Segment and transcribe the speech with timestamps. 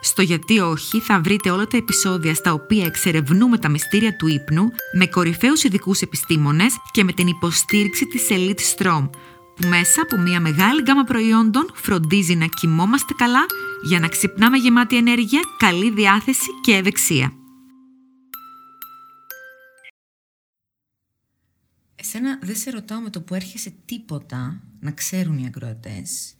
[0.00, 4.68] Στο γιατί όχι θα βρείτε όλα τα επεισόδια στα οποία εξερευνούμε τα μυστήρια του ύπνου
[4.92, 9.10] με κορυφαίους ειδικούς επιστήμονες και με την υποστήριξη της Elite Strom
[9.56, 13.46] που μέσα από μια μεγάλη γκάμα προϊόντων φροντίζει να κοιμόμαστε καλά
[13.82, 17.32] για να ξυπνάμε γεμάτη ενέργεια, καλή διάθεση και ευεξία.
[21.94, 26.34] Εσένα δεν σε ρωτάω με το που έρχεσαι τίποτα να ξέρουν οι ακροατές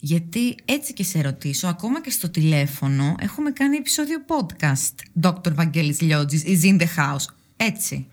[0.00, 5.54] γιατί έτσι και σε ρωτήσω, ακόμα και στο τηλέφωνο έχουμε κάνει επεισόδιο podcast Dr.
[5.54, 7.24] Βαγγέλης Λιώτζης is in the house.
[7.56, 8.06] Έτσι.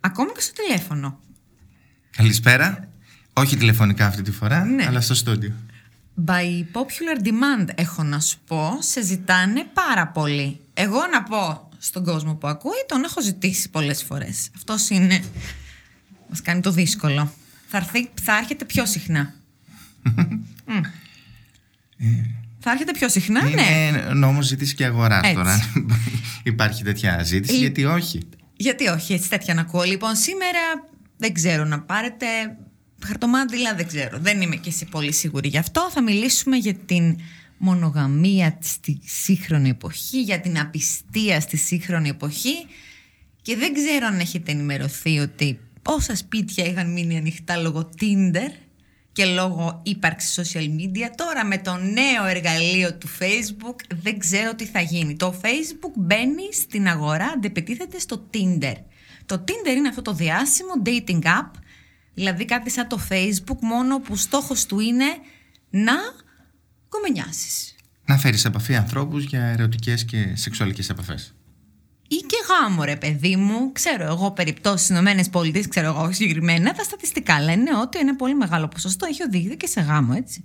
[0.00, 1.18] Ακόμα και στο τηλέφωνο.
[2.16, 2.88] Καλησπέρα.
[3.32, 4.86] Όχι τηλεφωνικά αυτή τη φορά, Ναι.
[4.86, 5.52] αλλά στο στούντιο.
[6.26, 10.60] By popular demand έχω να σου πω, σε ζητάνε πάρα πολύ.
[10.74, 14.48] Εγώ να πω στον κόσμο που ακούει, τον έχω ζητήσει πολλές φορές.
[14.56, 15.24] Αυτός είναι,
[16.28, 17.32] μας κάνει το δύσκολο.
[17.68, 19.34] Θα, έρθει, θα έρχεται πιο συχνά.
[20.66, 20.80] Μμ.
[22.58, 23.62] θα έρχεται πιο συχνά, ναι.
[23.88, 25.34] Είναι νόμος ζήτηση και αγορά Έτσι.
[25.34, 25.58] τώρα.
[26.42, 28.20] Υπάρχει τέτοια ζήτηση, Ε, γιατί όχι;
[28.56, 29.82] Γιατί όχι, έτσι τέτοια να ακούω.
[29.82, 30.58] Λοιπόν, σήμερα
[31.16, 32.26] δεν ξέρω να πάρετε
[33.06, 34.18] χαρτομάτιλα, δεν ξέρω.
[34.18, 35.90] Δεν είμαι και εσύ πολύ σίγουρη γι' αυτό.
[35.92, 37.18] Θα μιλήσουμε για την
[37.56, 42.54] μονογαμία στη σύγχρονη εποχή, για την απιστία στη σύγχρονη εποχή
[43.42, 48.50] και δεν ξέρω αν έχετε ενημερωθεί ότι πόσα σπίτια είχαν μείνει ανοιχτά λόγω Tinder
[49.12, 51.10] και λόγω ύπαρξης social media.
[51.16, 55.16] Τώρα με το νέο εργαλείο του Facebook δεν ξέρω τι θα γίνει.
[55.16, 58.74] Το Facebook μπαίνει στην αγορά, αντεπιτίθεται στο Tinder.
[59.26, 61.50] Το Tinder είναι αυτό το διάσημο dating app,
[62.14, 65.06] δηλαδή κάτι σαν το Facebook, μόνο που στόχος του είναι
[65.70, 65.94] να
[66.88, 67.74] κομμενιάσεις.
[68.04, 71.34] Να φέρεις σε επαφή ανθρώπους για ερωτικές και σεξουαλικές επαφές.
[72.12, 73.72] Ή και γάμο, ρε παιδί μου.
[73.72, 76.72] Ξέρω εγώ περιπτώσεις στις ΗΠΑ, ξέρω εγώ όχι συγκεκριμένα.
[76.72, 80.44] Τα στατιστικά λένε ότι ένα πολύ μεγάλο ποσοστό έχει οδηγηθεί και σε γάμο, έτσι.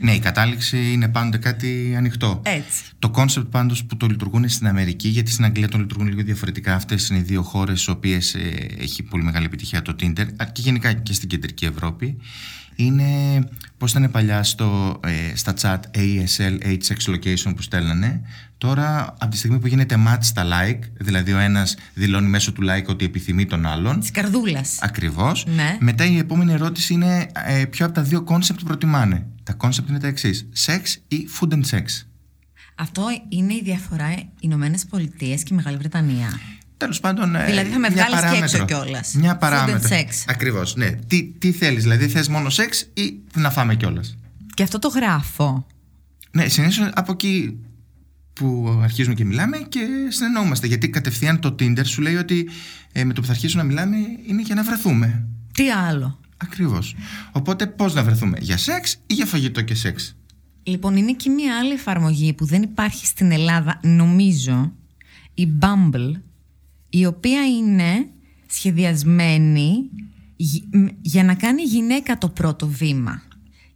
[0.00, 2.42] Ναι, η κατάληξη είναι πάντοτε κάτι ανοιχτό.
[2.44, 2.82] Έτσι.
[2.98, 6.74] Το κόνσεπτ πάντως που το λειτουργούν στην Αμερική, γιατί στην Αγγλία το λειτουργούν λίγο διαφορετικά.
[6.74, 8.36] Αυτές είναι οι δύο χώρες στι οποίες
[8.78, 12.16] έχει πολύ μεγάλη επιτυχία το Tinder α, και γενικά και στην κεντρική Ευρώπη.
[12.80, 13.04] Είναι
[13.78, 18.22] πώς ήταν παλιά στο, ε, στα chat ASL, Age Sex Location που στέλνανε.
[18.58, 22.62] Τώρα, από τη στιγμή που γίνεται match στα like, δηλαδή ο ένας δηλώνει μέσω του
[22.62, 24.00] like ότι επιθυμεί τον άλλον.
[24.00, 24.76] Της καρδούλας.
[24.80, 25.46] Ακριβώς.
[25.46, 25.76] Ναι.
[25.80, 29.26] Μετά η επόμενη ερώτηση είναι ε, ποιο από τα δύο κόνσεπτ προτιμάνε.
[29.42, 31.84] Τα κόνσεπτ είναι τα εξής: Sex ή food and sex;
[32.74, 36.40] Αυτό είναι η διαφορά Ηνωμένες Πολιτείες και η Μεγάλη Βρετανία.
[36.78, 37.36] Τέλος πάντων.
[37.36, 38.44] ε, Δηλαδή θα με μια βγάλεις και παράμετρο.
[38.44, 39.12] έξω κιόλας.
[39.14, 39.88] Μια Food and παράμετρο.
[39.88, 40.06] sex.
[40.26, 40.76] Ακριβώς.
[40.76, 40.90] Ναι.
[41.06, 44.16] Τι, τι θέλεις, δηλαδή θες μόνο σεξ ή να φάμε κιόλας;
[44.54, 45.66] Και αυτό το γράφω.
[46.30, 47.58] Ναι, συνήθως από εκεί
[48.32, 50.66] που αρχίζουμε και μιλάμε και συνεννοούμαστε.
[50.66, 52.48] Γιατί κατευθείαν το Tinder σου λέει ότι
[52.92, 53.96] ε, με το που θα αρχίσουμε να μιλάμε
[54.26, 55.26] είναι για να βρεθούμε.
[55.52, 56.94] Τι άλλο; Ακριβώς.
[57.32, 60.16] Οπότε πώς να βρεθούμε, για σεξ ή για φαγητό και σεξ;
[60.62, 64.72] Λοιπόν, είναι και μία άλλη εφαρμογή που δεν υπάρχει στην Ελλάδα, νομίζω,
[65.34, 66.12] η Bumble,
[66.90, 68.06] η οποία είναι
[68.46, 69.90] σχεδιασμένη
[70.36, 73.22] γι- μ- για να κάνει η γυναίκα το πρώτο βήμα.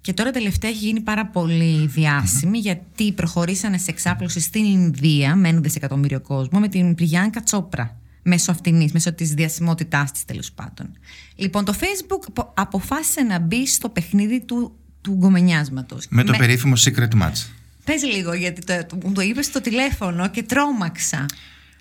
[0.00, 5.48] Και τώρα τελευταία έχει γίνει πάρα πολύ διάσημη γιατί προχωρήσανε σε εξάπλωση στην Ινδία με
[5.48, 7.96] ένα δισεκατομμύριο κόσμο με την Πριάνκα Τσόπρα.
[8.22, 10.90] Μέσω αυτήν, μέσω της διασημότητάς της τέλος πάντων.
[11.36, 16.06] Λοιπόν, το Facebook απο- αποφάσισε να μπει στο παιχνίδι του, του γκομενιάσματος.
[16.10, 17.46] Με το περίφημο secret match.
[17.84, 21.26] Πες λίγο, γιατί το, το, μου το είπες στο τηλέφωνο και τρόμαξα.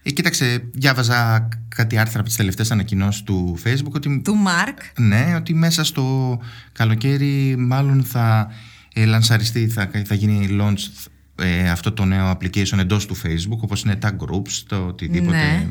[0.03, 4.77] Ε, κοίταξε, διάβαζα κάτι άρθρα από τις τελευταίες ανακοινώσεις του Facebook ότι Του Μάρκ.
[4.97, 6.39] Ναι, ότι μέσα στο
[6.71, 8.51] καλοκαίρι μάλλον θα
[8.93, 13.81] ε, λανσαριστεί, θα, θα γίνει launch ε, αυτό το νέο application εντός του Facebook, όπως
[13.83, 15.67] είναι τα groups, το οτιδήποτε, Ναι.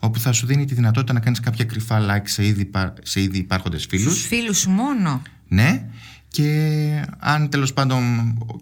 [0.00, 3.20] όπου θα σου δίνει τη δυνατότητα να κάνεις κάποια κρυφά like σε ήδη, υπά- σε
[3.22, 4.26] ήδη υπάρχοντες φίλους.
[4.26, 5.22] Φίλους σου μόνο.
[5.48, 5.84] Ναι,
[6.32, 8.02] και αν τέλος πάντων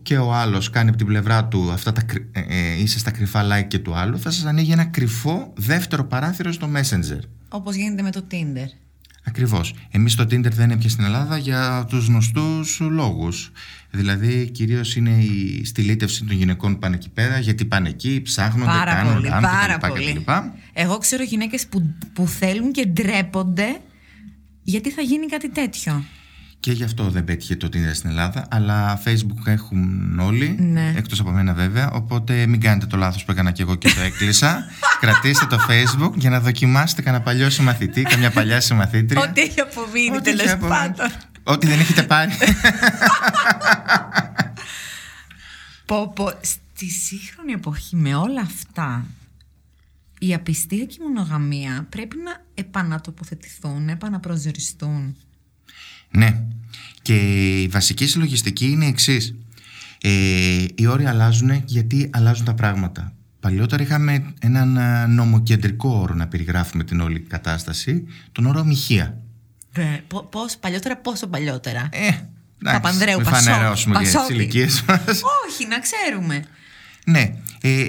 [0.02, 3.10] και ο άλλος κάνει από την πλευρά του αυτά τα, κρυ- ε, ε, είσαι στα
[3.10, 7.18] κρυφά like και του άλλου, θα σας ανοίγει ένα κρυφό δεύτερο παράθυρο στο Messenger.
[7.48, 8.66] Όπως γίνεται με το Tinder.
[9.24, 9.74] Ακριβώς.
[9.90, 13.50] Εμείς το Tinder δεν έπιασε στην Ελλάδα για τους γνωστούς λόγους.
[13.90, 18.70] Δηλαδή, κυρίως είναι η στυλίτευση των γυναικών που πάνε εκεί πέρα, γιατί πάνε εκεί, ψάχνονται,
[18.70, 19.88] Πάρα κάνουν, πολύ, κάνουν πάρα κτλ.
[19.88, 20.12] πολύ.
[20.12, 20.32] κτλ.
[20.72, 23.80] Εγώ ξέρω γυναίκες που, που θέλουν και ντρέπονται
[24.62, 26.04] γιατί θα γίνει κάτι τέτοιο.
[26.60, 28.46] Και γι' αυτό δεν πέτυχε το Tinder στην Ελλάδα.
[28.50, 30.92] Αλλά Facebook έχουν όλοι, Ναι.
[30.96, 31.90] εκτός από μένα βέβαια.
[31.90, 34.64] Οπότε μην κάνετε το λάθος που έκανα και εγώ και το έκλεισα.
[35.00, 39.20] Κρατήστε το Facebook για να δοκιμάσετε κανένα παλιό συμμαθητή, καμιά παλιά συμμαθήτρια.
[39.22, 40.78] Ό,τι έχει απομείνει Ό,τι έχει τέλο απομείνει.
[40.78, 41.06] πάντων.
[41.42, 42.32] Ό,τι δεν έχετε πάρει.
[45.86, 49.04] Πω, πω, στη σύγχρονη εποχή με όλα αυτά
[50.18, 55.16] η απιστία και η μονογαμία πρέπει να επανατοποθετηθούν, να επαναπροσδιοριστούν.
[56.10, 56.42] Ναι.
[57.02, 57.14] Και
[57.62, 59.34] η βασική συλλογιστική είναι η εξής.
[60.02, 63.12] Ε, οι όροι αλλάζουν γιατί αλλάζουν τα πράγματα.
[63.40, 69.18] Παλιότερα είχαμε έναν α, νομοκεντρικό όρο να περιγράφουμε την όλη κατάσταση, τον όρο ομοιχεία.
[69.72, 72.26] Δε, πο- πώς, παλιότερα, πόσο παλιότερα; Ε, εντάξει,
[72.62, 74.32] Παπανδρέου, μην Πασόκ, φανερώσουμε και τις Πασόκι.
[74.32, 75.00] ηλικίες μας.
[75.46, 76.44] Όχι, να ξέρουμε.
[77.04, 77.84] ναι, ε,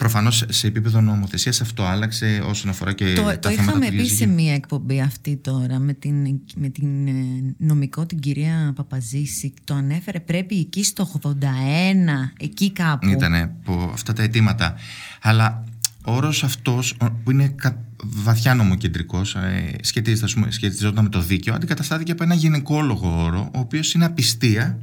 [0.00, 3.90] προφανώς σε επίπεδο νομοθεσίας αυτό άλλαξε όσον αφορά και το τα το θέματα είχαμε του
[3.96, 4.34] πει σε διαζυγίου.
[4.34, 7.12] μία εκπομπή αυτή τώρα με την, με την ε,
[7.58, 9.52] νομικό την κυρία Παπαζήση.
[9.64, 11.26] Το ανέφερε πρέπει εκεί στο 81,
[12.38, 13.08] εκεί κάπου.
[13.08, 14.74] Ήταν από αυτά τα αιτήματα.
[15.22, 15.64] Αλλά
[16.04, 21.10] ο όρος αυτός ο- που είναι κα- βαθιά νομοκεντρικός, ε, σχετίζεται, ας πούμε, σχετιζόταν με
[21.10, 24.78] το δίκαιο, αντικαταστάθηκε από ένα γυναικόλογο όρο, ο οποίος είναι απιστία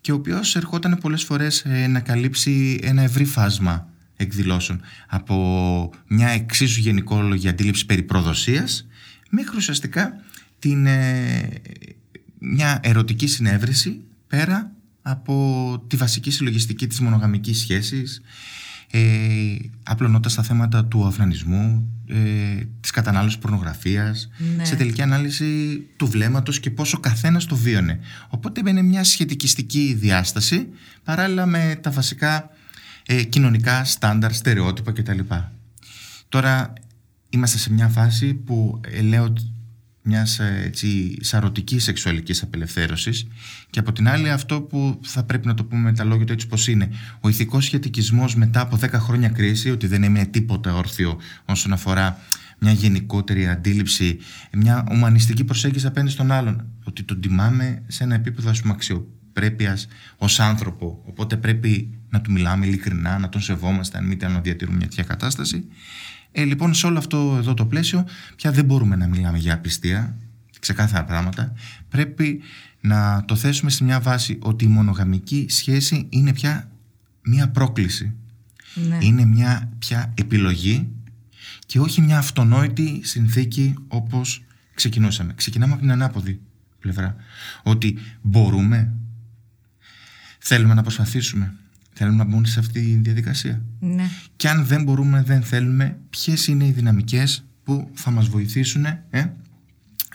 [0.00, 6.28] και ο οποίος ερχόταν πολλές φορές ε, να καλύψει ένα ευρύ φάσμα εκδηλώσεων από μια
[6.28, 8.86] εξίσου γενικόλογη αντίληψη περί προδοσίας
[9.30, 10.12] μέχρι ουσιαστικά
[10.58, 11.48] την, ε,
[12.38, 14.72] μια ερωτική συνέβρεση πέρα
[15.02, 18.22] από τη βασική συλλογιστική της μονογαμικής σχέσης
[18.90, 19.00] ε,
[19.82, 22.14] απλωνώντας τα θέματα του αφρανισμού, ε,
[22.80, 24.64] της κατανάλωσης πορνογραφίας, Ναι.
[24.64, 27.98] σε τελική ανάλυση του βλέμματος και πόσο καθένας το βίωνε.
[28.28, 30.68] Οπότε είναι μια σχετικιστική διάσταση
[31.04, 32.50] παράλληλα με τα βασικά
[33.10, 35.18] ε, κοινωνικά στάνταρ, στερεότυπα κτλ.
[36.28, 36.72] Τώρα
[37.30, 39.32] είμαστε σε μια φάση που ε, λέω
[40.02, 43.26] μιας ε, έτσι, σαρωτικής σεξουαλικής απελευθέρωσης
[43.70, 46.32] και από την άλλη αυτό που θα πρέπει να το πούμε με τα λόγια του
[46.32, 46.88] έτσι πως είναι
[47.20, 52.18] ο ηθικός σχετικισμός μετά από 10 χρόνια κρίση ότι δεν έμεινε τίποτα όρθιο όσον αφορά
[52.58, 54.18] μια γενικότερη αντίληψη
[54.52, 58.72] μια ομανιστική προσέγγιση απέναντι στον άλλον ότι τον τιμάμε σε ένα επίπεδο ας πούμε
[59.38, 64.24] αξιοπρέπειας ως άνθρωπο οπότε πρέπει να του μιλάμε ειλικρινά να τον σεβόμαστε αν μη τι
[64.24, 65.64] άλλο να διατηρούμε μια τέτοια κατάσταση
[66.32, 68.06] ε, λοιπόν, σε όλο αυτό εδώ το πλαίσιο,
[68.36, 70.16] πια δεν μπορούμε να μιλάμε για απιστία,
[70.60, 71.52] ξεκάθαρα πράγματα.
[71.88, 72.40] Πρέπει
[72.80, 76.70] να το θέσουμε σε μια βάση ότι η μονογαμική σχέση είναι πια
[77.22, 78.14] μια πρόκληση.
[78.74, 78.98] Ναι.
[79.00, 80.88] Είναι μια πια επιλογή
[81.66, 84.42] και όχι μια αυτονόητη συνθήκη όπως
[84.74, 85.32] ξεκινούσαμε.
[85.34, 86.40] Ξεκινάμε από την ανάποδη
[86.80, 87.16] πλευρά.
[87.62, 88.92] Ότι μπορούμε,
[90.48, 91.54] θέλουμε να προσπαθήσουμε,
[91.92, 93.62] θέλουμε να μπουν σε αυτή τη διαδικασία.
[93.80, 94.10] ναι.
[94.36, 99.00] Και αν δεν μπορούμε, δεν θέλουμε, ποιες είναι οι δυναμικές που θα μας βοηθήσουν ε,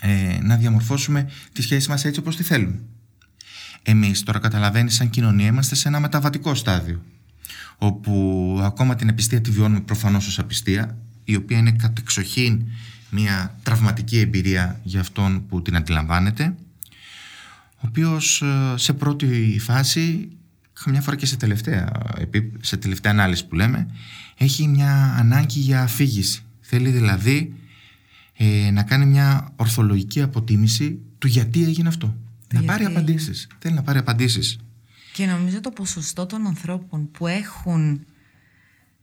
[0.00, 2.80] ε, να διαμορφώσουμε τη σχέση μας έτσι όπως τη θέλουμε.
[3.82, 7.02] Εμείς τώρα καταλαβαίνεις σαν κοινωνία είμαστε σε ένα μεταβατικό στάδιο
[7.78, 12.64] όπου ακόμα την απιστία τη βιώνουμε προφανώς ως απιστία η οποία είναι κατεξοχήν
[13.10, 16.54] μια τραυματική εμπειρία για αυτόν που την αντιλαμβάνεται
[17.76, 20.28] ο οποίος ε, σε πρώτη φάση
[20.84, 23.90] καμιά φορά και σε τελευταία, επί- σε τελευταία ανάλυση που λέμε
[24.36, 27.54] έχει μια ανάγκη για αφήγηση θέλει δηλαδή
[28.36, 32.14] ε, να κάνει μια ορθολογική αποτίμηση του γιατί έγινε αυτό να
[32.48, 32.98] γιατί; πάρει έγινε.
[32.98, 34.58] απαντήσεις θέλει να πάρει απαντήσεις
[35.12, 38.04] Και νομίζω το ποσοστό των ανθρώπων που έχουν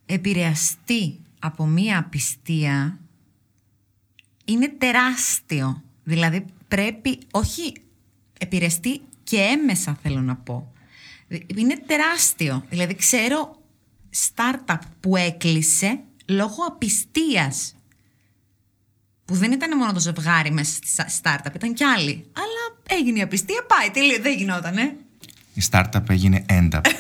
[0.05, 2.99] επηρεαστεί από μία απιστία
[4.45, 5.83] είναι τεράστιο.
[6.03, 7.73] Δηλαδή πρέπει, όχι
[8.41, 10.73] επηρεαστεί και έμεσα θέλω να πω.
[11.55, 12.65] Είναι τεράστιο.
[12.69, 13.61] Δηλαδή ξέρω
[14.35, 17.75] startup που έκλεισε λόγω απιστίας.
[19.25, 22.25] Που δεν ήταν μόνο το ζευγάρι μέσα στη startup, ήταν κι άλλοι.
[22.33, 24.95] Αλλά έγινε η απιστία, πάει, τελείω, δεν γινότανε.
[25.53, 26.81] η startup έγινε end up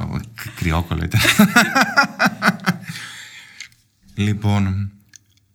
[0.00, 1.20] Ω, κ- κρυόκολο ήταν
[4.14, 4.92] λοιπόν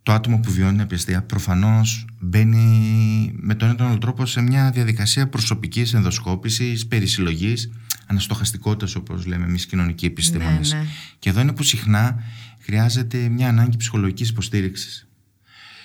[0.06, 4.42] το άτομο που βιώνει την απιστία προφανώς μπαίνει με τον ένα τον άλλο τρόπο σε
[4.42, 7.72] μια διαδικασία προσωπικής ενδοσκόπησης, περισυλλογής,
[8.06, 10.74] αναστοχαστικότητας όπως λέμε εμείς κοινωνικοί επιστήμονες.
[10.74, 10.86] Ναι, ναι.
[11.20, 12.24] Και εδώ είναι που συχνά
[12.60, 15.08] χρειάζεται μια ανάγκη ψυχολογικής υποστήριξης.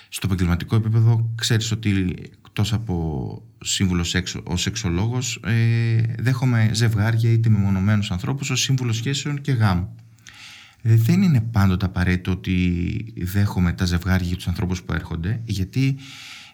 [0.08, 7.48] Στο επαγγελματικό επίπεδο ξέρεις ότι εκτός από σύμβουλος έξω, ως σεξολόγος ε, δέχομαι ζευγάρια είτε
[7.48, 9.94] μεμονωμένους ανθρώπους ως σύμβουλος σχέσεων και γάμου.
[10.82, 15.96] Ε, Δεν είναι πάντοτε απαραίτητο ότι δέχομαι τα ζευγάρια για τους ανθρώπους που έρχονται γιατί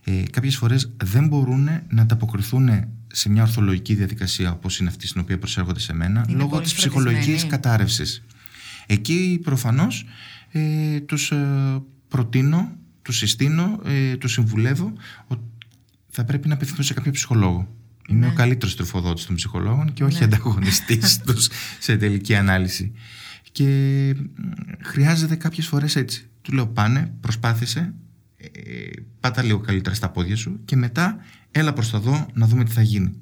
[0.04, 2.70] ε, κάποιες φορές δεν μπορούν να ανταποκριθούν
[3.12, 6.62] σε μια ορθολογική διαδικασία όπως είναι αυτή στην οποία προσέρχονται σε μένα Είναι λόγω πολύ
[6.62, 7.50] της ψυχολογικής φροντισμένοι.
[7.50, 8.22] κατάρρευσης.
[8.86, 10.04] Εκεί προφανώς
[10.50, 12.70] ε, τους ε, προτείνω,
[13.02, 14.92] τους συστήνω, ε, τους συμβουλεύω
[15.26, 15.42] ότι
[16.08, 17.68] θα πρέπει να απευθυνθούν σε κάποιο ψυχολόγο.
[18.08, 18.26] Είναι Ναι.
[18.26, 20.24] ο καλύτερος τροφοδότης των ψυχολόγων και όχι Ναι.
[20.24, 21.48] ανταγωνιστής τους
[21.80, 22.92] σε τελική ανάλυση.
[23.56, 24.24] Και μ,
[24.82, 26.28] χρειάζεται κάποιες φορές έτσι.
[26.42, 27.94] Του λέω πάνε, προσπάθησε,
[28.36, 28.48] ε,
[29.20, 31.16] πάτα λίγο καλύτερα στα πόδια σου και μετά
[31.50, 33.12] έλα προς τα δω να δούμε τι θα γίνει.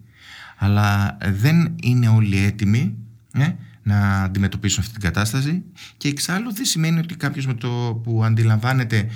[0.56, 2.94] Αλλά ε, δεν είναι όλοι έτοιμοι
[3.32, 3.48] ε,
[3.82, 5.62] να αντιμετωπίσουν αυτή την κατάσταση
[5.96, 9.08] και εξάλλου δεν σημαίνει ότι κάποιος με το που αντιλαμβάνεται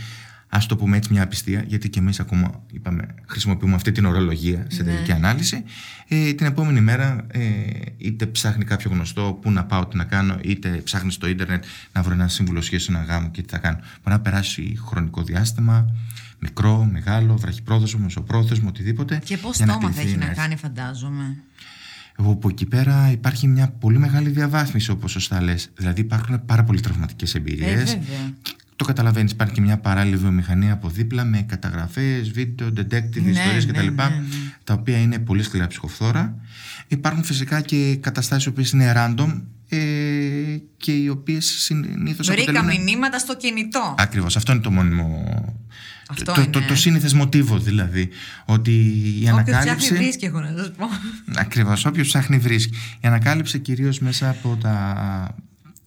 [0.48, 4.64] ας το πούμε έτσι μια απιστία γιατί και εμείς ακόμα είπαμε, χρησιμοποιούμε αυτή την ορολογία
[4.68, 4.90] σε Ναι.
[4.90, 5.64] τελική ανάλυση
[6.08, 7.40] ε, την επόμενη μέρα ε,
[7.98, 12.02] είτε ψάχνει κάποιο γνωστό που να πάω, τι να κάνω είτε ψάχνει στο ίντερνετ να
[12.02, 15.94] βρω ένα σύμβουλο σχέσης ένα γάμο και τι θα κάνω μπορεί να περάσει χρονικό διάστημα
[16.40, 20.36] μικρό, μεγάλο, βραχυπρόθεσμο, μεσοπρόθεσμο, οτιδήποτε Και πώς για το έμαθε κληθεί έχει να έρθει.
[20.40, 21.36] κάνει, φαντάζομαι.
[22.20, 25.70] Από εκεί πέρα υπάρχει μια πολύ μεγάλη διαβάθμιση όπως σωστά λες.
[25.76, 27.84] Δηλαδή υπάρχουν πάρα πολύ τραυματικές Ε, εμπειρίες.
[27.84, 28.32] βέβαια.
[28.78, 33.66] Το καταλαβαίνεις, υπάρχει και μια παράλληλη βιομηχανία από δίπλα με καταγραφές, βίντεο, detective, Ναι, ιστορίες
[33.66, 33.84] ναι, κτλ.
[33.84, 34.22] ναι, ναι.
[34.64, 36.34] Τα οποία είναι πολύ σκληρά ψυχοφθόρα.
[36.88, 39.78] Υπάρχουν φυσικά και καταστάσεις που είναι random ε,
[40.76, 42.84] και οι οποίες συνήθως Βρήκα αποτελούν...
[42.84, 43.94] μηνύματα στο κινητό.
[43.98, 45.24] Ακριβώς, αυτό είναι το μόνιμο...
[46.10, 46.50] Αυτό το, είναι.
[46.50, 48.08] το, το σύνηθες μοτίβο δηλαδή.
[48.44, 49.76] Ότι η Όποιος ανακάλυψη...
[49.76, 50.86] ψάχνει βρίσκει, έχω να σας πω.
[51.34, 51.84] Ακριβώς.
[51.84, 52.76] Όποιος ψάχνει βρίσκει.
[53.00, 54.94] Η ανακάλυψη κυρίως μέσα από τα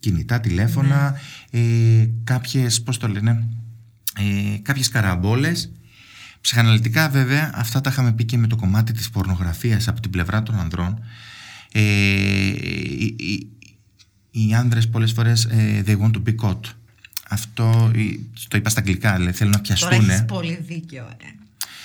[0.01, 1.15] κινητά τηλέφωνα,
[1.51, 1.59] Ναι.
[2.01, 3.47] ε, κάποιες, πώς το λένε,
[4.17, 5.71] ε, κάποιες καραμπόλες.
[6.41, 10.43] Ψυχαναλυτικά βέβαια, αυτά τα είχαμε πει και με το κομμάτι της πορνογραφίας από την πλευρά
[10.43, 10.99] των ανδρών.
[11.71, 13.47] Ε, οι, οι,
[14.31, 16.59] οι άνδρες πολλές φορές ε, they want to be caught.
[17.29, 17.99] Αυτό ε,
[18.47, 20.09] το είπα στα αγγλικά, δηλαδή θέλουν να Τώρα πιαστούν.
[20.09, 21.25] έχεις πολύ δίκιο, ε.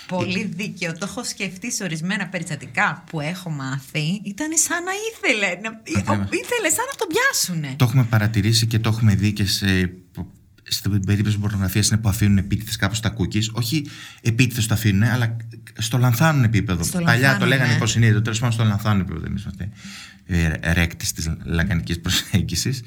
[0.09, 0.93] Πολύ δίκιο.
[0.93, 4.21] Το έχω σκεφτεί σε ορισμένα περιστατικά που έχω μάθει.
[4.25, 5.61] Ήταν σαν να ήθελε.
[5.63, 5.69] Να...
[5.99, 6.41] Ακριβώς.
[6.41, 7.75] Ήθελε σαν να τον πιάσουνε.
[7.77, 9.93] Το έχουμε παρατηρήσει και το έχουμε δει και σε,
[10.63, 13.51] στην περίπτωση πορνογραφίας είναι που αφήνουν επίτηδες κάπου στα cookies.
[13.53, 13.87] Όχι
[14.23, 15.37] επίτηδες το αφήνουν, αλλά
[15.79, 16.85] στο λανθάνουν επίπεδο.
[16.85, 17.77] Στο Παλιά το λανθάνουν, λέγανε ναι.
[17.77, 19.27] υποσυνείδητο, τέλος πάντων στο λανθάνουν επίπεδο.
[19.27, 19.69] Εμείς είμαστε
[20.27, 22.83] ε, ρέκτη της λακανική προσέγγισης.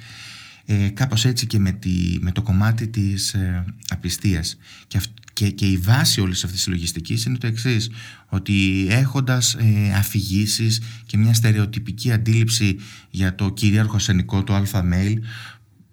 [0.66, 4.58] Ε, κάπως έτσι και με, τη, με το κομμάτι της ε, απιστίας
[4.88, 7.90] και, αυ- και, και η βάση όλης αυτής της λογιστικής είναι το εξής
[8.28, 12.78] ότι έχοντας ε, αφηγήσεις και μια στερεοτυπική αντίληψη
[13.10, 15.16] για το κυρίαρχο ασθενικό το αλφα mail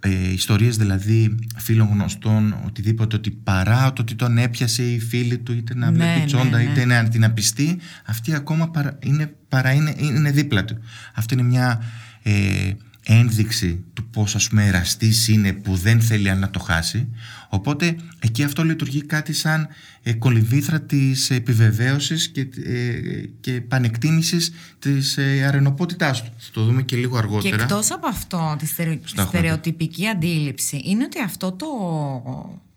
[0.01, 5.53] ε, ιστορίες δηλαδή φίλων γνωστών οτιδήποτε ότι παρά το ότι τον έπιασε η φίλη του
[5.53, 6.63] είτε να Ναι, βλέπει ναι, τσόντα ναι.
[6.63, 10.79] είτε να την απιστεί αυτή ακόμα παρά είναι, παρά είναι, είναι δίπλα του
[11.15, 11.83] αυτή είναι μια
[12.23, 12.73] ε,
[13.07, 17.09] ένδειξη του πώς ας πούμε εραστής είναι που δεν θέλει να το χάσει.
[17.49, 19.69] Οπότε εκεί αυτό λειτουργεί κάτι σαν
[20.03, 23.01] ε, κολυμβήθρα της επιβεβαίωσης και, ε,
[23.41, 26.31] και επανεκτίμησης της ε, αρενοπότητάς του.
[26.39, 28.99] Θα το δούμε και λίγο Και αργότερα εκτός από αυτό, τη στερεο...
[29.05, 31.67] Στα έχουμε στερεοτυπική αντίληψη, είναι ότι αυτό το.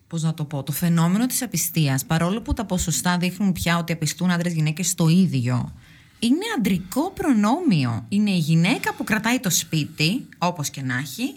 [0.07, 3.93] Πώς να το πω, το φαινόμενο της απιστίας, παρόλο που τα ποσοστά δείχνουν πια ότι
[3.93, 5.73] απιστούν άντρες γυναίκες στο ίδιο,
[6.19, 8.05] είναι αντρικό προνόμιο.
[8.09, 11.33] Είναι η γυναίκα που κρατάει το σπίτι, όπως και να έχει,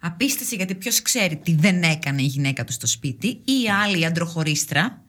[0.00, 4.04] απίστευση γιατί ποιος ξέρει τι δεν έκανε η γυναίκα του στο σπίτι, ή η άλλη
[4.04, 5.02] αντροχωρίστρα,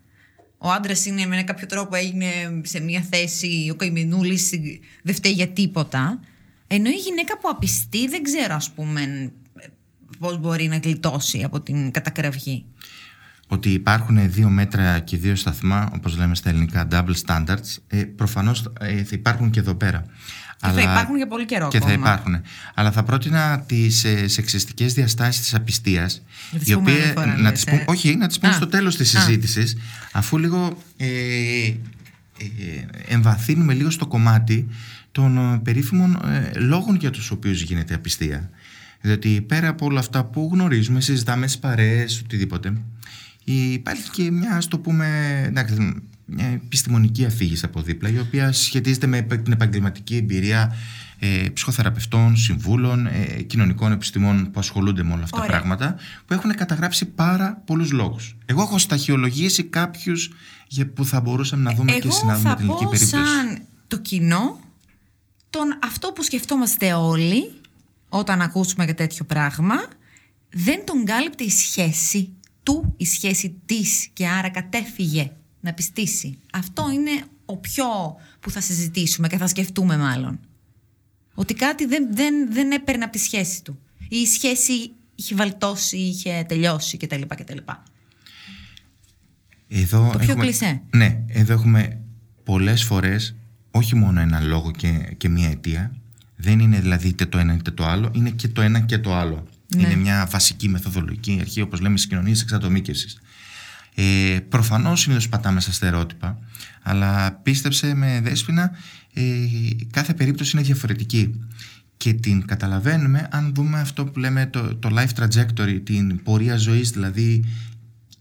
[0.58, 2.28] ο άντρας είναι με κάποιο τρόπο έγινε
[2.64, 4.40] σε μια θέση ο καημενούλη,
[5.04, 6.20] δεν φταίει για τίποτα.
[6.68, 9.32] Ενώ η γυναίκα που απιστεί δεν ξέρω, ας πούμε,
[10.20, 12.66] πώς μπορεί να γλιτώσει από την κατακραυγή.
[13.54, 18.72] Ότι υπάρχουν δύο μέτρα και δύο σταθμά, όπως λέμε στα ελληνικά, double standards, ε, προφανώς
[18.80, 20.06] ε, θα υπάρχουν και εδώ πέρα.
[20.62, 22.00] Και θα υπάρχουν για πολύ καιρό Και θα ακόμα.
[22.02, 22.42] υπάρχουν.
[22.74, 27.14] Αλλά θα πρότεινα τις ε, σεξιστικές διαστάσεις της απιστίας, Να τις οι πούμε οποίες- άλλη
[27.14, 27.84] φορά, να λες, τις πούμε, ε.
[27.88, 28.56] όχι, να τις πούμε Α.
[28.56, 29.20] στο τέλος της Α.
[29.20, 29.78] συζήτησης,
[30.12, 31.76] αφού λίγο ε, ε,
[33.08, 34.68] εμβαθύνουμε λίγο στο κομμάτι
[35.12, 38.50] των ε, περίφημων ε, λόγων για τους οποίους γίνεται απιστία.
[39.02, 42.74] Διότι πέρα από όλα αυτά που γνωρίζουμε, συζητάμε στις παρέες, οτιδήποτε,
[43.44, 45.08] υπάρχει και μια, ας το πούμε,
[45.48, 50.76] εντάξει, μια επιστημονική αφήγηση από δίπλα, η οποία σχετίζεται με την επαγγελματική εμπειρία
[51.20, 55.58] ε, ψυχοθεραπευτών, συμβούλων, ε, κοινωνικών επιστημών που ασχολούνται με όλα αυτά τα Ωραία.
[55.58, 55.96] πράγματα,
[56.26, 58.36] που έχουν καταγράψει πάρα πολλούς λόγους.
[58.46, 60.32] Εγώ έχω σταχυολογήσει κάποιους
[60.68, 63.26] για που θα μπορούσαμε να δούμε και Εγώ συνάδουμε θα την ελληνική πω περίπτωση.
[63.26, 64.60] σαν το κοινό,
[65.50, 67.52] τον, αυτό που σκεφτόμαστε όλοι
[68.10, 69.76] όταν ακούσουμε για τέτοιο πράγμα,
[70.50, 72.30] δεν τον κάλυπτε η σχέση
[72.64, 76.38] του, η σχέση της και άρα κατέφυγε να πιστήσει.
[76.54, 77.86] Αυτό είναι ο πιο
[78.40, 80.40] που θα συζητήσουμε και θα σκεφτούμε μάλλον.
[81.34, 83.80] Ότι κάτι δεν, δεν, δεν έπαιρνε από τη σχέση του.
[84.10, 87.22] Ή η σχέση είχε βαλτώσει, είχε τελειώσει κτλ.
[87.28, 87.58] κτλ.
[89.68, 90.82] Εδώ Το πιο έχουμε, κλισέ.
[90.96, 92.00] Ναι, εδώ έχουμε
[92.44, 93.36] πολλές φορές
[93.72, 95.96] όχι μόνο ένα λόγο και, και μία αιτία.
[96.36, 99.16] Δεν είναι δηλαδή είτε το ένα είτε το άλλο, είναι και το ένα και το
[99.16, 99.48] άλλο.
[99.76, 99.88] Ναι.
[99.88, 103.18] Είναι μια βασική μεθοδολογική αρχή, όπως λέμε στις κοινωνίες εξατομίκευσης.
[103.96, 106.40] Ε, Προφανώς συνήθως πατάμε στα στερεότυπα,
[106.82, 108.72] αλλά πίστεψε με δέσποινα,
[109.14, 109.22] ε,
[109.92, 111.40] κάθε περίπτωση είναι διαφορετική
[111.98, 116.90] και την καταλαβαίνουμε αν δούμε αυτό που λέμε το, το life trajectory, την πορεία ζωής
[116.90, 117.46] δηλαδή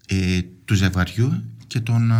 [0.06, 2.12] ε, του ζευγαριού και των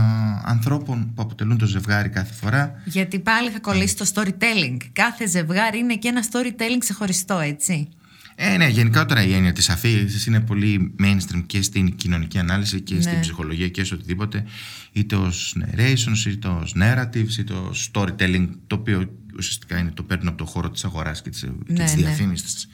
[0.44, 2.82] ανθρώπων που αποτελούν το ζευγάρι κάθε φορά.
[2.84, 4.76] Γιατί πάλι θα κολλήσει το storytelling.
[4.92, 7.88] Κάθε ζευγάρι είναι και ένα storytelling ξεχωριστό, έτσι.
[8.34, 13.00] Ε, ναι, γενικότερα η έννοια της αφήγησης είναι πολύ mainstream και στην κοινωνική ανάλυση και
[13.00, 13.20] στην ναι.
[13.20, 14.44] ψυχολογία και σε οτιδήποτε.
[14.92, 20.28] Είτε ως narrations, είτε ως narratives, είτε ως storytelling, το οποίο ουσιαστικά είναι το παίρνουν
[20.28, 21.94] από το χώρο της αγοράς και της ναι, ναι.
[21.94, 22.68] διαφήμισης.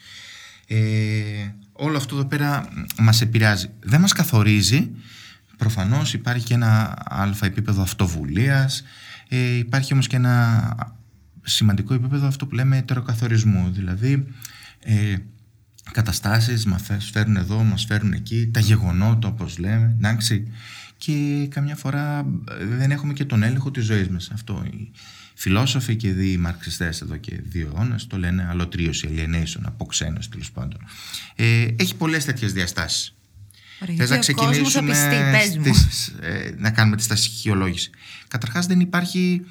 [0.66, 0.78] Ε,
[1.72, 3.70] όλο αυτό εδώ πέρα μας επηρεάζει.
[3.80, 4.90] Δεν μας καθορίζει.
[5.56, 8.82] Προφανώς υπάρχει και ένα αλφα επίπεδο αυτοβουλίας.
[9.28, 10.74] Ε, υπάρχει όμως και ένα
[11.42, 13.70] σημαντικό επίπεδο αυτό που λέμε ετεροκαθορισμού.
[13.70, 14.26] Δηλαδή,
[14.80, 15.16] ε,
[15.92, 20.47] καταστάσεις μας φέρουν εδώ, μας φέρουν εκεί, τα γεγονότα όπως λέμε, εντάξει,
[20.97, 22.26] και καμιά φορά
[22.61, 24.30] ε, δεν έχουμε και τον έλεγχο της ζωής μας.
[24.33, 24.90] Αυτό οι
[25.35, 30.80] φιλόσοφοι και οι μαρξιστές εδώ και δύο αιώνες το λένε αλωτρίωση, alienation, αποξένωση τέλος πάντων.
[31.35, 33.12] Ε, έχει πολλές τέτοιες διαστάσεις.
[33.97, 37.90] Θες να ξεκινήσουμε στις, ε, να κάνουμε τη στασιχειολόγηση.
[38.28, 39.45] Καταρχάς δεν υπάρχει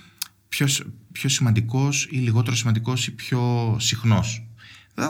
[0.50, 0.68] πιο,
[1.12, 4.47] πιο σημαντικός ή λιγότερο σημαντικός ή πιο συχνός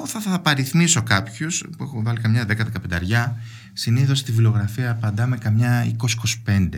[0.06, 2.46] θα, θα παριθμίσω κάποιους που έχω βάλει καμιά
[2.90, 3.34] 10-15.
[3.74, 5.96] Συνήθως στη βιβλιογραφία απαντάμε καμιά
[6.48, 6.70] 20-25.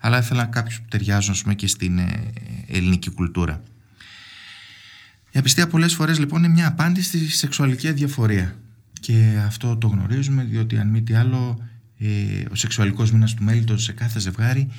[0.00, 2.32] Αλλά ήθελα κάποιους που ταιριάζουν πούμε, και στην ε,
[2.66, 3.62] ελληνική κουλτούρα.
[5.30, 8.56] Η απιστία πολλές φορές λοιπόν είναι μια απάντηση στη σεξουαλική αδιαφορία.
[9.00, 12.06] Και αυτό το γνωρίζουμε διότι αν μη τι άλλο ε,
[12.50, 14.70] ο σεξουαλικός μήνας του μέλητος σε κάθε ζευγάρι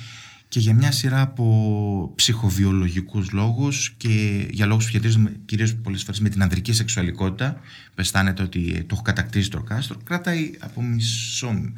[0.54, 6.20] και για μια σειρά από ψυχοβιολογικούς λόγους και για λόγους που σχετίζονται κυρίως πολλές φορές
[6.20, 7.52] με την ανδρική σεξουαλικότητα
[7.86, 11.72] που αισθάνεται ότι το έχω κατακτήσει το κάστρο κρατάει από μισό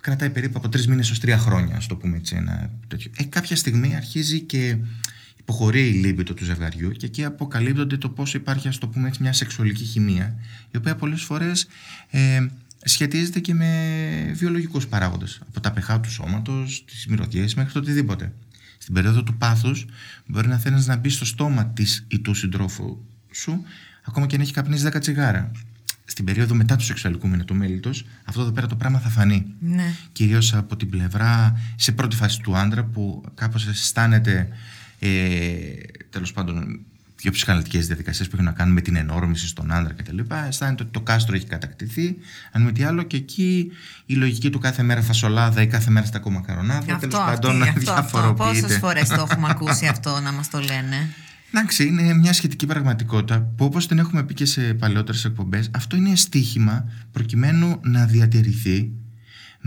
[0.00, 3.10] κρατάει περίπου από τρεις μήνες ως τρία χρόνια ας το πούμε έτσι ένα τέτοιο.
[3.16, 4.76] Ε, κάποια στιγμή αρχίζει και
[5.36, 9.22] υποχωρεί η λίμπητο του ζευγαριού και εκεί αποκαλύπτονται το πώς υπάρχει ας το πούμε έτσι
[9.22, 10.34] μια σεξουαλική χημεία
[10.70, 11.66] η οποία πολλές φορές
[12.10, 12.46] ε,
[12.88, 18.32] σχετίζεται και με βιολογικούς παράγοντες από τα πεχά του σώματος, τις μυρωδιές μέχρι το οτιδήποτε.
[18.78, 19.86] Στην περίοδο του πάθους
[20.26, 22.98] μπορεί να θέλεις να μπεις στο στόμα της ή του συντρόφου
[23.30, 23.64] σου
[24.04, 25.50] ακόμα και αν έχει καπνίσει 10 τσιγάρα.
[26.04, 29.46] Στην περίοδο μετά τους σεξουαλικού μήνα του μέλητος, αυτό εδώ πέρα το πράγμα θα φανεί.
[29.60, 29.94] Ναι.
[30.12, 34.48] Κυρίως από την πλευρά, σε πρώτη φάση του άντρα, που κάπως αισθάνεται
[34.98, 35.08] ε,
[36.10, 36.80] τέλος πάντων
[37.26, 40.18] πιο ψυχαναλυτικές διαδικασίες που έχουν να κάνουν με την ενόρμηση στον άντρα κτλ.
[40.48, 42.16] Αισθάνεται ότι το κάστρο έχει κατακτηθεί,
[42.52, 43.70] αν με τι άλλο, και εκεί
[44.06, 48.60] η λογική του κάθε μέρα φασολάδα ή κάθε μέρα στα κομμακαρονάδα τέλος πάντων αυτό, διαφοροποιείται.
[48.60, 51.08] Πόσες φορές το έχουμε ακούσει αυτό να μας το λένε;
[51.52, 55.96] Εντάξει, είναι μια σχετική πραγματικότητα που όπως την έχουμε πει και σε παλαιότερες εκπομπές, αυτό
[55.96, 58.90] είναι στίχημα προκειμένου να διατηρηθεί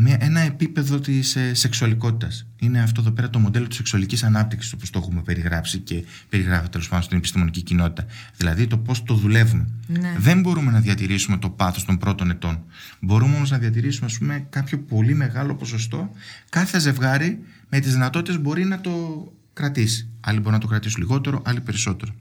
[0.01, 2.47] με ένα επίπεδο της ε, σεξουαλικότητας.
[2.59, 6.69] Είναι αυτό εδώ πέρα το μοντέλο της σεξουαλικής ανάπτυξης, όπως το έχουμε περιγράψει και περιγράφει
[6.69, 8.05] τέλος πάντων στην επιστημονική κοινότητα.
[8.38, 9.67] Δηλαδή το πώς το δουλεύουμε.
[9.88, 10.15] Ναι.
[10.17, 12.63] Δεν μπορούμε να διατηρήσουμε το πάθος των πρώτων ετών.
[12.99, 16.12] Μπορούμε όμως να διατηρήσουμε ας πούμε, κάποιο πολύ μεγάλο ποσοστό.
[16.49, 20.07] Κάθε ζευγάρι με τις δυνατότητες μπορεί να το κρατήσει.
[20.19, 22.15] Άλλοι μπορούν να το κρατήσουν λιγότερο, άλλοι περισσότερο.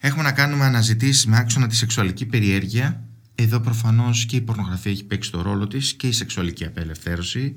[0.00, 3.04] Έχουμε να κάνουμε αναζητήσεις με άξονα τη σεξουαλική περιέργεια
[3.42, 7.56] εδώ προφανώς και η πορνογραφία έχει παίξει το ρόλο της και η σεξουαλική απελευθέρωση.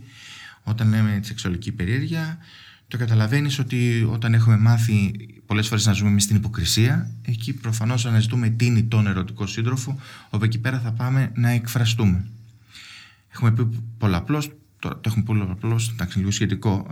[0.64, 2.38] Όταν λέμε τη σεξουαλική περιέργεια,
[2.88, 5.12] το καταλαβαίνεις ότι όταν έχουμε μάθει
[5.46, 10.00] πολλές φορές να ζούμε εμείς στην υποκρισία, εκεί προφανώς αναζητούμε την ή τον ερωτικό σύντροφο,
[10.30, 12.28] όπου εκεί πέρα θα πάμε να εκφραστούμε.
[13.34, 16.88] Έχουμε πει πολλαπλώς, το, το έχουμε πολλαπλώς, εντάξει λίγο σχετικό,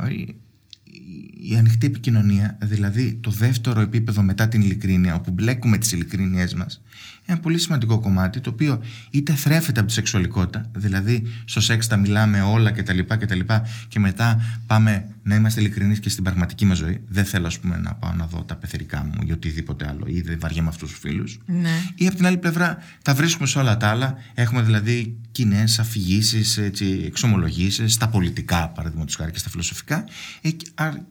[1.44, 6.82] η ανοιχτή επικοινωνία, δηλαδή το δεύτερο επίπεδο μετά την ειλικρίνεια, όπου μπλέκουμε τις ειλικρίνειές μας,
[7.26, 11.98] ένα πολύ σημαντικό κομμάτι, το οποίο είτε θρέφεται από τη σεξουαλικότητα, δηλαδή στο σεξ τα
[11.98, 13.00] μιλάμε όλα κτλ.
[13.00, 13.44] Και,
[13.88, 17.02] και μετά πάμε να είμαστε ειλικρινείς και στην πραγματική μας ζωή.
[17.08, 20.22] Δεν θέλω, ας πούμε, να πάω να δω τα πεθερικά μου ή οτιδήποτε άλλο, ή
[20.22, 21.40] δεν βαριέμαι αυτούς τους φίλους.
[21.46, 21.70] Ναι.
[21.96, 24.16] Ή από την άλλη πλευρά, τα βρίσκουμε σε όλα τα άλλα.
[24.34, 26.58] Έχουμε δηλαδή κοινές αφηγήσεις,
[27.06, 30.04] εξομολογήσεις, στα πολιτικά, παραδείγματος χάρη και στα φιλοσοφικά.
[30.42, 30.50] Ε,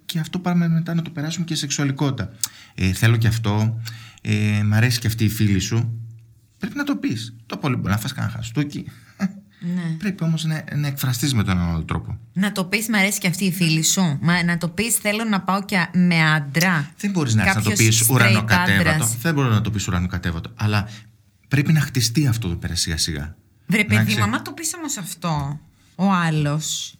[0.04, 2.30] και αυτό πάμε μετά να το περάσουμε και σε σεξουαλικότητα.
[2.74, 3.80] Ε, θέλω και αυτό.
[4.22, 6.00] Ε, μ' αρέσει και αυτή η φίλη σου.
[6.58, 7.36] Πρέπει να το πεις.
[7.46, 8.84] Το πολύ μπορεί να φας κανένα χαστούκι.
[9.60, 9.96] Ναι.
[9.98, 12.18] Πρέπει όμως να, να εκφραστείς με τον άλλο τρόπο.
[12.32, 14.18] Να το πεις, μ' αρέσει και αυτή η φίλη σου.
[14.20, 16.90] Μα, να το πεις, θέλω να πάω και με άντρα.
[16.96, 19.06] Δεν μπορείς να, να το πεις ουρανοκατέβατο.
[19.20, 20.52] Δεν μπορεί να το πεις ουρανοκατέβατο.
[20.54, 20.88] Αλλά
[21.48, 23.36] πρέπει να χτιστεί αυτό εδώ πέρα σιγά σιγά.
[23.66, 25.60] Βρε παιδί, μα το πεις όμως αυτό,
[25.94, 26.94] ο άλλος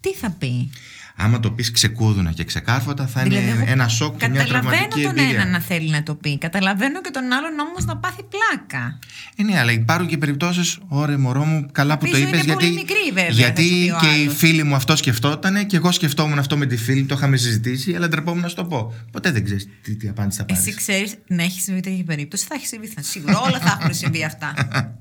[0.00, 0.70] Τι θα πει;
[1.18, 4.70] Άμα το πεις ξεκούδουνα και ξεκάρφωτα, θα Δηλαδή, είναι εγώ ένα σοκ και μια Καταλαβαίνω
[4.72, 5.40] τραυματική τον εμπειρία.
[5.40, 6.38] ένα να θέλει να το πει.
[6.38, 8.98] Καταλαβαίνω και τον άλλον όμως να πάθει πλάκα.
[9.36, 12.44] Ε, ναι, αλλά υπάρχουν και περιπτώσεις, ωρε μωρό μου, καλά που Πίσω το είναι είπες.
[12.54, 14.36] πολύ Γιατί, μικρή, βέβαια, θα σου πει γιατί ο και οι άλλος.
[14.36, 18.08] φίλοι μου αυτό σκεφτόταν και εγώ σκεφτόμουν αυτό με τη φίλη, το είχαμε συζητήσει, αλλά
[18.08, 18.94] ντρεπόμουν να σου το πω.
[19.12, 20.66] Ποτέ δεν ξέρεις τι, τι απάντηση θα πάρεις.
[20.66, 22.86] Εσύ ξέρεις να έχεις συμβεί τέτοια περίπτωση, θα έχεις συμβεί.
[22.86, 24.54] Θα σίγουρα όλα θα έχουν συμβεί αυτά.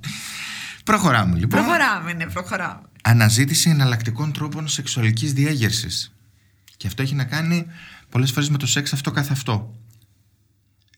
[0.85, 1.49] Προχωράμε λοιπόν.
[1.49, 2.81] προχωράμε, ναι, προχωράμε.
[3.03, 6.15] Αναζήτηση εναλλακτικών τρόπων σεξουαλικής διέγερσης.
[6.77, 7.65] Και αυτό έχει να κάνει
[8.09, 9.75] πολλές φορές με το σεξ αυτό καθ' αυτό.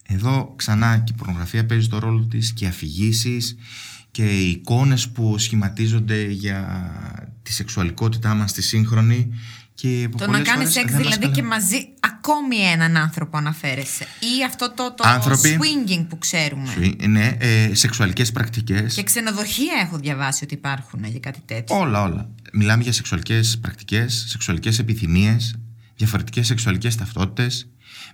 [0.07, 3.55] Εδώ ξανά και η πορνογραφία παίζει το ρόλο της και οι αφηγήσεις
[4.11, 6.91] και οι εικόνες που σχηματίζονται για
[7.43, 9.33] τη σεξουαλικότητά μας τη σύγχρονη
[9.81, 12.55] και που Το να πολλές κάνεις φορές σεξ δεν μας δηλαδή και καλα- μαζί ακόμη
[12.57, 14.03] έναν άνθρωπο αναφέρεσαι.
[14.19, 15.59] Ή αυτό το, το Άνθρωποι.
[15.59, 16.73] swinging που ξέρουμε.
[17.07, 18.93] Ναι, ε, σεξουαλικές πρακτικές.
[18.93, 21.77] Και ξενοδοχεία έχω διαβάσει ότι υπάρχουν για κάτι τέτοιο.
[21.79, 22.29] Όλα, όλα.
[22.53, 25.55] Μιλάμε για σεξουαλικές πρακτικές, σεξουαλικές επιθυμίες,
[25.95, 27.67] διαφορετικές σεξουαλικές ταυτότητες.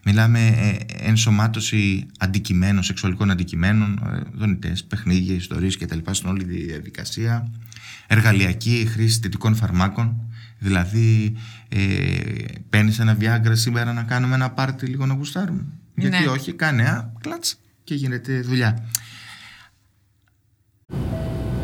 [0.06, 5.98] Μιλάμε ε, ενσωμάτωση αντικειμένων, σεξουαλικών αντικειμένων, ε, δονητές, παιχνίδια, ιστορίες κτλ.
[6.12, 7.52] στην όλη τη διαδικασία.
[8.08, 10.33] Εργαλειακή χρήση θετικών φαρμάκων.
[10.64, 11.36] Δηλαδή,
[11.70, 11.80] ε,
[12.70, 15.66] παίρνεις ένα βιάγκρα σήμερα να κάνουμε ένα πάρτι λίγο να γουστάρουμε.
[15.96, 16.28] Γιατί Ναι.
[16.30, 18.84] όχι, κάνε ένα κλατς και γίνεται δουλειά.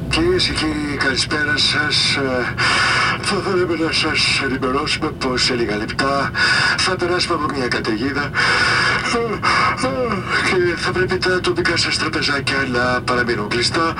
[0.09, 2.17] Κυρίες και κύριοι, καλησπέρα σας.
[3.31, 6.31] Θα θέλαμε να σας ενημερώσουμε πως σε λίγα λεπτά
[6.77, 8.29] θα περάσουμε από μια καταιγίδα
[9.15, 9.17] ε,
[9.87, 9.99] ε,
[10.49, 13.93] και θα πρέπει τα τοπικά σας τραπεζάκια να παραμείνουν κλειστά.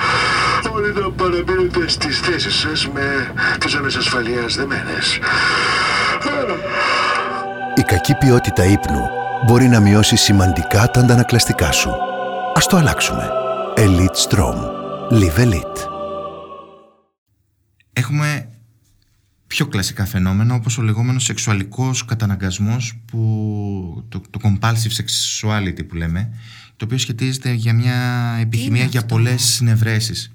[0.72, 5.18] Όλοι να παραμείνετε στις θέσεις σας με τις ζώνε ασφαλείας δεμένες.
[7.74, 9.08] Η κακή ποιότητα ύπνου
[9.46, 11.90] μπορεί να μειώσει σημαντικά τα αντανακλαστικά σου.
[12.54, 13.30] Ας το αλλάξουμε.
[13.76, 14.56] Elite Strom.
[15.10, 15.90] Live Elite.
[17.92, 18.49] έχουμε
[19.50, 26.30] πιο κλασικά φαινόμενα όπως ο λεγόμενος σεξουαλικός καταναγκασμός που το, το compulsive sexuality που λέμε
[26.76, 30.32] το οποίο σχετίζεται για μια επιθυμία για αυτό; πολλές συνευρέσεις.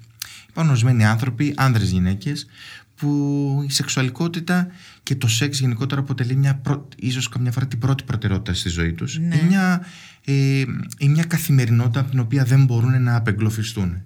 [0.48, 2.46] Υπάρχουν ορισμένοι άνθρωποι, άνδρες γυναίκες
[2.94, 4.68] που η σεξουαλικότητα
[5.02, 6.88] και το σεξ γενικότερα αποτελεί μια πρω...
[6.96, 9.36] ίσως καμιά φορά την πρώτη προτεραιότητα στη ζωή τους Ναι.
[9.36, 9.86] ή, μια,
[10.24, 10.64] ε,
[10.98, 14.02] ή μια καθημερινότητα από την οποία δεν μπορούν να απεγκλωφιστούν.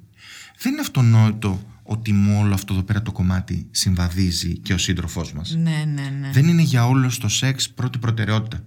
[0.59, 5.33] Δεν είναι αυτονόητο ότι με όλο αυτό εδώ πέρα το κομμάτι συμβαδίζει και ο σύντροφός
[5.33, 5.55] μας.
[5.55, 6.31] Ναι, ναι, ναι.
[6.33, 8.65] Δεν είναι για όλο το σεξ πρώτη προτεραιότητα.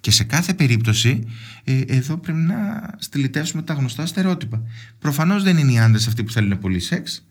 [0.00, 1.24] Και σε κάθε περίπτωση,
[1.64, 2.56] ε, εδώ πρέπει να
[2.98, 4.62] στυλιτεύσουμε τα γνωστά στερεότυπα.
[4.98, 7.26] Προφανώς δεν είναι οι άντρες αυτοί που θέλουν πολύ σεξ.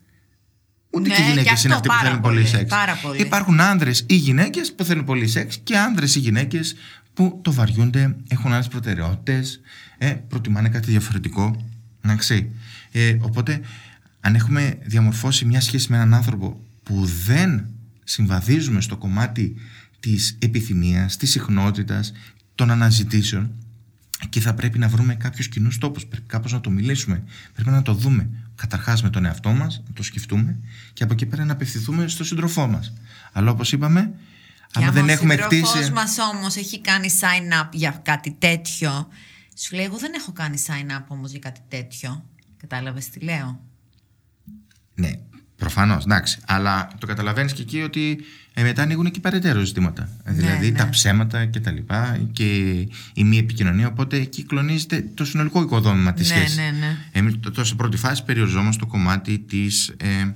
[0.90, 2.70] Ούτε Ναι, και οι και γυναίκες αυτό είναι αυτοί που πάρα θέλουν πολύ πολύ, σεξ.
[2.70, 3.20] πάρα πολύ.
[3.20, 6.74] Υπάρχουν άντρες ή γυναίκες που θέλουν πολύ σεξ και άντρες ή γυναίκες
[7.14, 9.60] που το βαριούνται, έχουν άλλες προτεραιότητες,
[9.98, 11.66] ε, προτιμάνε κάτι διαφορετικό.
[12.04, 12.50] Εντάξει.
[12.92, 13.60] Ε, οπότε,
[14.20, 17.66] αν έχουμε διαμορφώσει μια σχέση με έναν άνθρωπο που δεν
[18.04, 19.54] συμβαδίζουμε στο κομμάτι
[20.00, 22.12] της επιθυμίας, της συχνότητας,
[22.54, 23.52] των αναζητήσεων
[24.28, 27.22] και θα πρέπει να βρούμε κάποιους κοινούς τόπους, πρέπει κάπως να το μιλήσουμε,
[27.54, 30.58] πρέπει να το δούμε καταρχάς με τον εαυτό μας, να το σκεφτούμε
[30.92, 32.92] και από εκεί πέρα να απευθυνθούμε στο σύντροφό μας.
[33.32, 34.14] Αλλά όπως είπαμε,
[34.70, 35.64] Και άμα δεν έχουμε Ο χτίσει...
[35.64, 39.08] σύντροφός μας όμως έχει κάνει sign up για κάτι τέτοιο.
[39.56, 42.24] Σου λέει, εγώ δεν έχω κάνει sign up όμως για κάτι τέτοιο.
[42.56, 43.60] Κατάλαβες τι λέω;
[45.00, 45.10] Ναι,
[45.56, 46.38] προφανώς, εντάξει.
[46.46, 48.18] Αλλά το καταλαβαίνεις και εκεί ότι
[48.54, 50.08] ε, μετά ανοίγουν και περαιτέρω ζητήματα.
[50.24, 50.78] Ε, δηλαδή ναι.
[50.78, 52.70] τα ψέματα και τα λοιπά και
[53.14, 53.86] η μη επικοινωνία.
[53.86, 56.56] Οπότε εκεί κλονίζεται το συνολικό οικοδόμημα της Ναι, σχέσης.
[56.56, 56.96] ναι, ναι.
[57.12, 60.34] Εμείς τώρα σε πρώτη φάση περιοριζόμαστε στο κομμάτι της ε,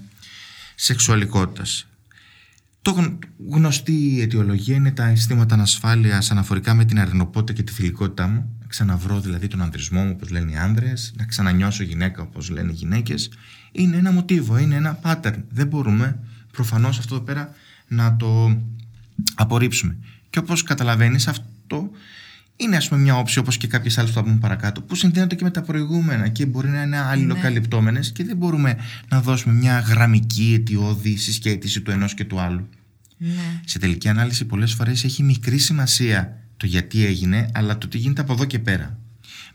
[0.74, 1.87] σεξουαλικότητας.
[2.83, 3.18] Το γνω-
[3.50, 8.57] γνωστή αιτιολογία είναι τα αισθήματα ανασφάλειας αναφορικά με την αρνοπότητα και τη θηλυκότητά μου.
[8.61, 12.70] Να ξαναβρω δηλαδή τον ανδρισμό μου, όπως λένε οι άνδρες, να ξανανιώσω γυναίκα, όπως λένε
[12.70, 13.31] οι γυναίκες.
[13.76, 15.42] Είναι ένα μοτίβο, είναι ένα pattern.
[15.50, 16.18] Δεν μπορούμε
[16.52, 17.54] προφανώς αυτό εδώ πέρα
[17.88, 18.58] να το
[19.34, 19.96] απορρίψουμε.
[20.30, 21.90] Και όπως καταλαβαίνεις, αυτό
[22.56, 25.34] είναι ας πούμε μια όψη όπως και κάποιες άλλες που θα πούμε παρακάτω, που συνδέονται
[25.34, 28.76] και με τα προηγούμενα και μπορεί να είναι αλληλοκαλυπτόμενες και δεν μπορούμε
[29.08, 32.68] να δώσουμε μια γραμμική αιτιώδη συσχέτιση του ενός και του άλλου.
[33.18, 33.60] Ναι.
[33.64, 38.20] Σε τελική ανάλυση, πολλές φορές έχει μικρή σημασία το γιατί έγινε, αλλά το τι γίνεται
[38.20, 38.98] από εδώ και πέρα.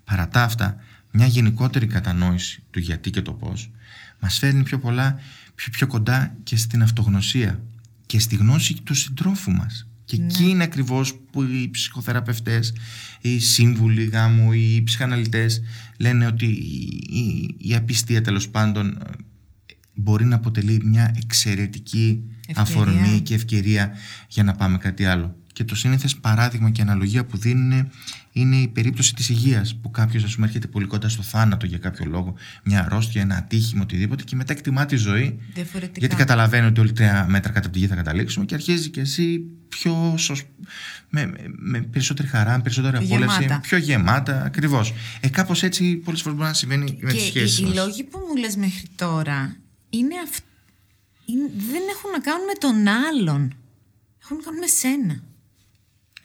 [0.04, 0.76] Παρά τα αυτά,
[1.12, 3.70] μια γενικότερη κατανόηση του γιατί και το πώς
[4.20, 5.20] μας φέρνει πιο πολλά,
[5.56, 7.64] πιο, πιο κοντά και στην αυτογνωσία
[8.06, 9.88] και στη γνώση του συντρόφου μας.
[10.06, 12.74] Και εκεί είναι ακριβώς που οι ψυχοθεραπευτές,
[13.22, 15.62] οι σύμβουλοι γάμου, οι ψυχαναλυτές
[15.98, 18.98] λένε ότι η, η, η απιστία τέλος πάντων
[19.94, 22.62] μπορεί να αποτελεί μια εξαιρετική Ευκαιρία.
[22.62, 23.92] αφορμή και ευκαιρία
[24.28, 25.36] για να πάμε κάτι άλλο.
[25.54, 27.90] και το σύνηθες παράδειγμα και αναλογία που δίνουν
[28.40, 29.76] είναι η περίπτωση της υγείας.
[29.76, 33.36] Που κάποιος, ας πούμε, έρχεται πολύ κοντά στο θάνατο για κάποιο λόγο, μια αρρώστια, ένα
[33.36, 35.40] ατύχημα, οτιδήποτε, και μετά εκτιμά τη ζωή.
[35.98, 39.42] Γιατί καταλαβαίνει ότι όλοι τρία μέτρα κατά τη γη θα καταλήξουμε και αρχίζει και εσύ
[39.70, 40.44] πιο σωσ...
[41.10, 44.44] με, με, περισσότερη χαρά, με περισσότερη απόλαυση, πιο γεμάτα.
[44.44, 44.94] Ακριβώς.
[45.20, 47.62] Ε, κάπως έτσι πολλές φορές μπορεί να συμβαίνει με τις σχέσει.
[47.62, 49.56] Οι, οι λόγοι που μου λες μέχρι τώρα
[49.90, 50.44] είναι αυτοί.
[51.72, 53.54] Δεν έχουν να κάνουν με τον άλλον.
[54.24, 55.24] Έχουν να κάνουν με σένα.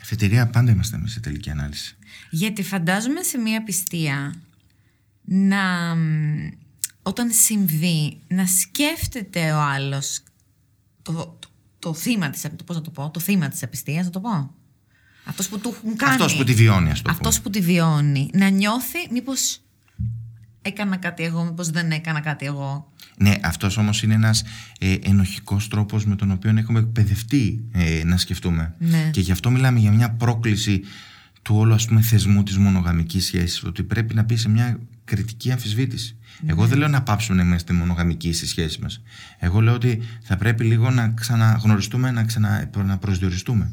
[0.00, 1.96] Εφετηρία πάντα είμαστε εμείς σε τελική ανάλυση.
[2.30, 4.34] Γιατί φαντάζομαι σε μια πιστία
[5.24, 5.94] να
[7.02, 10.22] όταν συμβεί να σκέφτεται ο άλλος
[11.02, 11.48] το, το,
[11.78, 14.54] το θύμα της, το, πώς να το πω, το θύμα της απιστίας, να το πω.
[15.24, 16.12] Αυτός που του έχουν κάνει.
[16.12, 18.30] Αυτός που τη βιώνει, ας το Αυτός που τη βιώνει.
[18.32, 19.60] Να νιώθει μήπως
[20.62, 22.92] έκανα κάτι εγώ, μήπως δεν έκανα κάτι εγώ.
[23.16, 24.44] Ναι, αυτός όμως είναι ένας
[24.78, 28.74] ε, ενοχικός τρόπος με τον οποίο έχουμε εκπαιδευτεί ε, να σκεφτούμε.
[28.78, 29.10] Ναι.
[29.12, 30.82] Και γι' αυτό μιλάμε για μια πρόκληση
[31.44, 33.64] του όλου ας πούμε, θεσμού της μονογαμικής σχέσης.
[33.64, 36.16] Ότι πρέπει να μπει σε μια κριτική αμφισβήτηση.
[36.40, 36.50] Ναι.
[36.50, 39.02] Εγώ δεν λέω να πάψουμε να είμαστε μονογαμικοί στη σχέση μας.
[39.38, 43.72] Εγώ λέω ότι θα πρέπει λίγο να ξαναγνωριστούμε, να, ξανα, να προσδιοριστούμε.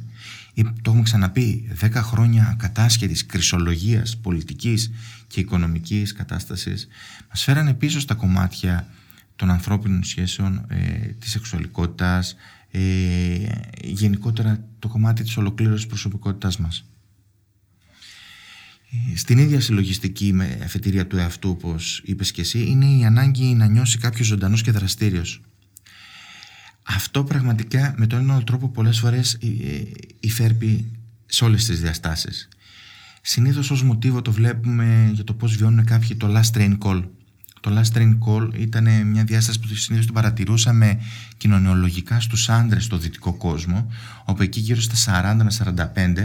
[0.55, 4.91] Το έχουμε ξαναπεί, 10 χρόνια κατάσχετης κρυσολογίας πολιτικής
[5.27, 6.87] και οικονομικής κατάστασης
[7.29, 8.87] μας φέρανε πίσω στα κομμάτια
[9.35, 10.77] των ανθρώπινων σχέσεων, ε,
[11.19, 12.35] της σεξουαλικότητας,
[12.71, 12.79] ε,
[13.83, 16.85] γενικότερα το κομμάτι της ολοκλήρωσης προσωπικότητάς μας.
[18.91, 23.43] Ε, στην ίδια συλλογιστική με αφετηρία του εαυτού, όπως είπες και εσύ, είναι η ανάγκη
[23.43, 25.41] να νιώσει κάποιος ζωντανός και δραστήριος.
[26.83, 29.47] Αυτό πραγματικά με τον ένα τρόπο πολλές φορές ε,
[30.19, 30.91] υφέρπει
[31.25, 32.49] σε όλες τις διαστάσεις.
[33.21, 37.03] Συνήθως ως μοτίβο το βλέπουμε για το πώς βιώνουν κάποιοι το last train call
[37.61, 40.99] το Last Train Call ήταν μια διάσταση που συνήθως την παρατηρούσαμε
[41.37, 43.91] κοινωνιολογικά στους άντρες στο δυτικό κόσμο,
[44.25, 45.51] όπου εκεί γύρω στα 40 με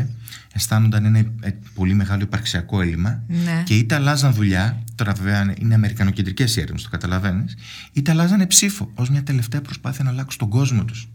[0.00, 0.06] 45
[0.52, 3.62] αισθάνονταν ένα ε, πολύ μεγάλο υπαρξιακό έλλειμμα ναι.
[3.64, 7.56] και είτε αλλάζαν δουλειά, τώρα βέβαια είναι αμερικανοκεντρικές οι έρευνες, το καταλαβαίνεις,
[7.92, 11.08] είτε αλλάζανε ψήφο ως μια τελευταία προσπάθεια να αλλάξουν τον κόσμο τους.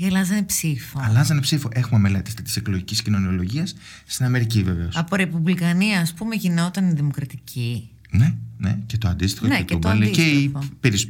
[0.00, 1.00] Ή αλλάζανε ψήφο.
[1.02, 1.68] Αλλάζανε ψήφο.
[1.72, 3.74] Έχουμε μελέτες της εκλογικής κοινωνιολογίας
[4.06, 4.96] στην Αμερική βεβαίως.
[4.96, 7.90] Από Ρεπουμπλικανία, ας πούμε, γινόταν η Δημοκρατική.
[8.10, 11.08] Ναι, ναι, και το αντίστοιχο ναι, και, και, το, και η περισ...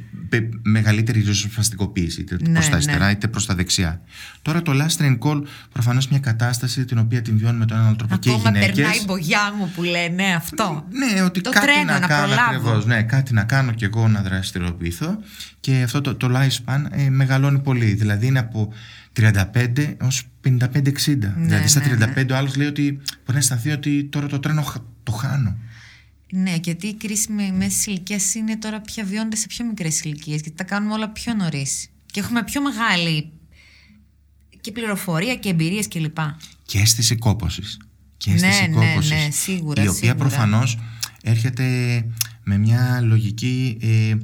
[0.63, 3.11] μεγαλύτερη ριζοσπαστικοποίηση, είτε ναι, προ τα αριστερά ναι.
[3.13, 4.01] είτε προς τα δεξιά.
[4.43, 7.97] Τώρα το last train call προφανώς μια κατάσταση την οποία την βιώνουμε με τον έναν
[7.97, 8.75] τρόπο και οι Ακόμα γυναίκες.
[8.77, 10.85] περνάει η μπογιά μου που λένε αυτό.
[10.91, 12.51] Ναι, ότι το κάτι τρένο, να, να κάνω προλάβω.
[12.51, 15.19] ακριβώς, ναι, κάτι να κάνω και εγώ να δραστηριοποιηθώ
[15.61, 17.95] και αυτό το, το lifespan ε, μεγαλώνει πολύ.
[17.95, 18.73] Δηλαδή είναι από
[19.21, 20.53] 35 έως 55-60.
[21.37, 24.63] δηλαδή στα ναι, 35 ο άλλος λέει ότι μπορεί να αισθανθεί ότι τώρα το τρένο
[24.63, 25.57] χ- το χάνω.
[26.33, 30.41] Ναι, γιατί η κρίση με μέση ηλικίας είναι τώρα πια βιώνεται σε πιο μικρές ηλικίες,
[30.41, 31.89] γιατί τα κάνουμε όλα πιο νωρίς.
[32.07, 33.33] Και έχουμε πιο μεγάλη
[34.61, 36.19] και πληροφορία και εμπειρίες κλπ.
[36.65, 37.77] και αίσθηση κόπωσης
[38.17, 40.15] και αίσθηση Ναι, ναι, κόπωσης ναι, σίγουρα, η οποία σίγουρα.
[40.29, 40.79] προφανώς
[41.23, 41.65] έρχεται
[42.43, 44.17] με μια λογική ε,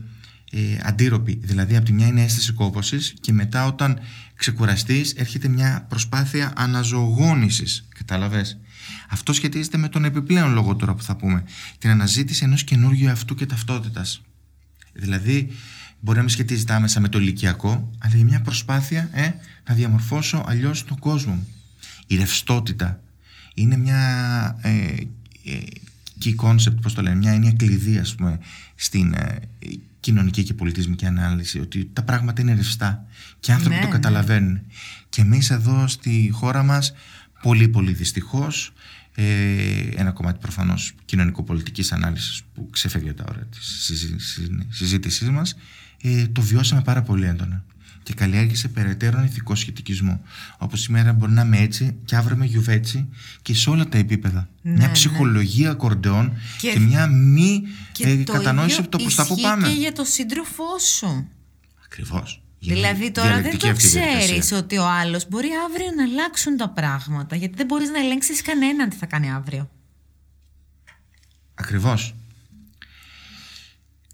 [0.60, 3.98] ε, αντίρροπη δηλαδή από τη μια είναι αίσθηση κόπωσης και μετά όταν
[4.34, 8.58] ξεκουραστείς έρχεται μια προσπάθεια αναζωογόνησης καταλαβες
[9.08, 11.44] αυτό σχετίζεται με τον επιπλέον λόγο τώρα που θα πούμε.
[11.78, 14.22] Την αναζήτηση ενός καινούργιου αυτού και ταυτότητας.
[14.92, 15.50] Δηλαδή
[16.00, 19.30] μπορεί να μην σχετίζεται άμεσα με το ηλικιακό αλλά για μια προσπάθεια ε,
[19.68, 21.32] να διαμορφώσω αλλιώς τον κόσμο.
[21.32, 21.46] Μου
[22.06, 23.00] η ρευστότητα
[23.54, 24.70] είναι μια ε,
[25.44, 25.60] ε,
[26.24, 28.38] key concept, πώς το λένε, μια έννοια κλειδί ας πούμε,
[28.74, 29.38] στην ε,
[30.00, 33.06] κοινωνική και πολιτισμική ανάλυση ότι τα πράγματα είναι ρευστά
[33.40, 33.92] και οι άνθρωποι Ναι, το ναι.
[33.92, 34.60] καταλαβαίνουν.
[35.08, 36.92] Και εμείς εδώ στη χώρα μας
[37.44, 38.72] πολύ πολύ δυστυχώς
[39.14, 39.24] ε,
[39.96, 44.20] ένα κομμάτι προφανώς κοινωνικο-πολιτικής ανάλυσης που ξεφεύγει από τα ώρα της συζή-
[44.70, 45.56] συζήτησής μας
[46.02, 47.64] ε, το βιώσαμε πάρα πολύ έντονα
[48.02, 50.22] και καλλιέργησε περαιτέρω ηθικό σχετικισμό.
[50.58, 53.08] Όπως σήμερα μπορεί να είμαι έτσι και αύριο είμαι γιουβέτσι
[53.42, 54.48] και σε όλα τα επίπεδα.
[54.62, 54.92] Ναι, μια ναι.
[54.92, 59.26] ψυχολογία ακορντεόν και, Και- μια μη Και ε, το κατανόηση ίδιο από το προ τα
[59.26, 59.68] που ισχύει πάμε.
[59.68, 61.28] και για το σύντροφό σου.
[61.84, 62.42] Ακριβώς.
[62.72, 67.36] Δηλαδή τώρα δεν το ξέρεις ότι ο άλλος μπορεί αύριο να αλλάξουν τα πράγματα.
[67.36, 69.70] Γιατί δεν μπορείς να ελέγξεις κανέναν τι θα κάνει αύριο.
[71.54, 72.14] Ακριβώς.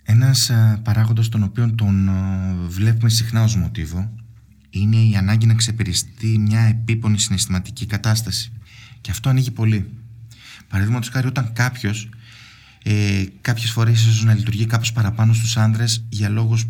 [0.03, 4.15] Ένας α, παράγοντας τον οποίο τον α, βλέπουμε συχνά ως μοτίβο
[4.71, 8.53] είναι η ανάγκη να ξεπεριστεί μια επίπονη συναισθηματική κατάσταση.
[9.01, 9.91] Και αυτό ανοίγει πολύ.
[10.69, 12.09] Παραδείγματος χάρη όταν κάποιος
[12.83, 16.67] ε, κάποιες φορές ίσως να λειτουργεί κάπως παραπάνω στους άντρες για λόγους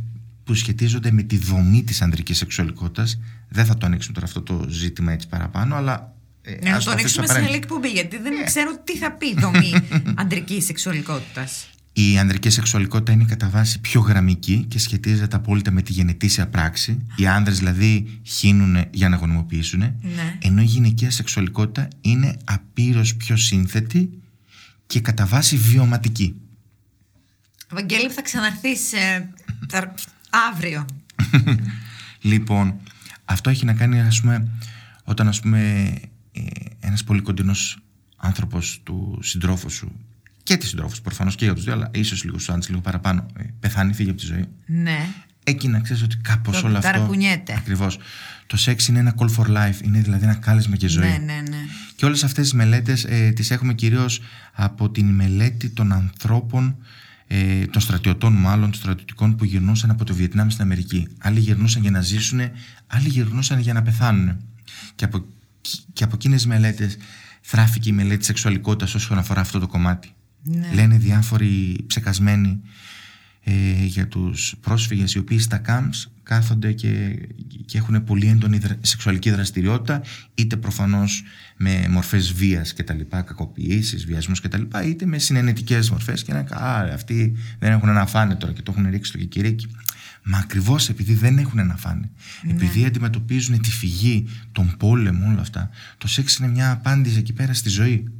[0.50, 4.66] που σχετίζονται με τη δομή της ανδρικής σεξουαλικότητας δεν θα το ανοίξουμε τώρα αυτό το
[4.68, 7.52] ζήτημα έτσι παραπάνω αλλά ε, Να ας το αφήσουμε ανοίξουμε σε απέναντι.
[7.52, 9.72] άλλη εκπομπή, γιατί δεν ξέρω τι θα πει η δομή
[10.22, 11.68] αντρική σεξουαλικότητας.
[11.92, 17.06] η ανδρική σεξουαλικότητα είναι κατά βάση πιο γραμμική και σχετίζεται απόλυτα με τη γενετήσια πράξη.
[17.16, 19.78] Οι άνδρες δηλαδή χύνουν για να γονιμοποιήσουν.
[19.78, 20.38] Ναι.
[20.42, 24.10] Ενώ η γυναικεία σεξουαλικότητα είναι απείρως πιο σύνθετη
[24.86, 26.34] και κατά βάση βιωματική.
[27.72, 29.28] Βαγγέλη, θα ξαναρθείς ε,
[29.68, 29.94] θα-
[30.50, 30.84] αύριο.
[32.20, 32.74] Λοιπόν,
[33.24, 34.48] αυτό έχει να κάνει, ας πούμε,
[35.04, 35.92] όταν ας πούμε
[36.32, 36.40] ε,
[36.80, 37.78] ένας πολύ κοντινός
[38.16, 39.92] άνθρωπος του συντρόφου σου
[40.42, 42.80] και της συντρόφου σου, προφανώς και για τους δύο, αλλά ίσως λίγο στους άντρες, λίγο
[42.80, 44.44] παραπάνω, ε, πεθάνει, φύγει από τη ζωή.
[44.66, 45.06] Ναι.
[45.44, 46.90] Εκεί να ξέρεις ότι κάπως Το όλο αυτό...
[46.90, 47.54] ταρακουνιέται.
[47.56, 47.98] Ακριβώς.
[48.46, 51.08] Το σεξ είναι ένα call for life, είναι δηλαδή ένα κάλεσμα και ζωή.
[51.08, 51.56] Ναι, ναι, ναι.
[51.96, 54.20] Και όλες αυτές τις μελέτες ε, τις έχουμε κυρίως
[54.52, 56.76] από την μελέτη των ανθρώπων,
[57.32, 61.08] ε, των στρατιωτών μάλλον, των στρατιωτικών που γυρνούσαν από το Βιετνάμ στην Αμερική.
[61.18, 62.40] Άλλοι γυρνούσαν για να ζήσουν,
[62.86, 64.36] άλλοι γυρνούσαν για να πεθάνουν.
[64.94, 65.24] Και από,
[65.92, 66.96] και από εκείνες τις μελέτες
[67.40, 70.14] θράφηκε η μελέτη σεξουαλικότητας όσον αφορά αυτό το κομμάτι.
[70.42, 70.70] Ναι.
[70.74, 72.60] Λένε διάφοροι ψεκασμένοι
[73.44, 77.18] ε, για τους πρόσφυγες οι οποίοι στα camps κάθονται και,
[77.64, 80.02] και έχουν πολύ έντονη δρα- σεξουαλική δραστηριότητα
[80.34, 81.22] είτε προφανώς
[81.56, 86.22] με μορφές βίας και τα λοιπά, κακοποιήσεις, βιασμούς και τα λοιπά είτε με συνενετικές μορφές
[86.22, 89.66] και να α, αυτοί δεν έχουν να φάνε τώρα και το έχουν ρίξει στο κικυρίκι.
[90.22, 92.10] Μα ακριβώς επειδή δεν έχουν να φάνε,
[92.50, 97.54] επειδή αντιμετωπίζουν τη φυγή, τον πόλεμο, όλα αυτά, το σεξ είναι μια απάντηση εκεί πέρα
[97.54, 98.12] στη ζωή.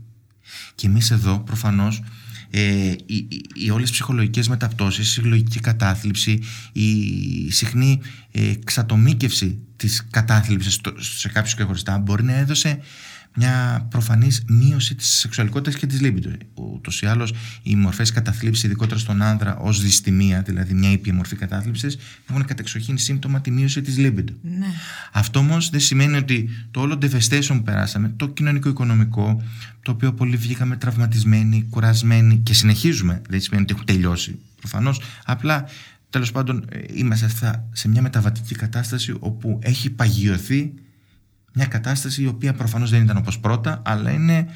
[0.74, 2.02] Και εμείς εδώ προφανώς
[2.50, 2.60] ε,
[3.06, 10.74] οι, οι, οι όλες ψυχολογικές μεταπτώσεις, η λογική κατάθλιψη, η συχνή ε, ξατομίκευση της κατάθλιψης
[10.74, 12.78] στο- σε κάποιους και χωριστά μπορεί να έδωσε
[13.36, 16.30] μια προφανής μείωση της σεξουαλικότητας και της λίμπιντο.
[16.54, 21.36] Ούτως ή άλλως οι μορφές καταθλίψης, ειδικότερα στον άνδρα ως δυστημία, δηλαδή μια ήπια μορφή
[21.36, 21.98] κατάθλιψης,
[22.30, 24.32] έχουν κατεξοχήν σύμπτωμα τη μείωση της λίμπιντο.
[24.42, 24.66] Ναι.
[25.12, 29.42] Αυτό όμως δεν σημαίνει ότι το όλο devastation που περάσαμε, το κοινωνικό-οικονομικό,
[29.82, 35.00] το οποίο πολύ βγήκαμε τραυματισμένοι, κουρασμένοι και συνεχίζουμε, δεν σημαίνει ότι έχουν τελειώσει προφανώς.
[35.24, 35.64] Απλά
[36.10, 40.72] τέλος πάντων ε, είμαστε στα- σε μια μεταβατική κατάσταση όπου έχει παγιωθεί
[41.52, 44.46] μια κατάσταση η οποία προφανώς δεν ήταν όπως πρώτα, αλλά είναι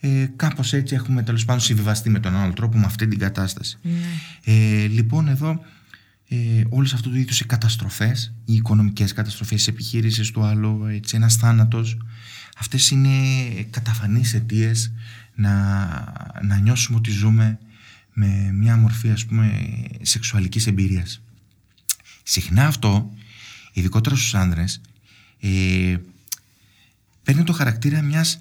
[0.00, 3.78] ε, κάπως έτσι έχουμε τέλος πάντων συμβιβαστεί με τον άλλο τρόπο με αυτή την κατάσταση.
[4.44, 5.60] Ε, λοιπόν, εδώ
[6.28, 11.16] ε, όλες αυτού του είδους οι καταστροφές, οι οικονομικές καταστροφές, οι επιχείρησεις του άλλου, έτσι,
[11.16, 11.96] ένας θάνατος,
[12.58, 13.10] αυτές είναι
[13.70, 14.92] καταφανείς αιτίες
[15.34, 15.86] να,
[16.42, 17.58] να νιώσουμε ότι ζούμε
[18.12, 19.52] με μια μορφή ας πούμε
[20.02, 21.22] σεξουαλικής εμπειρίας.
[22.22, 23.12] Συχνά αυτό,
[23.72, 24.80] ειδικότερα στους άνδρες,
[25.40, 25.96] ε,
[27.24, 28.38] παίρνει το χαρακτήρα μιας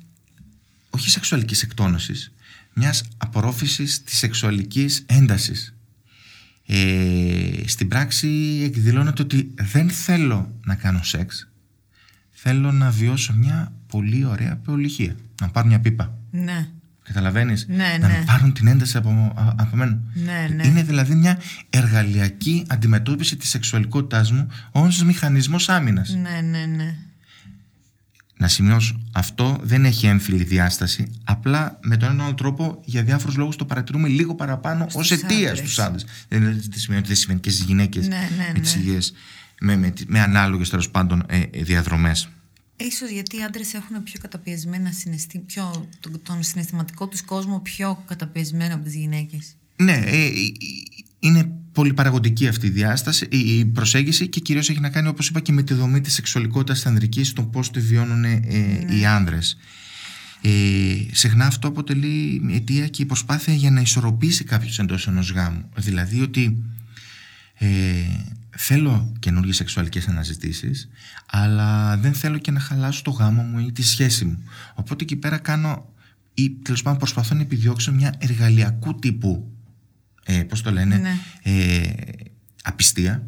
[0.89, 2.31] όχι σεξουαλικής εκτόνωσης,
[2.73, 5.73] μιας απορρόφησης της σεξουαλικής έντασης.
[6.65, 11.47] Ε, στην πράξη εκδηλώνεται ότι δεν θέλω να κάνω σεξ,
[12.31, 16.17] θέλω να βιώσω μια πολύ ωραία πεολυχία, να πάρω μια πίπα.
[16.31, 16.67] Ναι.
[17.03, 18.17] Καταλαβαίνεις, Ναι, να ναι.
[18.17, 19.99] μου πάρουν την ένταση από, α- από μένα.
[20.13, 20.67] Ναι, ναι.
[20.67, 26.09] Είναι δηλαδή μια εργαλειακή αντιμετώπιση της σεξουαλικότητάς μου ως μηχανισμός άμυνας.
[26.09, 26.95] Ναι, ναι, ναι.
[28.37, 31.11] Να σημειώσω, αυτό δεν έχει έμφυλη διάσταση.
[31.23, 35.11] Απλά με τον ένα άλλο τρόπο, για διάφορους λόγους, το παρατηρούμε λίγο παραπάνω ως Στους
[35.11, 35.71] αιτίας άντρες.
[35.71, 36.05] στου άντρες.
[36.27, 38.81] Δεν είναι ότι σημαίνει ότι δεν συμβαίνει και στις γυναίκες Ναι, ναι, με τις ναι.
[38.81, 39.13] ίδιες-
[39.61, 42.29] με, με, με ανάλογες τέλος πάντων ε, διαδρομές.
[42.77, 48.03] Ίσως γιατί οι άντρες έχουν πιο καταπιεσμένα συναισθή, πιο, τον, τον συναισθηματικό τους κόσμο πιο
[48.07, 49.55] καταπιεσμένο από τις γυναίκες.
[49.75, 50.31] Ναι, ε, ε, ε,
[51.19, 55.27] είναι πολύ παραγωγική αυτή η διάσταση, η η προσέγγιση και κυρίως έχει να κάνει, όπως
[55.27, 58.39] είπα, και με τη δομή της σεξουαλικότητας της ανδρικής, τον πώς τη βιώνουν ε,
[58.89, 59.57] οι άνδρες.
[60.41, 60.49] Ε,
[61.11, 65.69] συχνά αυτό αποτελεί αιτία και η προσπάθεια για να ισορροπήσει κάποιος εντός ενός γάμου.
[65.77, 66.63] Δηλαδή ότι
[67.57, 67.67] ε,
[68.49, 70.89] θέλω καινούργιες σεξουαλικές αναζητήσεις
[71.25, 74.43] αλλά δεν θέλω και να χαλάσω το γάμο μου ή τη σχέση μου.
[74.73, 75.93] Οπότε εκεί πέρα κάνω
[76.33, 79.52] ή τέλος πάντων προσπαθώ να επιδιώξω μια εργαλειακού τύπου
[80.25, 81.17] ε, πώς το λένε Ναι.
[81.43, 81.81] ε,
[82.63, 83.23] απιστία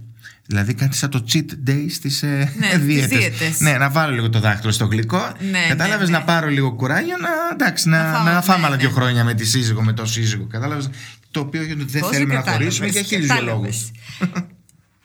[0.48, 3.18] Δηλαδή κάτι σαν το cheat day στις ε, Ναι, τις δίαιτες.
[3.18, 3.60] δίαιτες.
[3.60, 5.32] Ναι, να βάλω λίγο το δάχτυλο στο γλυκό.
[5.52, 6.26] Ναι, Κατάλαβες ναι, να ναι.
[6.26, 8.94] πάρω λίγο κουράγιο να, εντάξει, να, Να να, φάω, φάμε ναι, άλλα δύο ναι.
[8.96, 10.46] χρόνια με τη σύζυγο, με το σύζυγο.
[10.48, 10.90] Κατάλαβες.
[11.32, 13.92] Το οποίο δεν Πώς θέλουμε να κατάλαβες, χωρίσουμε για χίλιους δύο κατάλαβες.
[14.20, 14.42] λόγους.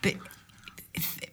[0.00, 0.16] Πε-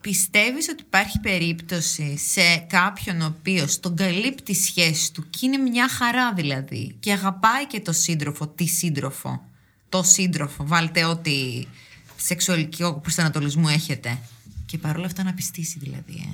[0.01, 5.57] Πιστεύεις ότι υπάρχει περίπτωση σε κάποιον ο οποίος τον καλύπτει η σχέση του και είναι
[5.57, 9.46] μια χαρά δηλαδή και αγαπάει και το σύντροφο, τη σύντροφο,
[9.89, 11.31] το σύντροφο, βάλτε ό,τι
[12.17, 14.17] σεξουαλικό προσανατολισμό έχετε
[14.65, 16.29] και παρόλα αυτά να πιστήσει δηλαδή.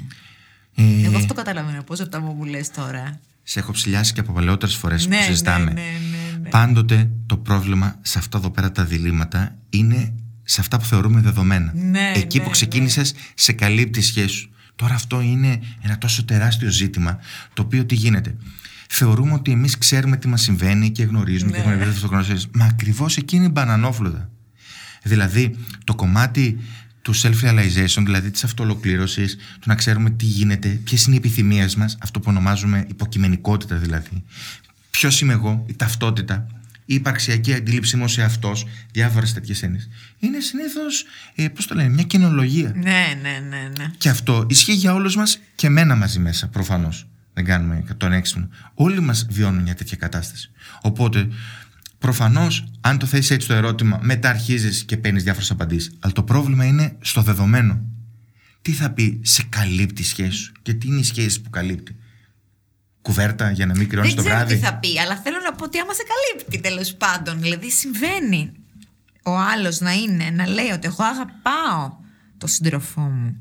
[0.75, 0.83] Ε.
[0.83, 3.19] Ε, Εγώ αυτό καταλαβαίνω πώς αυτά που μου λες τώρα.
[3.43, 5.71] Σε έχω ψηλιάσει και από παλαιότερες φορές Ναι, που ναι, συζητάμε.
[5.71, 6.49] ναι, ναι, ναι.
[6.49, 10.13] Πάντοτε το πρόβλημα σε αυτά εδώ πέρα τα διλήμματα είναι
[10.43, 11.71] σε αυτά που θεωρούμε δεδομένα.
[11.75, 12.55] Ναι, Εκεί ναι, που ναι.
[12.55, 14.49] ξεκίνησες, σε καλύπτει η σχέση σου.
[14.75, 17.19] Τώρα αυτό είναι ένα τόσο τεράστιο ζήτημα,
[17.53, 18.35] το οποίο τι γίνεται.
[18.95, 21.55] Θεωρούμε ότι εμείς ξέρουμε τι μας συμβαίνει και γνωρίζουμε Ναι.
[21.57, 22.49] και έχουμε επίπεδο αυτογνωσία.
[22.53, 24.30] Μα ακριβώς εκεί είναι η μπανανόφλουδα.
[25.03, 26.59] Δηλαδή, το κομμάτι
[27.01, 31.97] του self-realization, δηλαδή της αυτοολοκλήρωσης, του να ξέρουμε τι γίνεται, ποιες είναι οι επιθυμίες μας,
[32.01, 34.24] αυτό που ονομάζουμε υποκειμενικότητα δηλαδή.
[34.91, 36.47] Ποιος είμαι εγώ, η ταυτότητα,
[36.86, 39.89] η υπαρξιακή αντίληψή μου ως εαυτός, διάφορες τέτοιες έννοιες.
[40.20, 41.05] Είναι συνήθως,
[41.36, 42.72] ε, πώς το λένε, μια κοινολογία.
[42.76, 43.91] Ναι, ναι, ναι, ναι.
[43.97, 47.07] Και αυτό ισχύει για όλους μας και εμένα μαζί μέσα, προφανώς.
[47.34, 48.49] Δεν κάνουμε τον έξυπνο.
[48.73, 50.51] Όλοι μας βιώνουν μια τέτοια κατάσταση.
[50.81, 51.27] Οπότε,
[51.97, 55.97] προφανώς, αν το θέσει έτσι το ερώτημα, μετά αρχίζεις και παίρνεις διάφορες απαντήσεις.
[55.99, 57.81] Αλλά το πρόβλημα είναι στο δεδομένο.
[58.61, 61.95] Τι θα πει σε καλύπτει η σχέση σου και τι είναι οι σχέσει που καλύπτει;
[63.01, 65.53] Κουβέρτα για να μην κρυώνεις Δεν το ξέρω βράδυ; τι θα πει, αλλά θέλω να
[65.53, 67.41] πω ότι άμα σε καλύπτει τέλος πάντων.
[67.41, 68.51] Δηλαδή συμβαίνει
[69.23, 71.95] ο άλλος να είναι, να λέει ότι εγώ αγαπάω
[72.38, 73.38] τον σύντροφό μου.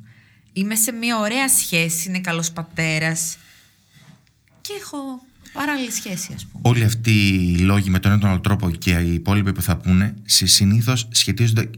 [0.53, 3.37] Είμαι σε μια ωραία σχέση, είναι καλός πατέρας.
[4.63, 4.97] Και έχω
[5.53, 6.63] παράλληλη σχέση, ας πούμε.
[6.67, 9.77] Όλοι αυτοί οι λόγοι με τον ένα τον άλλο τρόπο και οι υπόλοιποι που θα
[9.77, 11.71] πούνε συνήθως σχετίζονται.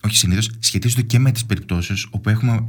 [0.00, 2.64] Όχι συνήθως, σχετίζονται και με τις περιπτώσεις όπου έχουμε.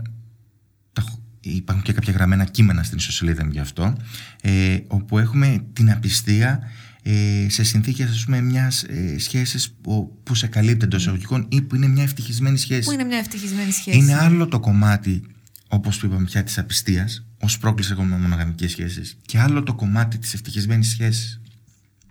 [0.94, 3.96] τα χ- Υπάρχουν και κάποια γραμμένα κείμενα στην ιστοσελίδα μου γι' αυτό.
[4.42, 6.60] Ε, όπου έχουμε την απιστία
[7.02, 11.62] ε, σε συνθήκες ας πούμε μιας ε, σχέσης που, που σε καλύπτει εντός εισαγωγικών ή
[11.62, 12.88] που είναι μια ευτυχισμένη σχέση.
[12.88, 13.98] Που είναι μια ευτυχισμένη σχέση.
[13.98, 15.22] Είναι άλλο το κομμάτι,
[15.68, 20.18] όπως που είπαμε πια, της απιστίας, ως πρόκληση ακόμα μονογαμικές σχέσεις, και άλλο το κομμάτι
[20.18, 21.42] της ευτυχισμένης σχέσης.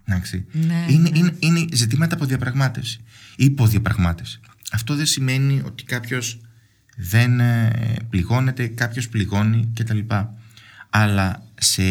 [0.05, 0.45] Εντάξει.
[0.53, 1.18] Ναι, είναι, ναι.
[1.18, 3.01] Είναι, είναι ζητήματα από διαπραγμάτευση
[3.37, 4.41] ή υποδιαπραγμάτευση.
[4.72, 6.41] Αυτό δεν σημαίνει ότι κάποιος
[6.97, 7.70] δεν ε,
[8.11, 9.99] πληγώνεται, κάποιος πληγώνει κτλ.
[10.91, 11.83] Αλλά σε,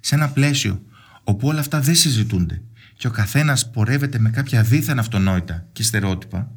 [0.00, 0.82] σε ένα πλαίσιο
[1.24, 2.62] όπου όλα αυτά δεν συζητούνται
[2.96, 6.50] και ο καθένας πορεύεται με κάποια δίθεν αυτονόητα και στερεότυπα,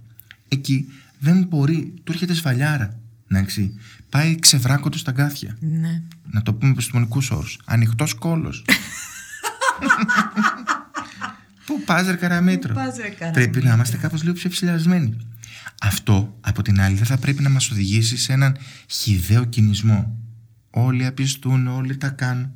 [0.47, 0.87] εκεί
[1.19, 2.99] δεν μπορεί, του έρχεται σφαλιάρα.
[3.27, 3.73] Εντάξει.
[4.09, 5.57] Πάει ξεβράκωτο στα γκάθια.
[5.59, 6.01] Ναι.
[6.31, 7.59] Να το πούμε επιστημονικού όρους.
[7.65, 8.65] Ανοιχτός κόλος.
[11.65, 15.17] Πού πας, ρε Καραμήτρο; Πού πας, ρε Καραμήτρο; Πρέπει να είμαστε κάπως λίγο πιο ψηλιασμένοι.
[15.81, 18.57] Αυτό, από την άλλη, δεν θα πρέπει να μας οδηγήσει σε έναν
[18.87, 20.17] χιδαίο κινησμό.
[20.69, 22.51] Όλοι απιστούν, όλοι τα κάνουν.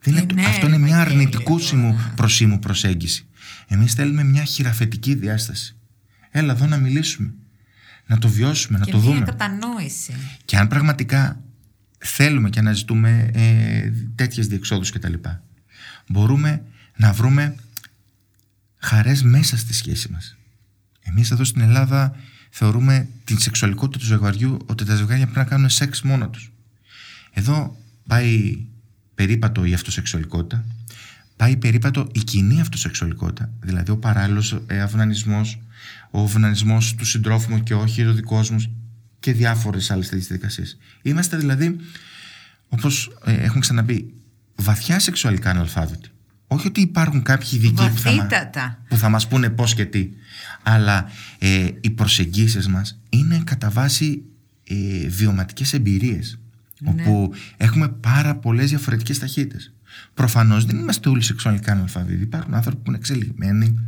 [0.00, 3.26] Δεν είναι, Ε, ναι, αυτό ρε, είναι μια Βαγγέλη, αρνητικού σήμου προσήμου προσέγγιση.
[3.66, 5.76] Εμείς θέλουμε μια χειραφετική διάσταση.
[6.30, 7.34] Έλα εδώ να μιλήσουμε.
[8.06, 9.24] Να το βιώσουμε, να Και το μια δούμε.
[9.24, 10.12] κατανόηση.
[10.44, 11.40] Και αν πραγματικά
[11.98, 15.42] θέλουμε και αναζητούμε ε, τέτοιες διεξόδους και τα λοιπά,
[16.08, 16.62] μπορούμε
[16.96, 17.54] να βρούμε
[18.76, 20.36] χαρές μέσα στη σχέση μας.
[21.02, 22.16] Εμείς εδώ στην Ελλάδα
[22.50, 26.52] θεωρούμε την σεξουαλικότητα του ζευγαριού ότι τα ζευγάρια πρέπει να κάνουν σεξ μόνα τους.
[27.32, 27.76] Εδώ
[28.06, 28.58] πάει
[29.14, 30.64] περίπατο η αυτοσεξουαλικότητα,
[31.36, 35.58] πάει περίπατο η κοινή αυτοσεξουαλικότητα, δηλαδή ο παράλληλος ε, αυνανισμός,
[36.10, 38.76] ο αυνανισμός του συντρόφου μου και όχι ο δικός μου
[39.20, 40.78] και διάφορες άλλες τέτοιες διαδικασίες.
[41.02, 41.76] Είμαστε δηλαδή,
[42.68, 44.14] όπως ε, έχουμε ξαναπεί,
[44.54, 46.08] βαθιά σεξουαλικά αναλφάβητοι.
[46.46, 48.82] Όχι ότι υπάρχουν κάποιοι ειδικοί που θα, μα- Βαθύτατα.
[48.88, 50.08] που θα μας πούνε πώς και τι,
[50.62, 54.22] αλλά ε, οι προσεγγίσεις μας είναι κατά βάση
[54.68, 56.38] ε, βιωματικές εμπειρίες,
[56.84, 59.73] όπου έχουμε πάρα πολλές διαφορετικές ταχύτητες.
[60.14, 62.22] Προφανώς δεν είμαστε όλοι σεξουαλικά αναλφαβήτοι.
[62.22, 63.78] Υπάρχουν άνθρωποι που είναι εξελιγμένοι,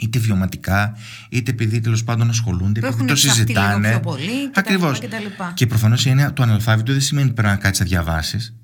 [0.00, 0.96] είτε βιωματικά,
[1.28, 3.90] είτε επειδή τέλος πάντων ασχολούνται, Που επειδή έχουν το ψαχτεί λίγο συζητάνε.
[3.90, 4.92] πιο πολύ και τα Ακριβώς.
[5.00, 5.52] λοιπά και τα λοιπά.
[5.54, 8.54] Και προφανώς η έννοια του αναλφάβητου δεν σημαίνει πρέπει να κάτσεις να διαβάσεις.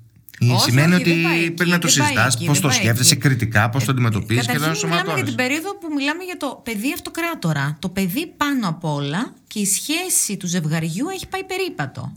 [0.41, 2.53] Όχι, σημαίνει όχι, ότι δεν πάει εκεί, πρέπει να το δεν πάει συζητάς, εκεί, πώς
[2.53, 3.21] δεν το πάει σκέφτεσαι εκεί.
[3.21, 5.27] κριτικά, πώς το αντιμετωπίζεις και Καταρχήν δεν μιλάμε για σωματώνει.
[5.27, 7.77] την περίοδο που μιλάμε για το παιδί αυτοκράτορα.
[7.79, 12.11] Το παιδί πάνω απ' όλα και η σχέση του ζευγαριού έχει πάει περίπατο.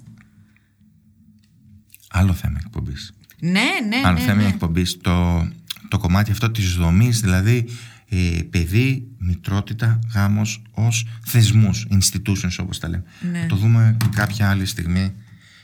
[2.11, 3.13] Άλλο θέμα εκπομπής.
[3.39, 4.25] Ναι, ναι, Άλλο ναι.
[4.25, 4.49] θέμα ναι.
[4.49, 4.97] εκπομπή.
[4.97, 5.49] Το,
[5.89, 7.69] το κομμάτι αυτό της δομής, δηλαδή
[8.09, 13.05] ε, παιδί, μητρότητα, γάμος ως θεσμούς, institutions όπως τα λέμε.
[13.33, 13.39] Ναι.
[13.41, 15.13] Θα το δούμε κάποια άλλη στιγμή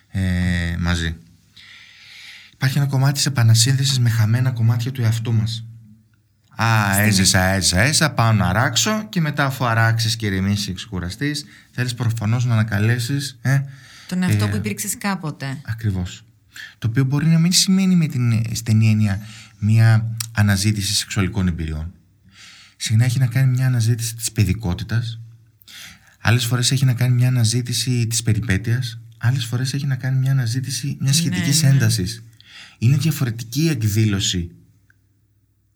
[0.08, 0.20] ε,
[0.78, 1.16] μαζί.
[2.52, 5.64] Υπάρχει ένα κομμάτι της επανασύνθεση με χαμένα κομμάτια του εαυτού μας.
[6.56, 11.32] Α, έζησα, έζησα, έζησα, πάω να αράξω και μετά αφού αράξεις και ηρεμήσεις και ξεκουραστεί,
[11.70, 13.38] θέλεις προφανώς να ανακαλέσεις.
[13.42, 13.60] Ε,
[14.08, 15.60] Τον εαυτό ε, που υπήρξες κάποτε.
[15.64, 16.24] Ακριβώς.
[16.78, 19.20] Το οποίο μπορεί να μην σημαίνει με την ε, στενή έννοια
[19.58, 21.92] μια αναζήτηση σεξουαλικών εμπειριών.
[22.76, 25.20] Συχνά έχει να κάνει μια αναζήτηση της παιδικότητας,
[26.20, 30.30] άλλες φορές έχει να κάνει μια αναζήτηση της περιπέτειας, άλλες φορές έχει να κάνει μια
[30.30, 31.68] αναζήτηση μιας σχετικής ναι.
[31.68, 32.22] έντασης.
[32.78, 34.50] Είναι διαφορετική η εκδήλωση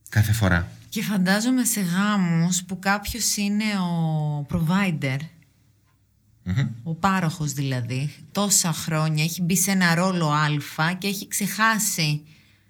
[0.09, 0.71] κάθε φορά.
[0.89, 5.19] Και φαντάζομαι σε γάμους που κάποιος είναι ο provider,
[6.83, 12.23] ο πάροχος δηλαδή, τόσα χρόνια έχει μπει σε ένα ρόλο α και έχει ξεχάσει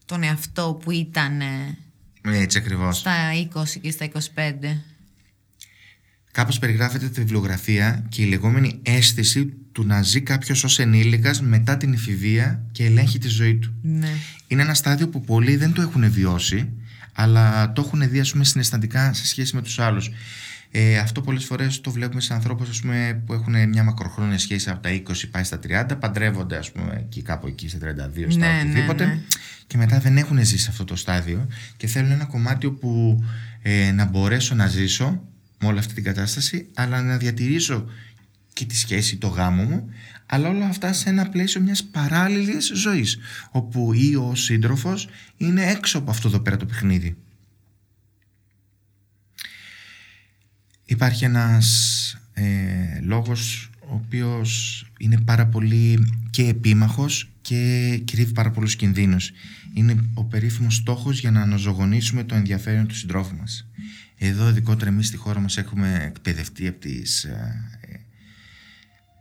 [0.05, 1.79] τον εαυτό που ήταν ε,
[2.23, 2.99] Έτσι ακριβώς.
[2.99, 3.13] στα
[3.55, 4.19] 20 και στα 25.
[6.33, 11.77] κάπως περιγράφεται τη βιβλιογραφία και η λεγόμενη αίσθηση του να ζει κάποιος ως ενήλικας μετά
[11.77, 13.75] την εφηβεία και ελέγχει τη ζωή του.
[13.83, 14.11] Ναι.
[14.47, 16.69] Είναι ένα στάδιο που πολλοί δεν το έχουν βιώσει,
[17.13, 20.11] αλλά το έχουν δει, ας πούμε, συναισθαντικά σε σχέση με τους άλλους.
[20.79, 22.83] Ε, αυτό πολλές φορές το βλέπουμε σε ανθρώπους
[23.27, 27.23] που έχουν μια μακροχρόνια σχέση από τα 20 πάει στα 30, παντρεύονται, ας πούμε, εκεί
[27.23, 29.07] κάπου εκεί στα 32, στα Ναι, ναι, οτιδήποτε.
[29.07, 29.19] ναι.
[29.67, 31.47] Και μετά δεν έχουν ζήσει αυτό το στάδιο
[31.77, 33.23] και θέλουν ένα κομμάτι όπου
[33.63, 35.23] ε, να μπορέσω να ζήσω
[35.59, 37.87] με όλη αυτή την κατάσταση, αλλά να διατηρήσω
[38.53, 39.89] και τη σχέση, το γάμο μου,
[40.27, 43.19] αλλά όλα αυτά σε ένα πλαίσιο μιας παράλληλης ζωής,
[43.51, 47.17] όπου ή ο σύντροφος είναι έξω από αυτό εδώ πέρα το παιχνίδι.
[50.89, 52.45] Υπάρχει ένας ε,
[53.01, 59.31] λόγος ο οποίος είναι πάρα πολύ και επίμαχος και κρύβει πάρα πολλούς κινδύνους.
[59.75, 63.69] Είναι ο περίφημος στόχος για να αναζωογονήσουμε το ενδιαφέρον του συντρόφου μας.
[64.19, 67.25] Εδώ ειδικότερα εμείς στη χώρα μας έχουμε εκπαιδευτεί από τις...
[67.25, 67.65] Ε,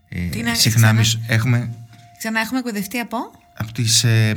[0.10, 1.76] ε, Τι να- συχνά ξανά; μισ- έχουμε
[2.18, 3.18] Ξανά έχουμε εκπαιδευτεί από;
[3.58, 4.34] από τις ε,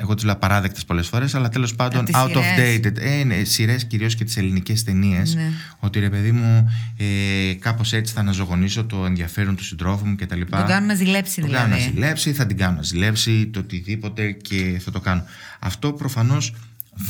[0.00, 2.80] εγώ τις λέω απαράδεκτες πολλές φορές αλλά τέλος πάντων τις out of σειρές.
[2.80, 5.50] dated ε, ναι, σειρές κυρίως και τις ελληνικές ταινίες Ναι.
[5.78, 10.40] ότι ρε παιδί μου ε, κάπως έτσι θα αναζωογονήσω το ενδιαφέρον του συντρόφου μου κτλ.
[10.50, 11.92] Τον κάνουν να ζηλέψει Τον κάνω να δηλαδή.
[11.94, 15.24] ζηλέψει, θα την κάνω να ζηλέψει, το οτιδήποτε και θα το κάνω.
[15.58, 16.54] Αυτό προφανώς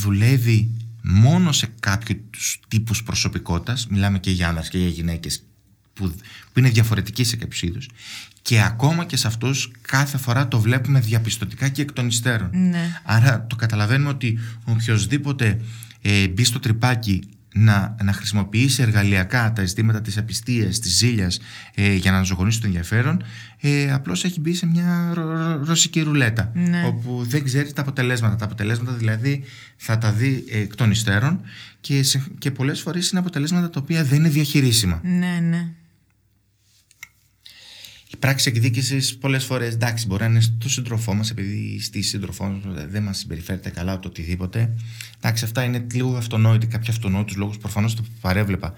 [0.02, 0.70] δουλεύει
[1.02, 5.42] μόνο σε κάποιους τύπους προσωπικότητας, μιλάμε και για άνδρες και για γυναίκες
[5.92, 6.14] που,
[6.52, 7.88] που είναι διαφορετικοί σε κάποιους είδους
[8.42, 12.50] και ακόμα και σε αυτούς κάθε φορά το βλέπουμε διαπιστωτικά και εκ των υστέρων.
[12.52, 13.00] Ναι.
[13.04, 15.60] Άρα το καταλαβαίνουμε ότι οποιοδήποτε
[16.02, 17.22] ε, μπει στο τρυπάκι
[17.54, 21.38] να, να χρησιμοποιήσει εργαλειακά τα ζητήματα της απιστίας, της ζήλιας
[21.74, 23.22] ε, για να αναζωογονήσει το ενδιαφέρον
[23.60, 26.82] ε, απλώς έχει μπει σε μια ρο- ρο- ρωσική ρουλέτα Ναι.
[26.86, 28.36] όπου δεν ξέρει τα αποτελέσματα.
[28.36, 29.42] Τα αποτελέσματα δηλαδή
[29.76, 31.40] θα τα δει ε, εκ των υστέρων
[31.80, 35.00] και, σε, και πολλές φορές είναι αποτελέσματα τα οποία δεν είναι διαχειρίσιμα.
[35.02, 35.68] Ναι, ναι.
[38.12, 42.44] Η πράξη εκδίκησης πολλές φορές εντάξει, μπορεί να είναι στο σύντροφό μας, επειδή στη σύντροφό
[42.44, 44.74] μας δεν μας συμπεριφέρεται καλά το οτιδήποτε.
[45.16, 47.58] Εντάξει, αυτά είναι λίγο αυτονόητοι, κάποιοι αυτονόητους λόγους.
[47.58, 48.74] Προφανώς το παρέβλεπα,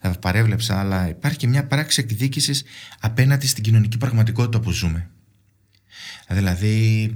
[0.00, 2.64] θα παρέβλεψα, αλλά υπάρχει και μια πράξη εκδίκησης
[3.00, 5.10] απέναντι στην κοινωνική πραγματικότητα που ζούμε.
[6.28, 7.10] Δηλαδή,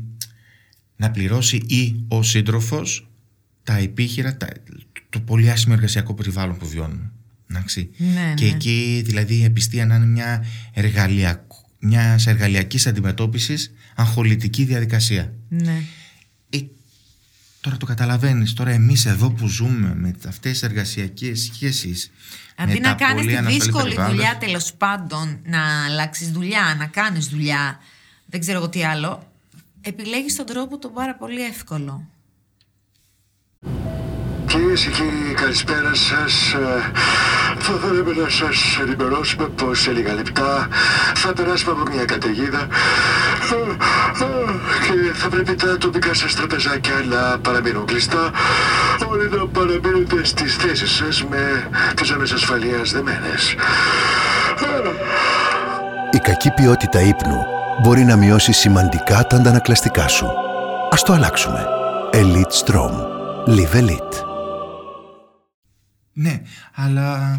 [0.97, 3.09] να πληρώσει ή ο σύντροφος
[3.63, 4.49] τα επίχειρα, τα,
[5.11, 7.13] το πολύ άσχημο εργασιακό περιβάλλον που βιώνουμε.
[7.51, 7.91] Εντάξει.
[7.97, 8.51] Ναι, και ναι.
[8.51, 11.41] εκεί δηλαδή η επιστία να είναι μια, εργαλειακ...
[11.81, 15.33] μιας εργαλειακής αντιμετώπισης αγχολητική διαδικασία.
[15.49, 15.83] ναι.
[16.51, 16.59] Ε,
[17.61, 22.11] τώρα το καταλαβαίνεις, τώρα εμείς εδώ που ζούμε με αυτές τις εργασιακές σχέσεις
[22.57, 26.31] Αντί με να τα κάνεις πολύ τη ανασφαλή δύσκολη περιβάλλοντα, δουλειά τέλος πάντων, να αλλάξεις
[26.31, 27.79] δουλειά, να κάνεις δουλειά,
[28.27, 29.33] δεν ξέρω εγώ τι άλλο,
[29.81, 32.09] επιλέγεις τον τρόπο τον πάρα πολύ εύκολο.
[34.51, 36.55] Κυρίες και κύριοι, καλησπέρα σας.
[37.59, 40.69] Θα θέλαμε να σας ενημερώσουμε πως σε λίγα λεπτά
[41.15, 42.67] θα περάσουμε από μια καταιγίδα
[43.51, 43.55] ε,
[44.25, 44.53] ε,
[44.87, 48.31] και θα πρέπει τα τοπικά σας τραπεζάκια να παραμείνουν κλειστά.
[49.11, 53.55] Όλοι να παραμείνετε στις θέσεις σας με τις ζώνε ασφαλείας δεμένες.
[56.11, 57.39] Η κακή ποιότητα ύπνου
[57.83, 60.27] μπορεί να μειώσει σημαντικά τα αντανακλαστικά σου.
[60.91, 61.67] Ας το αλλάξουμε.
[62.13, 62.93] Elite Strom.
[63.47, 64.30] Live Elite.
[66.21, 66.43] Ναι,
[66.75, 67.33] αλλά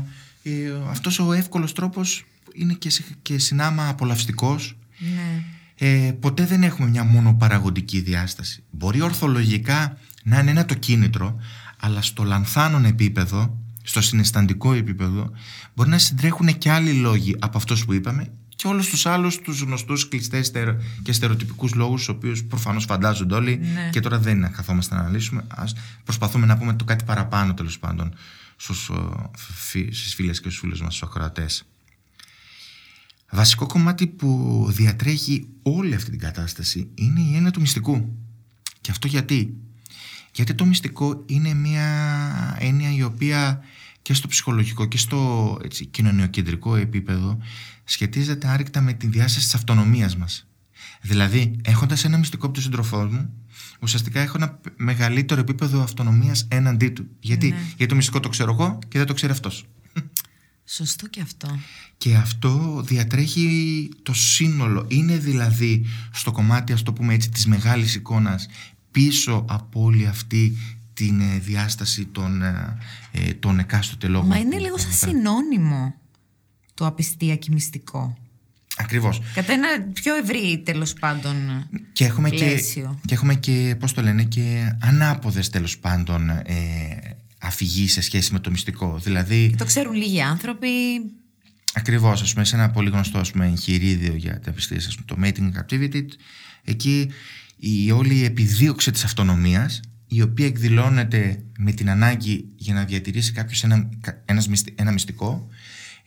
[0.44, 0.52] ε,
[0.90, 5.44] αυτός ο εύκολος τρόπος είναι και, σε- και συνάμα απολαυστικός Ναι.
[5.88, 8.64] ε, ποτέ δεν έχουμε μια μόνο παραγωγική διάσταση.
[8.72, 11.40] Μπορεί ορθολογικά να είναι ένα το κίνητρο,
[11.80, 15.32] αλλά στο λανθάνον επίπεδο, στο συναισθαντικό επίπεδο,
[15.76, 19.62] μπορεί να συντρέχουν και άλλοι λόγοι από αυτούς που είπαμε και όλους τους άλλους τους
[19.62, 23.90] γνωστούς κλειστές στερε- και στερεοτυπικούς λόγους, τους οποίους προφανώς φαντάζονται όλοι Ναι.
[23.92, 25.44] και τώρα δεν είναι να καθόμαστε να αναλύσουμε.
[25.48, 25.74] Ας
[26.04, 28.14] προσπαθούμε να πούμε το κάτι παραπάνω τέλος πάντων
[28.62, 31.66] στους, ε, φι- στις φίλες και στους φίλους μας, στους ακροατές.
[33.32, 38.18] Βασικό κομμάτι που διατρέχει όλη αυτή την κατάσταση είναι η έννοια του μυστικού.
[38.82, 39.58] Και αυτό γιατί;
[40.34, 43.64] Γιατί το μυστικό είναι μια έννοια η οποία
[44.02, 47.38] και στο ψυχολογικό και στο έτσι, κοινωνιοκεντρικό επίπεδο
[47.84, 50.48] σχετίζεται άρρηκτα με τη διάσταση της αυτονομίας μας.
[51.02, 53.34] Δηλαδή, έχοντας ένα μυστικό από τον σύντροφό μου,
[53.82, 57.08] ουσιαστικά έχω ένα μεγαλύτερο επίπεδο αυτονομίας έναντί του.
[57.20, 59.66] Γιατί, Γιατί το μυστικό το ξέρω εγώ και δεν το ξέρει αυτός.
[60.66, 61.60] Σωστό και αυτό.
[61.98, 64.86] Και αυτό διατρέχει το σύνολο.
[64.88, 68.48] Είναι δηλαδή στο κομμάτι, ας το πούμε έτσι, της μεγάλης εικόνας
[68.92, 70.58] πίσω από όλη αυτή
[70.94, 72.78] την ε, διάσταση των, ε,
[73.12, 74.28] ε, των εκάστοτε λόγων.
[74.28, 75.20] Μα είναι που λίγο σαν αναφέραμε.
[75.20, 75.96] συνώνυμο
[76.74, 78.18] το απιστία και μυστικό.
[78.78, 79.22] Ακριβώς.
[79.34, 81.36] Κατά ένα πιο ευρύ τέλος πάντων.
[81.94, 83.00] Και έχουμε και, πλαίσιο.
[83.06, 86.46] και έχουμε και, πώς το λένε, και ανάποδες τέλος πάντων ε,
[87.40, 89.00] αφηγή σε σχέση με το μυστικό.
[89.04, 90.68] Δηλαδή, Το ξέρουν λίγοι άνθρωποι.
[91.74, 95.32] ακριβώς, ας πούμε, σε ένα πολύ γνωστό ας πούμε, εγχειρίδιο για τα πιστήρια, ας πούμε,
[95.32, 96.04] το Mating Captivity,
[96.64, 97.12] εκεί
[97.58, 103.64] η όλη επιδίωξη της αυτονομίας, η οποία εκδηλώνεται με την ανάγκη για να διατηρήσει κάποιος
[103.64, 103.90] ένα,
[104.26, 105.48] ένας, ένα μυστικό,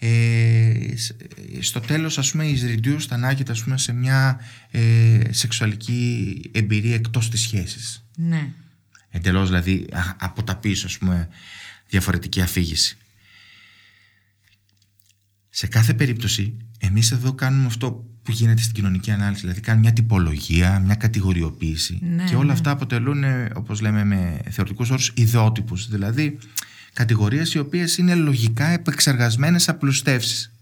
[0.07, 0.95] ε,
[1.61, 4.41] στο τέλος ας πούμε is reduced ανάγεται ας πούμε, σε μια
[4.71, 8.05] ε, σεξουαλική εμπειρία εκτός της σχέσης.
[8.17, 8.49] Ναι.
[9.11, 9.87] Εντελώς δηλαδή
[10.19, 11.29] από τα πίσω ας πούμε
[11.89, 12.97] διαφορετική αφήγηση.
[15.51, 19.95] Σε κάθε περίπτωση εμείς εδώ κάνουμε αυτό που γίνεται στην κοινωνική ανάλυση, δηλαδή κάνουμε μια
[19.95, 22.53] τυπολογία, μια κατηγοριοποίηση Ναι, και όλα ναι.
[22.53, 26.39] αυτά αποτελούν ε, όπως λέμε με θεωρητικούς όρους ιδεότυπους, δηλαδή
[26.95, 30.53] κατηγορίες οι οποίες είναι λογικά επεξεργασμένες απλουστεύσεις.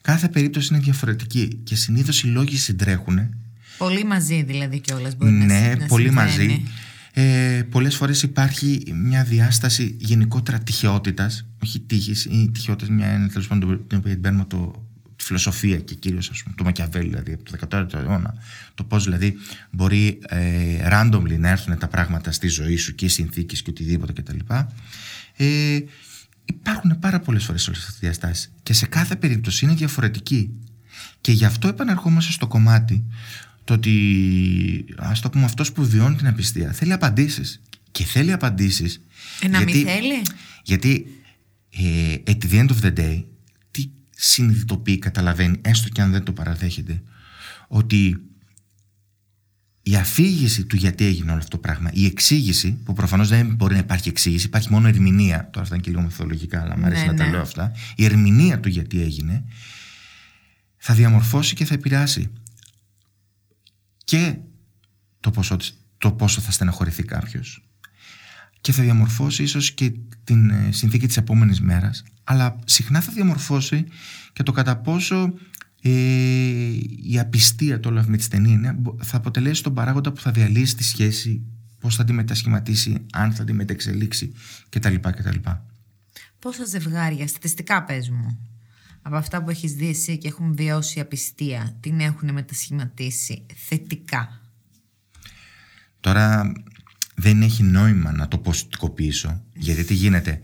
[0.00, 3.34] Κάθε περίπτωση είναι διαφορετική και συνήθως οι λόγοι συντρέχουν
[3.78, 6.26] Πολύ μαζί δηλαδή κιόλας μπορεί να ναι, συ- να πολύ συμβαίνει.
[6.28, 6.64] μαζί.
[7.12, 13.46] Ε, πολλές φορές υπάρχει μια διάσταση γενικότερα τυχαιότητας, όχι τύχης, ή τυχαιότητας μια είναι τέλος
[13.46, 14.84] πάντων την οποία την παίρνουμε το,
[15.16, 18.34] τη φιλοσοφία και κυρίως ας πούμε, το Μακιαβέλη δηλαδή από το 14ο αιώνα
[18.74, 19.34] το πώς δηλαδή
[19.70, 24.12] μπορεί ε, randomly να έρθουν τα πράγματα στη ζωή σου και οι συνθήκες και οτιδήποτε
[24.12, 24.38] κτλ.
[25.36, 25.78] Ε,
[26.44, 30.50] υπάρχουν πάρα πολλές φορές όλες αυτές τις διαστάσεις και σε κάθε περίπτωση είναι διαφορετική
[31.20, 33.04] και γι' αυτό επαναρχόμαστε στο κομμάτι
[33.64, 37.60] το ότι ας το πούμε αυτός που βιώνει την απιστία θέλει απαντήσεις
[37.92, 39.00] και θέλει απαντήσεις
[39.40, 40.22] Ε, να μην θέλει.
[40.64, 41.06] γιατί
[41.70, 43.24] ε, at the end of the day
[43.70, 47.02] τι συνειδητοποιεί, καταλαβαίνει έστω και αν δεν το παραδέχεται
[47.68, 48.16] ότι
[49.86, 53.72] η αφήγηση του γιατί έγινε όλο αυτό το πράγμα, η εξήγηση, που προφανώς δεν μπορεί
[53.72, 55.48] να υπάρχει εξήγηση, υπάρχει μόνο ερμηνεία.
[55.50, 57.30] Τώρα αυτά είναι και λίγο μυθολογικά, αλλά μου αρέσει Ναι, να τα ναι.
[57.30, 57.72] λέω αυτά.
[57.96, 59.44] Η ερμηνεία του γιατί έγινε
[60.76, 62.32] θα διαμορφώσει και θα επηρεάσει
[64.04, 64.36] και
[65.20, 65.56] το πόσο,
[65.98, 67.64] το πόσο θα στεναχωρηθεί κάποιος.
[68.60, 69.92] Και θα διαμορφώσει ίσως και
[70.24, 73.86] την ε, συνθήκη της επόμενης μέρας αλλά συχνά θα διαμορφώσει
[74.32, 75.34] και το κατά πόσο
[75.86, 75.90] ε,
[77.02, 80.76] η απιστία το όλο με τη στενή είναι, θα αποτελέσει τον παράγοντα που θα διαλύσει
[80.76, 81.42] τη σχέση
[81.80, 84.32] πώς θα τη μετασχηματίσει, αν θα τη μεταξελίξει
[84.68, 84.94] κτλ.
[84.94, 85.50] κτλ.
[86.38, 88.38] Πόσα ζευγάρια, στατιστικά πες μου,
[89.02, 94.40] από αυτά που έχεις δει εσύ και έχουν βιώσει απιστία, την έχουν μετασχηματίσει θετικά;
[96.00, 96.52] Τώρα
[97.14, 100.40] δεν έχει νόημα να το ποσοτικοποιήσω γιατί τι γίνεται.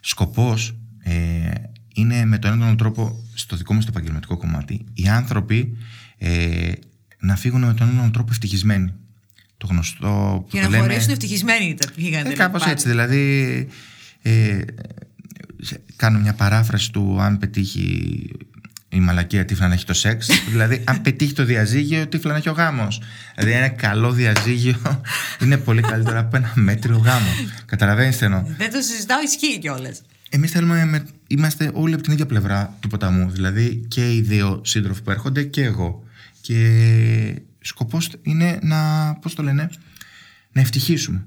[0.00, 1.50] Σκοπός ε,
[1.94, 5.76] είναι με τον έναν τον τρόπο στο δικό μας το επαγγελματικό κομμάτι οι άνθρωποι
[6.18, 6.72] ε,
[7.18, 8.92] να φύγουν με τον έναν τον τρόπο ευτυχισμένοι.
[9.56, 10.82] Το γνωστό που Και το να λέμε...
[10.88, 12.28] χωρίσουν ευτυχισμένοι τα πήγανε.
[12.28, 13.68] Ε, κάπως έτσι, δηλαδή
[14.22, 14.58] ε,
[15.60, 18.30] σε- κάνω μια παράφραση του αν πετύχει
[18.88, 22.48] η μαλακία τύφλα να έχει το σεξ δηλαδή αν πετύχει το διαζύγιο τύφλα να έχει
[22.48, 23.00] ο γάμος
[23.36, 25.00] δηλαδή ένα καλό διαζύγιο
[25.42, 27.28] είναι πολύ καλύτερο από ένα μέτριο γάμο
[27.66, 30.02] καταλαβαίνεις τι εννοώ; Δεν το συζητάω, ισχύει κιόλας.
[30.34, 34.60] Εμείς θέλουμε, με- είμαστε όλοι από την ίδια πλευρά του ποταμού δηλαδή και οι δύο
[34.64, 36.02] σύντροφοι που έρχονται και εγώ
[36.40, 39.68] και σκοπός είναι να, πώς το λένε,
[40.52, 41.26] να ευτυχίσουμε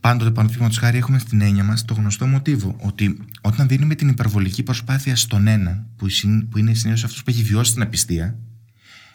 [0.00, 4.62] Πάντοτε παραδείγματος χάρη έχουμε στην έννοια μας το γνωστό μοτίβο ότι όταν δίνουμε την υπερβολική
[4.62, 8.38] προσπάθεια στον έναν, που, συν- που είναι συνήθως αυτός που έχει βιώσει την απιστία,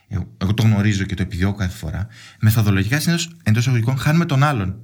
[0.08, 2.08] εγώ, εγώ το γνωρίζω και το επιδιώκω κάθε φορά,
[2.40, 4.76] μεθοδολογικά συνήθως εντός εισαγωγικών χάνουμε τον άλλον.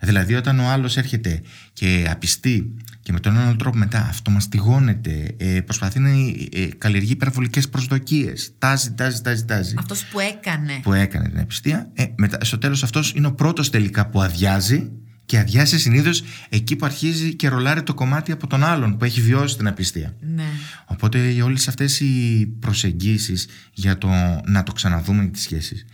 [0.00, 5.60] Δηλαδή, όταν ο άλλος έρχεται και απιστεί και με τον έναν τρόπο μετά αυτομαστιγώνεται, ε,
[5.60, 10.80] προσπαθεί να ε, καλλιεργεί υπερβολικές προσδοκίες, τάζει, τάζει, τάζει, τάζει Αυτός που έκανε.
[10.82, 11.90] που έκανε την απιστία.
[11.94, 14.90] Ε, μετά, στο τέλος αυτός είναι ο πρώτος τελικά που αδειάζει
[15.24, 19.20] και αδειάζει συνήθως εκεί που αρχίζει και ρολάρει το κομμάτι από τον άλλον που έχει
[19.20, 20.16] βιώσει την απιστία.
[20.20, 20.44] Ναι.
[20.86, 24.08] Οπότε όλες αυτές οι προσεγγίσεις για το
[24.46, 25.84] να το ξαναδούμε τις σχέσεις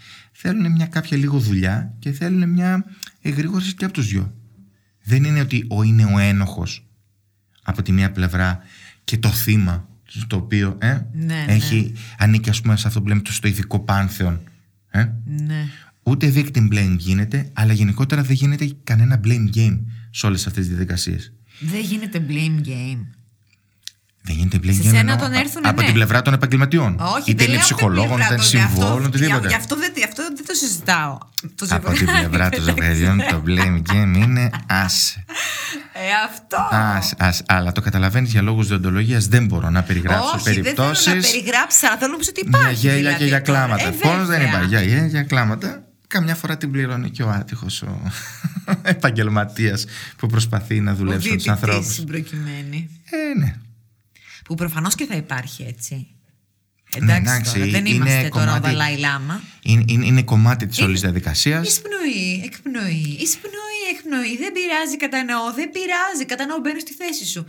[0.40, 2.84] θέλουν μια κάποια λίγο δουλειά και θέλουν μια
[3.20, 4.34] εγρήγορση και από τους δυο.
[5.04, 6.87] Δεν είναι ότι ο είναι ο ένοχος
[7.68, 8.58] από τη μία πλευρά
[9.04, 9.88] και το θύμα
[10.26, 11.44] το οποίο ε, Ναι, ναι.
[11.48, 14.40] έχει ανήκει ας πούμε σε αυτό που λέμε το στοηθικό πάνθεον.
[14.90, 15.66] Ε; Ναι.
[16.02, 19.78] Ούτε victim blame γίνεται, αλλά γενικότερα δεν γίνεται κανένα blame game
[20.10, 21.32] σε όλες αυτές τις διαδικασίες.
[21.60, 23.06] Δεν γίνεται blame game.
[24.28, 25.84] Δεν γίνεται blame Σε game σένα εννοώ, τον α- έρθουνε, από ναι.
[25.86, 26.90] την πλευρά των επαγγελματιών.
[27.16, 29.06] Όχι, είτε δεν είναι λέω από την ψυχολόγων, πλευρά είτε είναι των- γι' αυτό- συμβόλων,
[29.06, 29.48] οτιδήποτε.
[29.48, 31.18] Γι' αυτό δεν, γι' αυτό δεν το συζητάω.
[31.58, 31.98] Το Από ζευγάρι.
[31.98, 35.24] την πλευρά των ζευγαριών το blame game είναι άσε.
[35.92, 36.56] Ε, αυτό.
[36.70, 37.42] Άσε, άσε.
[37.48, 41.12] Αλλά το καταλαβαίνεις για λόγους διοντολογίας δεν μπορώ να περιγράψω Όχι, δεν θέλω περιπτώσεις να
[41.20, 42.74] περιγράψει, αλλά θέλω να πεις ότι για υπάρχει.
[42.86, 43.58] γέλια δηλαδή, και για τώρα.
[43.58, 43.86] κλάματα.
[43.88, 44.46] Ε, Πώς δεν βέβαια.
[44.48, 45.82] υπάρχει για γέλια και για κλάματα.
[46.06, 48.00] Καμιά φορά την πληρώνει και ο άτυχος ο
[48.82, 49.84] επαγγελματίας
[50.16, 51.92] που προσπαθεί να Ο δουλέψει με τους διαιτητής ανθρώπους.
[51.92, 52.90] στην προκειμένη.
[53.10, 53.54] Ε, ναι.
[54.48, 55.94] Που προφανώς και θα υπάρχει έτσι.
[55.94, 59.40] Ναι, Εντάξει, εντάξει, τώρα, δεν είναι είμαστε τώρα ο κομμάτι- Δαλάη Λάμα.
[59.62, 61.68] Είναι, είναι, είναι κομμάτι της όλης διαδικασίας.
[61.68, 64.36] Εισπνοή, εκπνοή, εισπνοή, εκπνοή.
[64.36, 67.46] Δεν πειράζει, κατανοώ, δεν πειράζει, κατανοώ, μπαίνω στη θέση σου.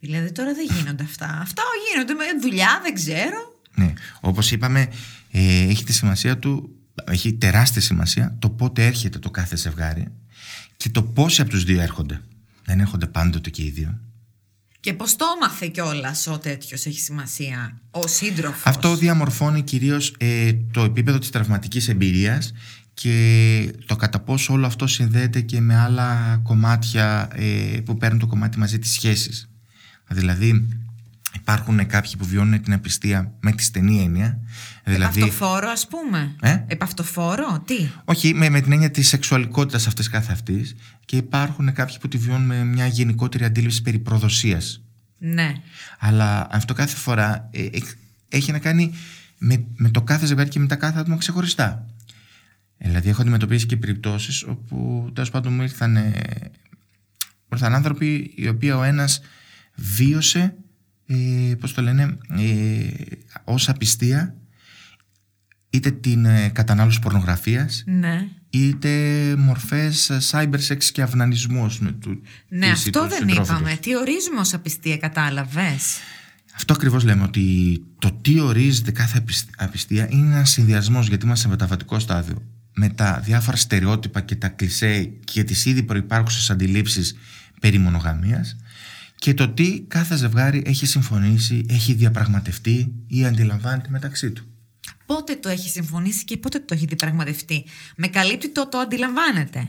[0.00, 1.38] Δηλαδή τώρα δεν γίνονται αυτά.
[1.42, 3.38] Αυτά γίνονται με δουλειά, δεν ξέρω.
[3.74, 4.88] Ναι, όπως είπαμε,
[5.30, 6.70] ε, έχει τη σημασία του,
[7.10, 10.06] έχει τεράστια σημασία το πότε έρχεται το κάθε ζευγάρι
[10.76, 12.20] και το πόσοι από τους δύο έρχονται.
[12.64, 13.98] Δεν έρχονται πάντοτε και οι δύο.
[14.88, 20.52] Και πώς το έμαθε κιόλας ο τέτοιος έχει σημασία, ο σύντροφος; Αυτό διαμορφώνει κυρίως ε,
[20.72, 22.52] το επίπεδο της τραυματικής εμπειρίας
[22.94, 28.26] και το κατά πόσο όλο αυτό συνδέεται και με άλλα κομμάτια ε, που παίρνουν το
[28.26, 29.50] κομμάτι μαζί της σχέσης.
[30.08, 30.68] Δηλαδή
[31.34, 34.40] υπάρχουν κάποιοι που βιώνουν την απιστία με τη στενή έννοια.
[34.84, 36.36] Δηλαδή, Επαυτοφόρο, ας πούμε.
[36.40, 40.74] Ε; Επαυτοφόρο, τι; όχι, με, με την έννοια της σεξουαλικότητας αυτής καθ' αυτής
[41.04, 44.82] και υπάρχουν κάποιοι που τη βιώνουν με μια γενικότερη αντίληψη περί προδοσίας.
[45.18, 45.52] Ναι.
[45.98, 47.78] Αλλά αυτό κάθε φορά ε, ε,
[48.28, 48.94] έχει να κάνει
[49.38, 51.86] με, με το κάθε ζευγάρι και με τα κάθε άτομα ξεχωριστά.
[52.78, 56.12] Ε, Δηλαδή, έχω αντιμετωπίσει και περιπτώσεις όπου τέλος πάντων μου ήρθαν, ε,
[57.20, 59.20] μου ήρθαν άνθρωποι οι οποίοι ο ένας
[59.74, 60.56] βίωσε,
[61.08, 62.02] ε, πώς το λένε,
[62.38, 62.86] ε,
[63.44, 64.34] ως απιστία
[65.70, 68.26] είτε την ε, κατανάλωση πορνογραφίας Ναι.
[68.50, 68.90] είτε
[69.38, 73.18] μορφές ε, cyber sex και αυνανισμού ας πούμε, του Ναι, της ή αυτό του δεν
[73.18, 73.70] συντρόφους είπαμε.
[73.70, 73.80] τους.
[73.80, 75.96] Τι ορίζουμε ως απιστία, κατάλαβες;
[76.54, 81.42] Αυτό ακριβώς λέμε ότι το τι ορίζεται κάθε απισ- απιστία είναι ένας συνδυασμός γιατί είμαστε
[81.44, 82.42] σε μεταβατικό στάδιο
[82.74, 87.16] με τα διάφορα στερεότυπα και τα κλισέ και τις ήδη προϋπάρχουσες αντιλήψεις
[87.60, 88.56] περί μονογαμίας
[89.18, 94.44] και το τι κάθε ζευγάρι έχει συμφωνήσει, έχει διαπραγματευτεί ή αντιλαμβάνεται μεταξύ του.
[95.06, 97.64] Πότε το έχει συμφωνήσει και πότε το έχει διπραγματευτεί.
[97.96, 99.68] Με καλύπτει το το αντιλαμβάνεται.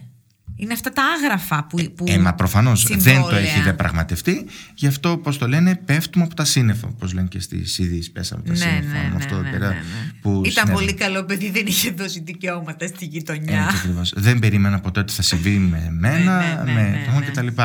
[0.56, 1.78] Είναι αυτά τα άγραφα που.
[1.96, 3.40] που Ε, μα προφανώς δεν το συμβόλαια.
[3.40, 4.46] έχει διαπραγματευτεί.
[4.76, 6.88] Γι' αυτό, πώς το λένε, πέφτουμε από τα σύννεφα.
[6.88, 8.12] Όπως λένε και στις ειδήσει.
[8.12, 8.98] Πέσαμε από τα Ναι, σύννεφα.
[8.98, 10.12] ναι, με ναι, αυτό εδώ ναι, πέρα ναι, ναι.
[10.22, 10.72] που Ήταν συνέβη.
[10.74, 13.64] πολύ καλό παιδί, δεν είχε δώσει δικαιώματα στη γειτονιά.
[13.64, 14.14] Έτσι ακριβώς.
[14.16, 17.26] Δεν περίμενα ποτέ ότι θα συμβεί με μένα, Ναι, ναι, ναι, με ναι, τον ναι.
[17.52, 17.62] κτλ.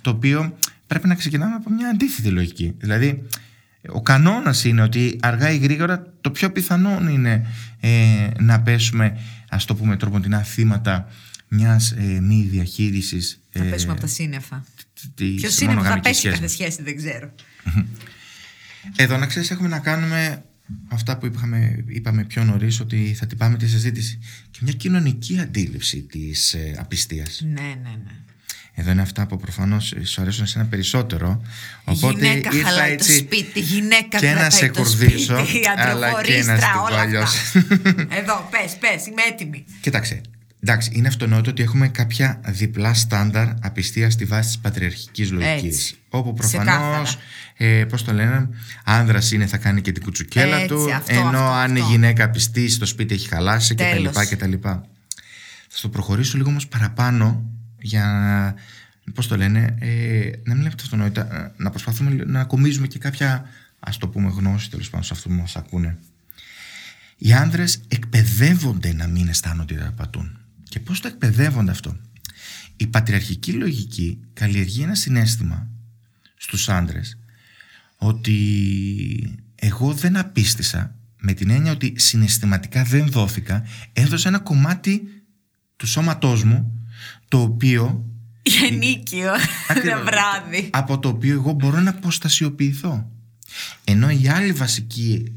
[0.00, 0.56] Το οποίο
[0.94, 2.74] πρέπει να ξεκινάμε από μια αντίθετη λογική.
[2.78, 3.22] Δηλαδή,
[3.88, 7.46] ο κανόνας είναι ότι αργά ή γρήγορα το πιο πιθανό είναι
[7.80, 9.18] ε, να πέσουμε,
[9.48, 11.08] ας το πούμε τροποντινά, θύματα
[11.48, 13.42] μιας ε, μη διαχείρισης.
[13.50, 14.64] Θα πέσουμε από τα σύννεφα.
[15.14, 17.34] Ποιο Ποιος είναι που θα πέσει κάθε σχέση, δεν ξέρω.
[18.96, 20.44] Εδώ να ξέρεις, έχουμε να κάνουμε
[20.88, 24.18] αυτά που είπαμε, είπαμε πιο νωρίς, ότι θα τυπάμε τη συζήτηση.
[24.50, 27.40] Και μια κοινωνική αντίληψη της ε, απιστίας.
[27.44, 28.12] Ναι, ναι, ναι.
[28.74, 31.42] Εδώ είναι αυτά που προφανώς σου αρέσουν εσένα περισσότερο.
[31.84, 35.60] Οπότε γυναίκα ήρθα χαλάει έτσι το σπίτι, γυναίκα και να κρατάει σε το κουρδίσω, σπίτι,
[35.76, 37.38] αλλά και να αντροχωρίστρα, στην όλα παλιώσει.
[37.58, 37.58] αυτά.
[38.20, 39.64] Εδώ, πες, πες, είμαι έτοιμη.
[39.80, 40.20] Κοίταξε.
[40.66, 45.76] Εντάξει, είναι αυτονόητο ότι έχουμε κάποια διπλά στάνταρ απιστία στη βάση της πατριαρχικής λογικής.
[45.76, 45.94] Έτσι.
[46.08, 47.80] Όπου προφανώς, Ξεκάθαρα.
[47.80, 48.48] ε, πώς το λένε,
[48.84, 51.92] άνδρας είναι θα κάνει και την κουτσουκέλα Έτσι, του, αυτό, ενώ αυτό, αν η αυτό.
[51.92, 54.12] γυναίκα πιστεί στο σπίτι έχει χαλάσει Τέλος.
[54.16, 54.34] κτλ.
[54.36, 54.52] κτλ.
[54.62, 54.82] Θα
[55.68, 57.42] στο προχωρήσω λίγο όμως παραπάνω
[57.84, 58.54] για να.
[59.12, 62.98] Πώς το λένε, ε, να μην λέμε τα αυτονόητα, ε, να προσπαθούμε να κομίζουμε και
[62.98, 63.44] κάποια,
[63.80, 65.98] ας το πούμε, γνώση τέλος πάντων σε αυτού που μας ακούνε.
[67.16, 70.38] Οι άνδρες εκπαιδεύονται να μην αισθάνονται ότι απατούν.
[70.68, 71.96] Και πώς το εκπαιδεύονται αυτό;
[72.76, 75.68] Η πατριαρχική λογική καλλιεργεί ένα συνέστημα
[76.36, 77.18] στους άνδρες
[77.96, 85.02] ότι εγώ δεν απίστησα με την έννοια ότι συναισθηματικά δεν δόθηκα έδωσα ένα κομμάτι
[85.76, 86.83] του σώματός μου
[87.34, 88.04] το οποίο
[88.42, 89.30] Για νίκιο,
[89.68, 89.92] Ακριβώς.
[89.92, 90.70] ένα βράδυ.
[90.72, 93.10] από το οποίο εγώ μπορώ να αποστασιοποιηθώ.
[93.84, 95.32] Ενώ η άλλη βασική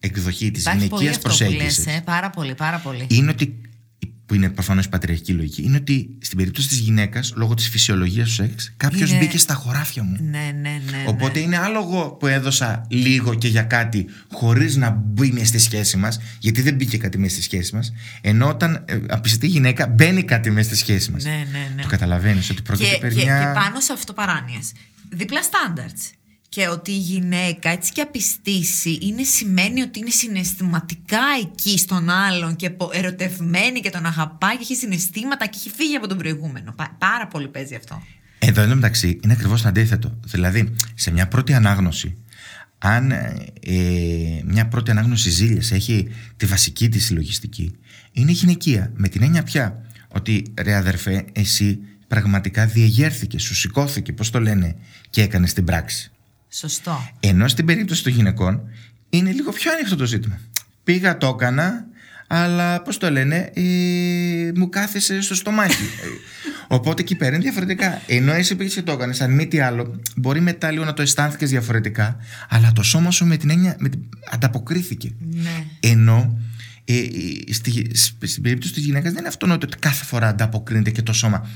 [0.00, 3.06] εκδοχή της Υπάρχει πολύ γυναικείας αυτό που προσέγγισης λες, ε, πάρα πολύ, πάρα πολύ.
[3.10, 3.60] είναι ότι.
[4.32, 8.28] Που είναι προφανώς η πατριαρχική λογική, είναι ότι στην περίπτωση της γυναίκας, λόγω της φυσιολογίας
[8.28, 10.16] του σεξ, κάποιος Είναι- μπήκε στα χωράφια μου.
[10.20, 11.04] Ναι, ναι, ναι.
[11.06, 11.44] Οπότε ναι.
[11.44, 15.96] είναι άλλο εγώ που έδωσα λίγο και για κάτι χωρίς να μπει μέσα στη σχέση
[15.96, 17.92] μας, γιατί δεν μπήκε κάτι μέσα στη σχέση μας.
[18.20, 21.24] Ενώ όταν ε, απιστεί γυναίκα μπαίνει κάτι μέσα στη σχέση μας.
[21.24, 21.82] Ναι, ναι, ναι.
[21.82, 23.38] Το καταλαβαίνεις ότι πρόκειται και, περί και, μια.
[23.38, 24.72] και πάνω σε αυτό παράνοιας.
[25.10, 26.21] Δίπλα standards.
[26.54, 32.56] Και ότι η γυναίκα έτσι και απιστήσει είναι σημαίνει ότι είναι συναισθηματικά εκεί στον άλλον
[32.56, 36.72] και πο- ερωτευμένη και τον αγαπάει και έχει συναισθήματα και έχει φύγει από τον προηγούμενο.
[36.72, 38.02] Πα- πάρα πολύ παίζει αυτό.
[38.38, 40.18] Εδώ εν μεταξύ είναι ακριβώς το αντίθετο.
[40.24, 42.16] Δηλαδή, σε μια πρώτη ανάγνωση,
[42.78, 43.72] αν ε, ε,
[44.44, 47.72] μια πρώτη ανάγνωση ζήλιας έχει τη βασική της συλλογιστική,
[48.12, 48.92] είναι γυναικεία.
[48.94, 51.78] Με την έννοια πια ότι ρε αδερφέ, εσύ
[52.08, 54.76] πραγματικά διεγέρθηκε, σου σηκώθηκε, πώς το λένε,
[55.10, 56.06] και έκανες την πράξη.
[56.52, 57.08] Στό.
[57.20, 58.60] Ενώ στην περίπτωση των γυναικών
[59.10, 60.38] είναι λίγο πιο ανοιχτό το ζήτημα.
[60.84, 61.86] Πήγα, το έκανα,
[62.26, 65.82] αλλά πώς το λένε, ε, μου κάθεσε στο στομάχι.
[65.82, 66.06] Ε,
[66.76, 68.02] Οπότε εκεί πέρα είναι διαφορετικά.
[68.06, 71.02] Ενώ εσύ πήγες και το έκανες, αν μη τι άλλο, μπορεί μετά λίγο να το
[71.02, 72.16] αισθάνθηκες διαφορετικά,
[72.48, 74.00] αλλά το σώμα σου με την έννοια με την...
[74.30, 75.12] ανταποκρίθηκε.
[75.30, 75.64] Ναι.
[75.80, 76.38] Ενώ
[76.84, 80.90] ε, ε, στη, σ- στην περίπτωση της γυναίκας δεν είναι αυτονόητο ότι κάθε φορά ανταποκρίνεται
[80.90, 81.48] και το σώμα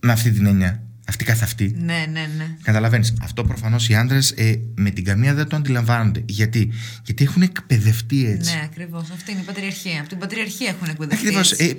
[0.00, 0.82] με αυτή την έννοια.
[1.08, 1.74] Αυτή καθ' αυτή.
[1.78, 2.56] Ναι, ναι, ναι.
[2.62, 3.14] Καταλαβαίνεις.
[3.22, 6.22] Αυτό προφανώς οι άντρες ε, με την καμία δεν το αντιλαμβάνονται.
[6.26, 6.72] Γιατί,
[7.04, 8.54] Γιατί έχουν εκπαιδευτεί έτσι.
[8.54, 9.10] Ναι, ακριβώς.
[9.10, 10.00] Αυτή είναι η πατριαρχία.
[10.00, 11.26] Από την πατριαρχία έχουν εκπαιδευτεί.
[11.26, 11.52] Ακριβώς.
[11.52, 11.64] έτσι.
[11.64, 11.74] Ε,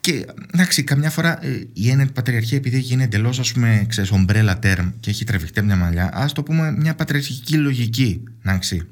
[0.00, 4.10] και εντάξει, καμιά φορά ε, η έννοια πατριαρχίας, επειδή έχει γίνει εντελώς, ας πούμε, ξέρεις,
[4.10, 8.22] ομπρέλα term και έχει τραβηχτεί μια μαλλιά, ας το πούμε μια πατριαρχική λογική.
[8.44, 8.86] Εντάξει.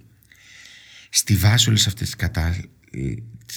[1.11, 2.57] Στη βάση όλης αυτής της κατα...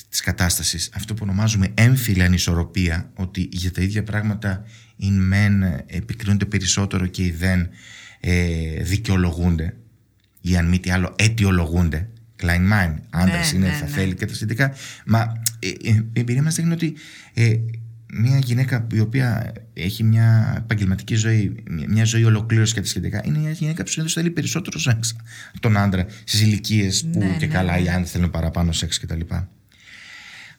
[0.09, 4.65] της κατάστασης αυτό που ονομάζουμε έμφυλη ανισορροπία ότι για τα ίδια πράγματα
[5.01, 7.69] οι μεν επικρίνονται περισσότερο και οι δεν
[8.19, 9.73] ε, δικαιολογούνται
[10.41, 12.09] ή αν μη τι άλλο αιτιολογούνται
[12.41, 13.91] Klein mind, άντρας Ναι, είναι ναι, θα ναι.
[13.91, 14.73] θέλει και τα σχετικά
[15.05, 16.93] μα ε, ε, η εμπειρία μας δείχνει ότι
[17.33, 17.55] ε,
[18.13, 23.21] μια γυναίκα η οποία έχει μια επαγγελματική ζωή, μια- μια ζωή ολοκλήρωση και τα σχετικά,
[23.25, 25.15] είναι μια γυναίκα που συνήθως θέλει περισσότερο σεξ
[25.49, 27.89] από τον άντρα στις ηλικίες που Ναι, και ναι, καλά οι ναι.
[27.89, 29.19] άντρες θέλουν παραπάνω σεξ κτλ.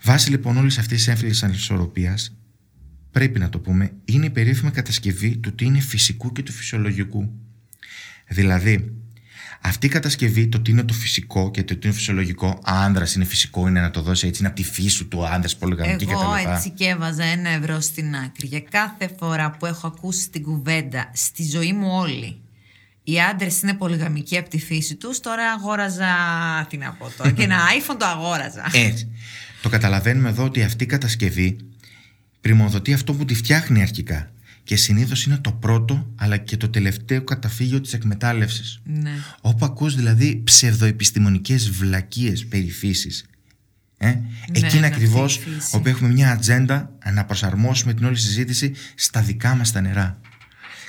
[0.02, 2.36] Βάσει λοιπόν όλης αυτής της έμφυλη ανισορροπίας,
[3.12, 7.30] πρέπει να το πούμε, είναι η περίφημη κατασκευή του τι είναι φυσικού και του φυσιολογικού.
[8.28, 8.92] Δηλαδή,
[9.60, 13.24] αυτή η κατασκευή, το τι είναι το φυσικό και το τι είναι φυσιολογικό, άντρα είναι
[13.24, 16.20] φυσικό, είναι να το δώσει έτσι, είναι από τη φύση του το άντρα πολυγαμική Εγώ
[16.20, 16.50] κτλ.
[16.50, 18.46] έτσι και έβαζα ένα ευρώ στην άκρη.
[18.46, 22.40] Για κάθε φορά που έχω ακούσει την κουβέντα στη ζωή μου όλη.
[23.04, 25.20] Οι άντρες είναι πολυγαμικοί από τη φύση τους.
[25.20, 26.06] Τώρα αγόραζα.
[26.68, 27.30] Τι να πω τώρα.
[27.30, 28.70] και ένα iPhone το αγόραζα.
[28.72, 29.08] Έτσι.
[29.62, 31.56] Το καταλαβαίνουμε εδώ ότι αυτή η κατασκευή
[32.42, 34.30] πρημοδοτεί αυτό που τη φτιάχνει αρχικά.
[34.64, 38.80] Και συνήθως είναι το πρώτο αλλά και το τελευταίο καταφύγιο της εκμετάλλευσης.
[38.84, 39.10] ναι.
[39.40, 43.24] Όπου ακούς δηλαδή ψευδοεπιστημονικές βλακίες περί φύσης.
[43.96, 44.16] Ε;
[44.52, 45.76] Εκείνα ναι, ακριβώς αυτή η φύση.
[45.76, 50.20] όπου έχουμε μια ατζέντα να προσαρμόσουμε την όλη συζήτηση στα δικά μας τα νερά.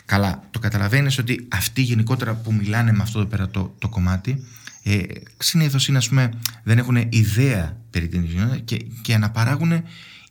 [0.06, 4.44] Καλά, το καταλαβαίνεις ότι αυτοί γενικότερα που μιλάνε με αυτό εδώ πέρα το, το κομμάτι
[4.84, 5.02] ε,
[5.38, 6.30] συνήθως είναι ας πούμε
[6.64, 9.84] δεν έχουν ιδέα περί την κοινότητα και, και αναπαράγουν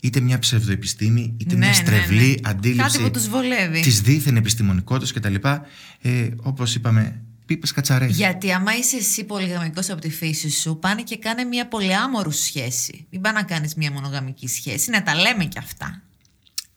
[0.05, 2.51] είτε μια ψευδοεπιστήμη είτε Ναι, μια ναι, στρεβλή ναι.
[2.51, 3.81] αντίληψη Κάτι που τους βολεύει.
[3.81, 5.35] της δίθεν επιστημονικότητας κτλ.
[6.03, 8.17] Ε, όπως είπαμε, πίπες κατσαρές.
[8.17, 13.07] Γιατί άμα είσαι εσύ πολυγαμικός από τη φύση σου, πάνε και κάνε μια πολυάμορους σχέση.
[13.11, 16.03] Μην πάνε να κάνεις μια μονογαμική σχέση, να τα λέμε κι αυτά.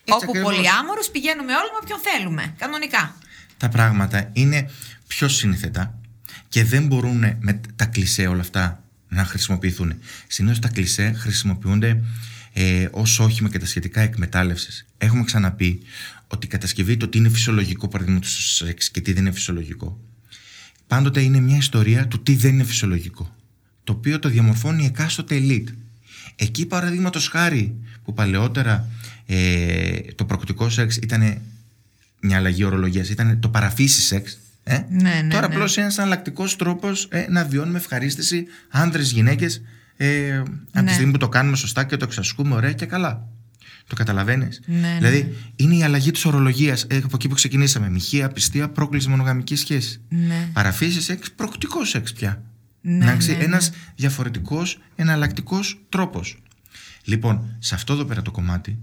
[0.07, 0.53] Έτσι Όπου ακριβώς.
[0.53, 2.53] πολυάμορους πηγαίνουμε όλοι με όποιον θέλουμε.
[2.57, 3.15] Κανονικά.
[3.57, 4.69] τα πράγματα είναι
[5.07, 5.99] πιο σύνθετα
[6.49, 9.93] και δεν μπορούν με τα κλισέ όλα αυτά να χρησιμοποιηθούν.
[10.27, 12.01] Συνήθως τα κλισέ χρησιμοποιούνται
[12.57, 14.85] ε, ως όχημα και τα σχετικά εκμετάλλευσης.
[14.97, 15.81] Έχουμε ξαναπεί
[16.27, 19.99] ότι η κατασκευή το τι είναι φυσιολογικό παραδείγματος στο σεξ και τι δεν είναι φυσιολογικό
[20.87, 23.35] πάντοτε είναι μια ιστορία του τι δεν είναι φυσιολογικό
[23.85, 25.67] το οποίο το διαμορφώνει η εκάστοτε elite.
[26.35, 28.87] Εκεί παραδείγματος χάρη που παλαιότερα
[29.25, 31.41] ε, το προκτικό σεξ ήταν
[32.21, 34.37] μια αλλαγή ορολογίας, ήταν το παραφύσι σεξ.
[34.63, 35.53] Ε; Ναι, ναι, Τώρα ναι.
[35.53, 39.61] απλώς είναι ένας εναλλακτικός τρόπος ε, να βιώνουμε ευχαρίστηση άντρε, γυναίκες,
[39.97, 40.91] ε, από τη Ναι.
[40.91, 43.27] στιγμή που το κάνουμε σωστά και το εξασκούμε ωραία και καλά.
[43.87, 44.61] Το καταλαβαίνεις.
[44.65, 45.29] Ναι, δηλαδή ναι.
[45.55, 47.89] είναι η αλλαγή της ορολογίας ε, από εκεί που ξεκινήσαμε.
[47.89, 50.01] Μοιχεία, πιστία, πρόκληση μονογαμική σχέση.
[50.09, 50.49] Ναι.
[50.53, 52.43] Παραφύση σεξ, προκτικός σεξ πια.
[52.81, 53.43] Ναι, Εντάξει, ναι, ναι.
[53.43, 56.41] ένας διαφορετικός, εναλλακτικός τρόπος.
[57.03, 58.77] Λοιπόν, σε αυτό εδώ πέρα το κομμάτι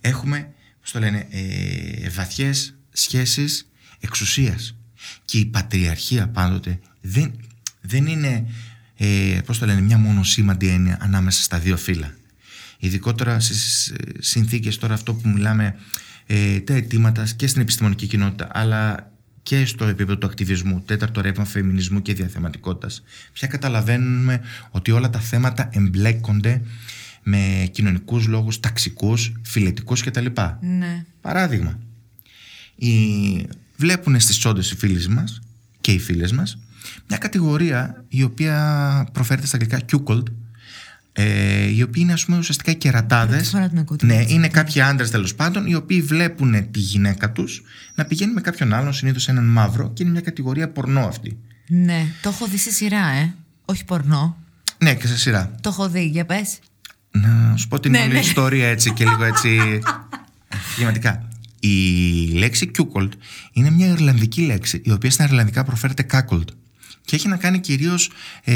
[0.00, 4.76] έχουμε, πώς το λένε, ε, βαθιές σχέσεις εξουσίας.
[5.24, 7.34] Και η πατριαρχία πάντοτε δεν,
[7.80, 8.46] δεν είναι,
[8.96, 12.14] ε, πώς το λένε, μια μονοσήμαντη έννοια ανάμεσα στα δύο φύλλα.
[12.78, 15.76] Ειδικότερα στις ε, συνθήκες τώρα αυτό που μιλάμε
[16.26, 21.44] ε, τα αιτήματα και στην επιστημονική κοινότητα αλλά και στο επίπεδο του ακτιβισμού, τέταρτο ρεύμα
[21.44, 23.02] φεμινισμού και διαθεματικότητας.
[23.32, 24.40] Πια καταλαβαίνουμε
[24.70, 26.62] ότι όλα τα θέματα εμπλέκονται
[27.22, 30.26] με κοινωνικούς λόγους, ταξικούς, φιλετικούς κτλ.
[30.60, 31.04] Ναι.
[31.20, 31.78] Παράδειγμα,
[32.74, 32.92] οι...
[33.76, 35.40] βλέπουν στις τσόντες οι φίλοι μας
[35.80, 36.58] και οι φίλες μας
[37.08, 40.22] μια κατηγορία η οποία προφέρεται στα αγγλικά cuckold
[41.12, 44.14] ε, οι οποίοι είναι ας πούμε ουσιαστικά οι κερατάδες Πρώτη φορά την ακούω την ναι,
[44.16, 44.58] λέξη είναι αυτή.
[44.58, 47.62] κάποιοι άντρες τέλος πάντων οι οποίοι βλέπουν τη γυναίκα τους
[47.94, 51.36] να πηγαίνει με κάποιον άλλον συνήθως έναν μαύρο και είναι μια κατηγορία πορνό αυτή
[51.68, 52.06] Ναι.
[52.22, 53.34] Το έχω δει σε σειρά, ε.
[53.64, 54.36] Όχι πορνό.
[54.78, 56.58] ναι και σε σειρά Το έχω δει, για πες.
[57.10, 58.18] Να σου πω την Ναι, όλη ναι.
[58.18, 59.78] ιστορία έτσι και λίγο έτσι
[60.72, 61.28] σχηματικά.
[61.60, 61.76] Η
[62.32, 63.08] λέξη cuckold
[63.52, 66.44] είναι μια Ιρλανδική λέξη η οποία στα Ιρλανδικά προφέρεται cuckold
[67.04, 68.10] και έχει να κάνει κυρίως
[68.44, 68.54] ε,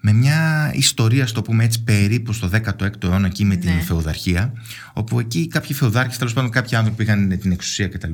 [0.00, 3.80] με μια ιστορία, στο πούμε έτσι, περίπου στο 16ο αιώνα εκεί με την Ναι.
[3.80, 4.52] φεουδαρχία,
[4.92, 8.10] όπου εκεί κάποιοι φεουδάρχες, τέλος πάντων κάποιοι άνθρωποι που είχαν την εξουσία κτλ.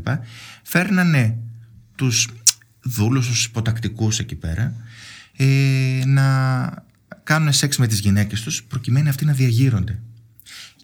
[0.62, 1.36] φέρνανε
[1.94, 2.28] τους
[2.82, 4.74] δούλους, τους υποτακτικούς εκεί πέρα
[5.36, 6.88] ε, να
[7.22, 9.98] κάνουν σεξ με τις γυναίκες τους προκειμένου αυτοί να διαγείρονται.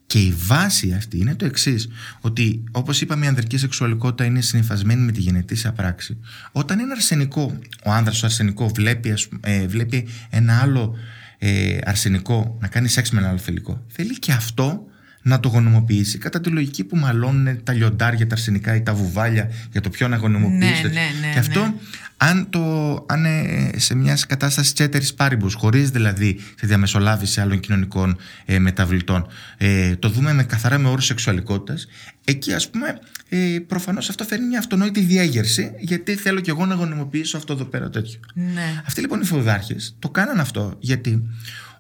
[0.07, 1.89] Και η βάση αυτή είναι το εξής:
[2.21, 6.19] Ότι όπως είπαμε, η ανδρική σεξουαλικότητα είναι συνυφασμένη με τη γενετήσια πράξη.
[6.53, 10.97] Όταν ένα αρσενικό, ο άνδρας ο αρσενικό, βλέπει, ας πούμε, ε, βλέπει ένα άλλο
[11.39, 14.87] ε, αρσενικό να κάνει σεξ με ένα άλλο θηλυκό, θέλει και αυτό
[15.27, 19.51] να το γονιμοποιήσει κατά τη λογική που μαλώνουν τα λιοντάρια, τα αρσενικά ή τα βουβάλια
[19.73, 20.83] για το ποιο να γονιμοποιήσει.
[20.83, 21.75] Ναι, ναι, ναι, και αυτό ναι.
[22.17, 28.17] αν, το, αν ε, σε μια κατάσταση τσέτερης πάρυμπους, χωρίς δηλαδή τη διαμεσολάβηση άλλων κοινωνικών
[28.45, 31.87] ε, μεταβλητών, ε, το δούμε με, καθαρά με όρους σεξουαλικότητας,
[32.25, 32.99] εκεί ας πούμε
[33.29, 37.65] ε, προφανώς αυτό φέρνει μια αυτονόητη διέγερση, γιατί θέλω κι εγώ να γονιμοποιήσω αυτό εδώ
[37.65, 38.21] πέρα τέτοιο.
[38.35, 38.83] Ναι.
[38.87, 41.23] Αυτοί λοιπόν οι φεουδάρχες το κάναν αυτό, γιατί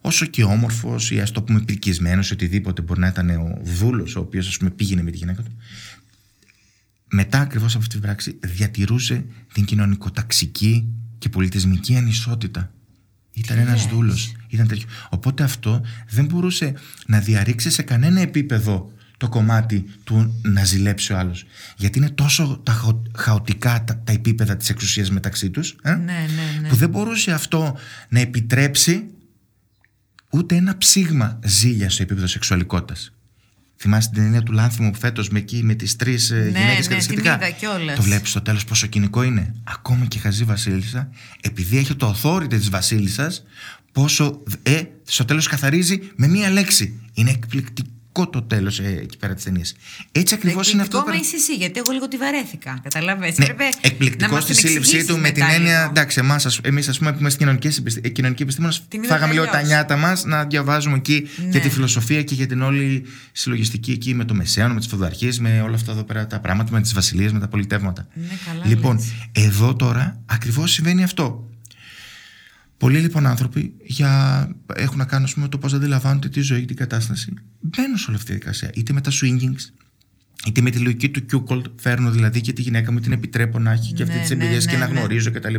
[0.00, 4.20] όσο και όμορφος ή ας το πούμε πρικισμένο, οτιδήποτε μπορεί να ήταν ο δούλος, ο
[4.20, 5.56] οποίος ας πούμε πήγαινε με τη γυναίκα του,
[7.10, 10.86] μετά ακριβώς από αυτή την πράξη διατηρούσε την κοινωνικοταξική
[11.18, 12.70] και πολιτισμική ανισότητα.
[13.32, 14.32] Ήταν ένας δούλος.
[14.48, 14.86] Ήταν τέτοιο.
[15.08, 16.74] Οπότε αυτό δεν μπορούσε
[17.06, 21.44] να διαρρήξει σε κανένα επίπεδο το κομμάτι του να ζηλέψει ο άλλος.
[21.76, 25.96] Γιατί είναι τόσο τα χαο- χαοτικά τα, τα επίπεδα της εξουσίας μεταξύ τους ε, Ναι,
[26.04, 26.68] ναι, ναι.
[26.68, 27.76] που δεν μπορούσε αυτό
[28.08, 29.04] να επιτρέψει
[30.30, 33.10] ούτε ένα ψήγμα ζήλια στο επίπεδο σεξουαλικότητας.
[33.78, 36.88] Θυμάστε την ταινία του Λάνθιμου φέτος με εκεί με τις τρεις ναι, γυναίκες ναι, και
[36.88, 37.34] τα την σχετικά.
[37.34, 37.96] είδα κιόλας.
[37.96, 41.10] Το βλέπεις στο τέλος πόσο κοινικό είναι; Ακόμα και η χαζή Βασίλισσα,
[41.40, 43.44] επειδή έχει το authority της Βασίλισσας,
[43.92, 47.00] πόσο ε, στο τέλος καθαρίζει με μία λέξη.
[47.14, 47.30] Είναι
[48.22, 49.74] εκπληκτικό το τέλος ε, εκεί πέρα της ταινίας.
[50.12, 50.96] Έτσι ακριβώς είναι αυτό.
[50.98, 52.80] Εκπληκτικό που μα είσαι εσύ, γιατί εγώ λίγο τη βαρέθηκα.
[52.82, 53.38] Καταλαβες.
[53.38, 55.78] ναι, Έπρεπε να εκπληκτικό μας στη την σύλληψή του εξηγήσεις με την μετά έννοια.
[55.78, 55.90] λίγο.
[55.90, 59.44] Εντάξει, εμάς, εμείς, ας πούμε, που είμαστε κοινωνικοί επιστε- κοινωνικοί επιστήμονε, Την είδατε φάγαμε λίγο
[59.44, 59.68] τα αλλιώς.
[59.68, 61.48] νιάτα μας να διαβάζουμε εκεί Ναι.
[61.50, 65.38] για τη φιλοσοφία και για την όλη συλλογιστική εκεί με το Μεσαίωνο, με τις φοδαρχίες,
[65.40, 68.06] με όλα αυτά εδώ πέρα τα πράγματα, με τις βασιλείες, με τα πολιτεύματα.
[68.14, 69.44] Ναι, καλά λοιπόν, λες.
[69.46, 71.50] εδώ τώρα ακριβώς συμβαίνει αυτό.
[72.78, 74.48] Πολλοί λοιπόν άνθρωποι για...
[74.74, 77.32] έχουν να κάνουν ας πούμε, με το πώς αντιλαμβάνονται τη ζωή, την κατάσταση.
[77.60, 78.70] Μπαίνουν σε όλη αυτή τη διαδικασία.
[78.74, 79.84] Είτε με τα swingings,
[80.46, 81.66] είτε με τη λογική του Κιούκολτ.
[81.76, 84.36] Φέρνω δηλαδή και τη γυναίκα μου την επιτρέπω να έχει και αυτή Ναι, τις ναι,
[84.36, 84.98] εμπειρίες και ναι, να ναι.
[84.98, 85.54] γνωρίζω κτλ.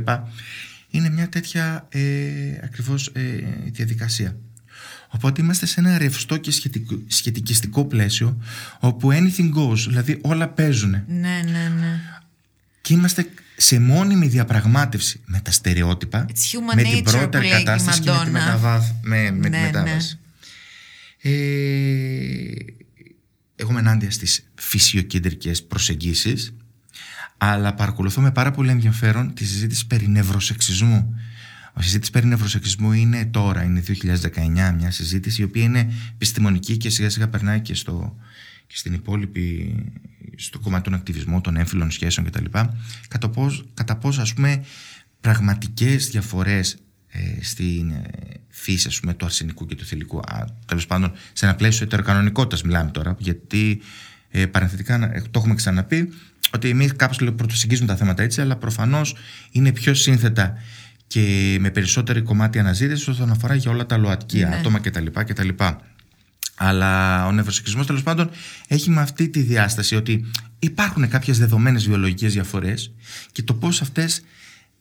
[0.90, 2.02] Είναι μια τέτοια ε,
[2.64, 3.22] ακριβώς ε,
[3.72, 4.38] διαδικασία.
[5.10, 8.42] Οπότε είμαστε σε ένα ρευστό και σχετικ- σχετικιστικό πλαίσιο
[8.80, 10.90] όπου anything goes, δηλαδή όλα παίζουν.
[10.90, 12.00] Ναι, ναι, ναι.
[12.82, 17.38] Και είμαστε σε μόνιμη διαπραγμάτευση με τα στερεότυπα, It's human με την nature πρώτερη που
[17.38, 18.32] λέει και η κατάσταση και με τη, Madonna.
[18.32, 20.20] μεταβάθ, με, με τη Ναι, μετάβαση.
[21.22, 21.30] Ε,
[23.56, 26.54] εγώ είμαι ενάντια στις φυσιοκεντρικές προσεγγίσεις
[27.38, 31.16] αλλά παρακολουθώ με πάρα πολύ ενδιαφέρον τη συζήτηση περί νευροσεξισμού.
[31.80, 36.90] Η συζήτηση περί νευροσεξισμού είναι τώρα, είναι 2019, μια συζήτηση η οποία είναι επιστημονική και
[36.90, 38.16] σιγά σιγά περνάει και, στο,
[38.68, 39.76] και στην υπόλοιπη,
[40.36, 42.46] στο κομμάτι των ακτιβισμών, των έμφυλων σχέσεων κτλ.
[43.08, 44.64] Κατά πώς, κατά πώς ας πούμε
[45.22, 48.02] πραγματικές διαφορές ε, στην ε,
[48.50, 50.18] φύση ας πούμε, του αρσενικού και του θηλυκού.
[50.20, 53.82] Α, τέλος πάντων, σε ένα πλαίσιο ετεροκανονικότητας μιλάμε τώρα, γιατί
[54.30, 56.10] ε, παρενθετικά να- το έχουμε ξαναπεί
[56.54, 59.16] ότι εμείς κάπως λέω, πρωτοσυγγίζουμε τα θέματα έτσι, αλλά προφανώς
[59.52, 60.54] είναι πιο σύνθετα
[61.08, 65.06] και με περισσότερη κομμάτι αναζήτησης όσον αφορά για όλα τα ΛΟΑΤΚΙ άτομα κτλ.
[65.14, 65.50] κτλ.
[66.58, 68.30] Αλλά ο νευροσεξισμός τέλος πάντων
[68.68, 70.26] έχει με αυτή τη διάσταση ότι
[70.60, 72.94] υπάρχουν κάποιες δεδομένες βιολογικές διαφορές
[73.32, 74.22] και το πώς αυτές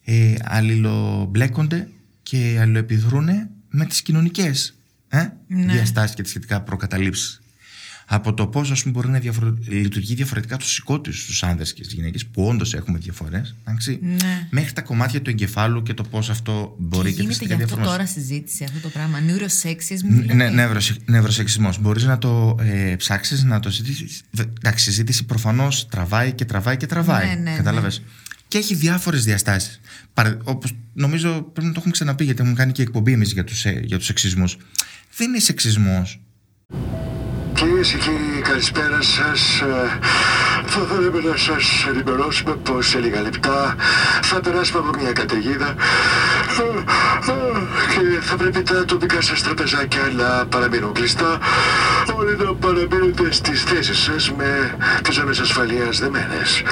[0.04, 1.88] ε, αλληλομπλέκονται
[2.22, 3.28] και αλληλοεπιδρούν
[3.68, 5.72] με τις κοινωνικές ε, Ναι.
[5.72, 7.40] διαστάσεις και τις σχετικά προκαταλήψεις.
[8.09, 9.59] Από το πώς μπορεί να διαφορο...
[9.68, 13.54] λειτουργεί διαφορετικά το σηκώ τους στου άνδρες και στι γυναίκες, που όντως έχουμε διαφορές,
[14.00, 14.48] Ναι.
[14.50, 17.54] μέχρι τα κομμάτια του εγκεφάλου και το πώς αυτό μπορεί και και, τα γίνεται σχετικά
[17.57, 17.96] γι' αυτό διαφορές.
[17.98, 19.18] τώρα συζήτηση αυτό το πράγμα.
[19.18, 20.02] Neurosexism.
[20.09, 20.54] Ναι, δηλαδή.
[20.54, 21.80] νευροσυ- νευροσεξισμός.
[21.80, 24.22] Μπορείς να το ε, ψάξεις, να το συζητήσεις.
[24.30, 27.26] Βε- Εντάξει, η συζήτηση προφανώς τραβάει και τραβάει και τραβάει.
[27.28, 28.02] Ναι, ναι, Κατάλαβες.
[28.48, 29.80] Και έχει διάφορες διαστάσεις.
[30.14, 33.44] Παρα, όπως νομίζω πρέπει να το έχουμε ξαναπεί γιατί έχουμε κάνει και εκπομπή εμείς για
[33.44, 34.57] τους, ε, για τους σεξισμούς.
[35.16, 36.20] Δεν είναι σεξισμός.
[37.57, 39.62] Κυρίες και κύριοι, καλησπέρα σας.
[40.66, 43.74] Θα θέλαμε να σας ενημερώσουμε πως σε λίγα λεπτά
[44.22, 45.74] θα περάσουμε από μια καταιγίδα
[46.59, 46.62] ε,
[47.30, 47.44] ε,
[47.92, 51.38] και θα πρέπει τα τοπικά σας τραπεζάκια να παραμείνουν κλειστά.
[52.16, 56.62] Όλοι να παραμείνετε στις θέσεις σας με τις ζώνε ασφαλείας δεμένες.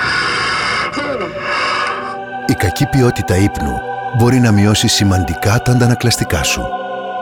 [2.47, 3.81] Η κακή ποιότητα ύπνου
[4.19, 6.63] μπορεί να μειώσει σημαντικά τα αντανακλαστικά σου.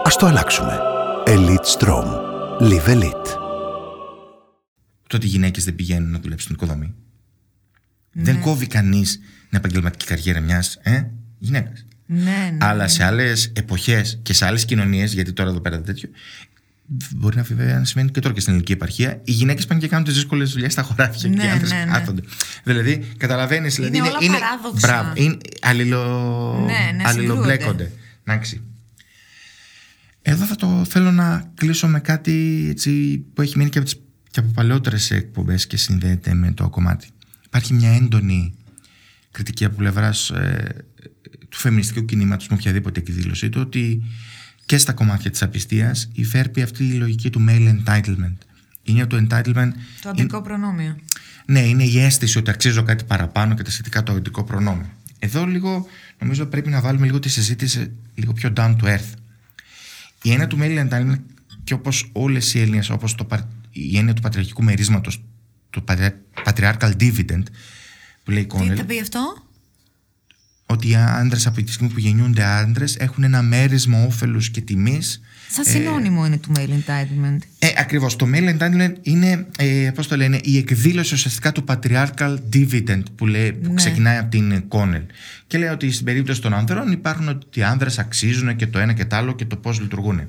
[0.04, 0.78] Ας το αλλάξουμε.
[1.26, 2.06] Elite Strom.
[2.60, 3.41] Live Elite.
[5.12, 6.94] Το ότι οι γυναίκες δεν πηγαίνουν να δουλέψουν στην οικοδομή.
[8.12, 8.22] Ναι.
[8.22, 9.12] Δεν κόβει κανείς
[9.48, 11.02] την επαγγελματική καριέρα μιας ε,
[11.38, 11.86] γυναίκας.
[12.06, 12.56] Ναι, ναι.
[12.60, 16.08] Αλλά σε άλλες εποχές και σε άλλες κοινωνίες, γιατί τώρα εδώ πέρα δεν τέτοιο,
[17.10, 19.88] μπορεί να βέβαια να σημαίνει και τώρα και στην ελληνική επαρχία, οι γυναίκες πάνε και
[19.88, 21.90] κάνουν τις δύσκολες δουλειές στα χωράφια Ναι, και οι άντρες ναι, ναι.
[21.90, 22.22] κάθονται.
[22.64, 23.74] Δηλαδή, καταλαβαίνεις.
[23.74, 24.86] Δηλαδή, όλα παράδοξα.
[24.86, 26.64] Μπράβο, είναι αλληλο...
[26.66, 27.92] Ναι, ναι, αλληλομπλέκονται.
[28.24, 28.62] Εντάξει.
[30.22, 34.01] Εδώ θα το θέλω να κλείσω με κάτι έτσι, που έχει μείνει και από, τις,
[34.32, 37.08] και από παλαιότερες εκπομπές και συνδέεται με το κομμάτι.
[37.46, 38.54] Υπάρχει μια έντονη
[39.30, 40.32] κριτική από πλευράς
[41.48, 44.02] του φεμινιστικού κινήματος με οποιαδήποτε εκδήλωσή του ότι
[44.66, 48.36] και στα κομμάτια της απιστίας υφέρπει αυτή η λογική του male entitlement.
[48.82, 49.70] Η έννοια του entitlement.
[50.02, 50.96] Το αντικό προνόμιο.
[51.46, 54.90] Ναι, είναι η αίσθηση ότι αξίζω κάτι παραπάνω και τα σχετικά το αντικό προνόμιο.
[55.18, 55.86] Εδώ λίγο
[56.18, 59.12] νομίζω πρέπει να βάλουμε λίγο τη συζήτηση λίγο πιο down to earth.
[60.22, 61.20] Η έννοια του male entitlement
[61.64, 63.14] και όπως όλες οι έννοιε, όπως
[63.72, 65.24] η έννοια του πατριαρχικού μερίσματος,
[65.70, 65.84] το
[66.44, 67.42] patriarchal dividend
[68.24, 69.36] που λέει η Τι θα πει αυτό;
[70.66, 75.20] Ότι οι άντρες από τη στιγμή που γεννιούνται άντρες έχουν ένα μέρισμα όφελου και τιμής.
[75.50, 77.38] Σαν συνώνυμο είναι του male entitlement.
[77.58, 78.16] Ε, Ακριβώς.
[78.16, 83.26] Το male entitlement είναι, ε, πώς το λένε, η εκδήλωση ουσιαστικά του patriarchal dividend που,
[83.26, 83.74] λέει, που Ναι.
[83.74, 85.02] ξεκινάει από την Κόνελ.
[85.46, 88.92] Και λέει ότι στην περίπτωση των ανδρών υπάρχουν ότι οι άνδρες αξίζουν και το ένα
[88.92, 90.20] και το άλλο και το πώς λειτουργούν.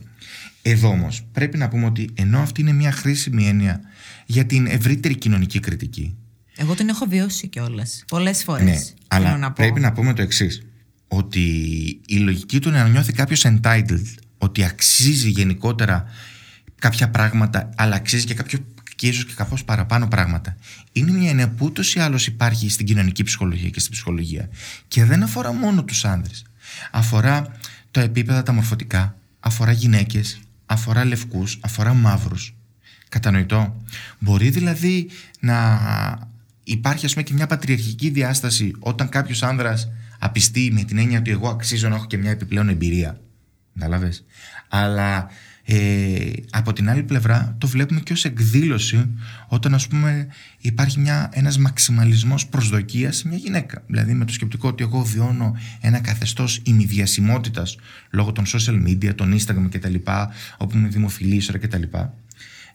[0.65, 3.81] Εδώ όμως πρέπει να πούμε ότι ενώ αυτή είναι μια χρήσιμη έννοια
[4.25, 6.15] για την ευρύτερη κοινωνική κριτική,
[6.55, 8.03] Εγώ την έχω βιώσει κιόλας.
[8.07, 8.63] Πολλές φορές.
[8.63, 9.53] ναι, αλλά να πω.
[9.57, 10.65] πρέπει να πούμε το εξής.
[11.07, 11.41] Ότι
[12.05, 14.03] η λογική του να νιώθει κάποιος entitled,
[14.37, 16.05] ότι αξίζει γενικότερα
[16.79, 18.59] κάποια πράγματα, αλλά αξίζει και κάποιο
[18.95, 20.57] και ίσως και κάπως παραπάνω πράγματα.
[20.91, 24.49] Είναι μια έννοια που ούτως ή άλλως υπάρχει στην κοινωνική ψυχολογία και στην ψυχολογία.
[24.87, 26.45] Και δεν αφορά μόνο τους άνδρες.
[26.91, 27.57] Αφορά
[27.91, 30.39] τα επίπεδα τα μορφωτικά, αφορά γυναίκες,
[30.73, 32.55] αφορά λευκούς, αφορά μαύρους.
[33.09, 33.81] Κατανοητό.
[34.19, 35.09] Μπορεί δηλαδή
[35.39, 35.79] να
[36.63, 41.31] υπάρχει ας πούμε και μια πατριαρχική διάσταση όταν κάποιος άνδρας απιστεί με την έννοια ότι
[41.31, 43.19] εγώ αξίζω να έχω και μια επιπλέον εμπειρία.
[43.73, 44.25] Κατάλαβες.
[44.69, 45.27] Αλλά
[45.65, 49.09] ε, από την άλλη πλευρά το βλέπουμε και ως εκδήλωση
[49.47, 53.83] όταν ας πούμε υπάρχει μια, ένας μαξιμαλισμός προσδοκίας σε μια γυναίκα.
[53.87, 57.77] Δηλαδή με το σκεπτικό ότι εγώ βιώνω ένα καθεστώς ημιδιασιμότητας
[58.09, 59.95] λόγω των social media, των Instagram κτλ.
[60.57, 61.83] όπου είμαι δημοφιλής ώρα κτλ.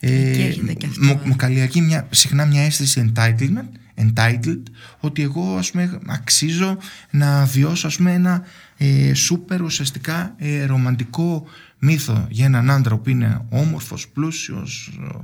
[0.01, 1.29] Εκεί έρχεται και αυτό, μου, ε.
[1.29, 4.63] μου καλλιεργεί μια, συχνά μια αίσθηση entitlement, entitled,
[5.01, 6.79] ότι εγώ ας πούμε αξίζω
[7.11, 8.43] να βιώσω ας πούμε ένα
[8.77, 11.47] ε, σούπερ ουσιαστικά ε, ρομαντικό
[11.79, 15.19] μύθο για έναν άντρα που είναι όμορφος, πλούσιος, ε,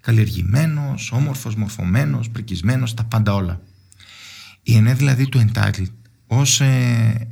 [0.00, 3.60] καλλιεργημένος, όμορφος, μορφωμένος, πρικισμένος, τα πάντα όλα.
[4.62, 5.92] Η ενέ δηλαδή του entitled
[6.26, 7.28] ως, ε,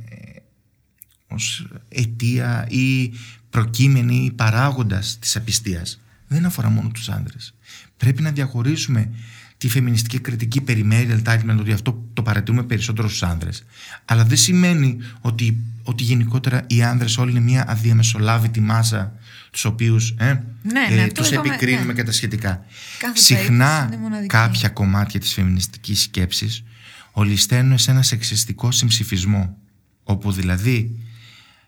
[1.27, 3.13] ως αιτία ή
[3.49, 7.53] προκείμενη ή παράγοντας της απιστίας δεν αφορά μόνο τους άνδρες.
[7.97, 9.11] Πρέπει να διαχωρίσουμε
[9.57, 13.65] τη φεμινιστική κριτική περί male entitlement ότι αυτό το παρατηρούμε περισσότερο στους άνδρες.
[14.05, 19.13] Αλλά δεν σημαίνει ότι, ότι γενικότερα οι άνδρες όλοι είναι μια αδιαμεσολάβητη μάσα
[19.51, 20.25] τους οποίους ε,
[20.63, 21.93] Ναι, ναι, αυτό τους είπαμε, επικρίνουμε ναι.
[21.93, 22.65] και τα σχετικά.
[22.99, 24.27] Κάθε Συχνά περίπτωση είναι μοναδική.
[24.27, 26.63] κάποια κομμάτια της φεμινιστικής σκέψης
[27.11, 29.57] ολισθαίνουν σε ένα σεξιστικό συμψηφισμό
[30.03, 30.99] όπου δηλαδή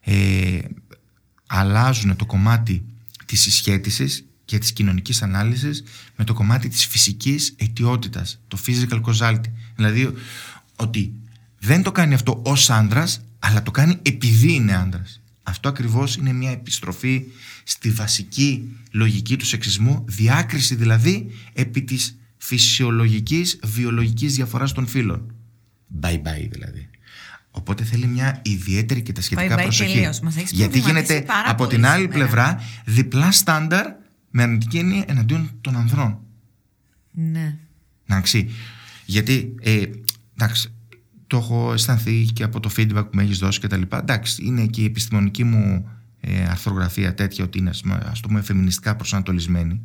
[0.02, 0.60] ε,
[1.48, 2.84] αλλάζουν το κομμάτι
[3.26, 5.84] της συσχέτισης και της κοινωνικής ανάλυσης
[6.16, 9.52] με το κομμάτι της φυσικής αιτιότητας, το physical causality.
[9.76, 10.14] Δηλαδή
[10.76, 11.14] ότι
[11.60, 15.22] δεν το κάνει αυτό ως άντρας, αλλά το κάνει επειδή είναι άντρας.
[15.44, 17.24] Αυτό ακριβώς είναι μια επιστροφή
[17.64, 25.36] στη βασική λογική του σεξισμού, διάκριση δηλαδή επί της φυσιολογικής, βιολογικής διαφοράς των φύλων.
[26.02, 26.90] Bye bye δηλαδή.
[27.52, 29.94] Οπότε θέλει μια ιδιαίτερη και τα σχετικά Bye bye προσοχή.
[29.94, 30.20] τελείως.
[30.20, 32.18] Μας έχεις Γιατί προβληματίσει γίνεται πάρα από πολύ την άλλη σήμερα.
[32.18, 33.86] πλευρά διπλά στάνταρ
[34.30, 36.20] με αρνητική έννοια εναντίον των ανδρών.
[37.12, 37.58] Ναι.
[38.08, 38.50] Εντάξει.
[39.06, 39.84] Γιατί, ε,
[40.34, 40.74] εντάξει,
[41.28, 43.98] το έχω αισθανθεί και από το feedback που με έχεις δώσει και τα λοιπά.
[43.98, 48.28] Εντάξει, είναι και η επιστημονική μου ε, αρθρογραφία τέτοια ότι είναι ας πούμε, ας το
[48.28, 49.82] πούμε φεμινιστικά προσανατολισμένη.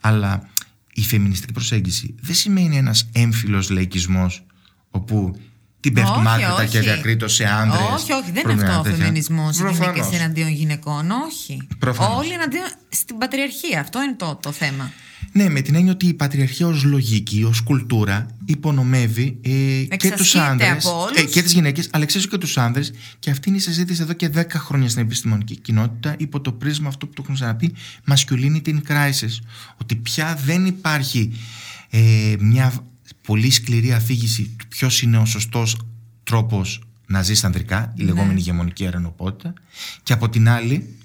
[0.00, 0.48] Αλλά
[0.92, 4.46] η φεμινιστική προσέγγιση δεν σημαίνει ένας έμφυλος λαϊκισμός
[4.90, 5.40] όπου
[5.80, 6.86] την πέφτουν Όχι, μάκρυτα και όχι.
[6.86, 7.80] διακρίτω σε άντρες.
[7.94, 8.98] Όχι, όχι, δεν είναι προβλήματα αυτό ο τέτοια.
[8.98, 9.58] φεμινισμός.
[9.58, 9.94] Οι Προφανώς.
[9.96, 11.66] γυναίκε εναντίον γυναικών, όχι.
[11.78, 12.18] Προφανώς.
[12.18, 13.80] Όλοι εναντίον στην πατριαρχία.
[13.80, 14.92] Αυτό είναι το, το θέμα.
[15.32, 19.48] Ναι, με την έννοια ότι η πατριαρχία ως λογική, ως κουλτούρα υπονομεύει ε,
[19.96, 21.16] και τους Εξασκείται άνδρες από όλους.
[21.16, 24.12] ε, και τις γυναίκες, αλλά εξίσου και τους άνδρες και αυτή είναι η συζήτηση εδώ
[24.12, 27.74] και 10 χρόνια στην επιστημονική κοινότητα υπό το πρίσμα αυτό που το έχουμε ξαναπεί
[28.10, 29.38] masculinity in crisis
[29.80, 31.32] ότι πια δεν υπάρχει
[31.90, 32.72] ε, μια
[33.22, 35.76] πολύ σκληρή αφήγηση του ποιος είναι ο σωστός
[36.22, 39.52] τρόπος να ζεις ανδρικά, η λεγόμενη ηγεμονική αρενοπότητα
[40.02, 40.96] και από την άλλη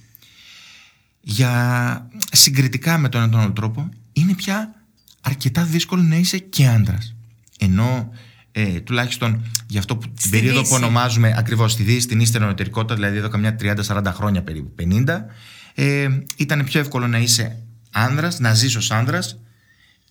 [1.22, 4.76] για συγκριτικά με τον έναν τον άλλο τρόπο είναι πια
[5.22, 7.16] αρκετά δύσκολο να είσαι και άντρας.
[7.60, 8.10] Ενώ
[8.52, 10.70] ε, τουλάχιστον για αυτό που, την Στη περίοδο Δύση.
[10.70, 13.56] που ονομάζουμε ακριβώς στη Δύση, την ύστερη εσωτερικότητα, δηλαδή εδώ καμιά
[13.88, 15.26] 30-40 χρόνια περίπου, 50,
[15.74, 17.58] ε, ήταν πιο εύκολο να είσαι
[17.92, 19.40] άνδρας, να ζεις ως άνδρας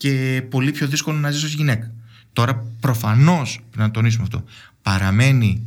[0.03, 1.93] και πολύ πιο δύσκολο να ζεις ως γυναίκα.
[2.33, 4.45] Τώρα προφανώς, πρέπει να τονίσουμε αυτό,
[4.83, 5.67] παραμένει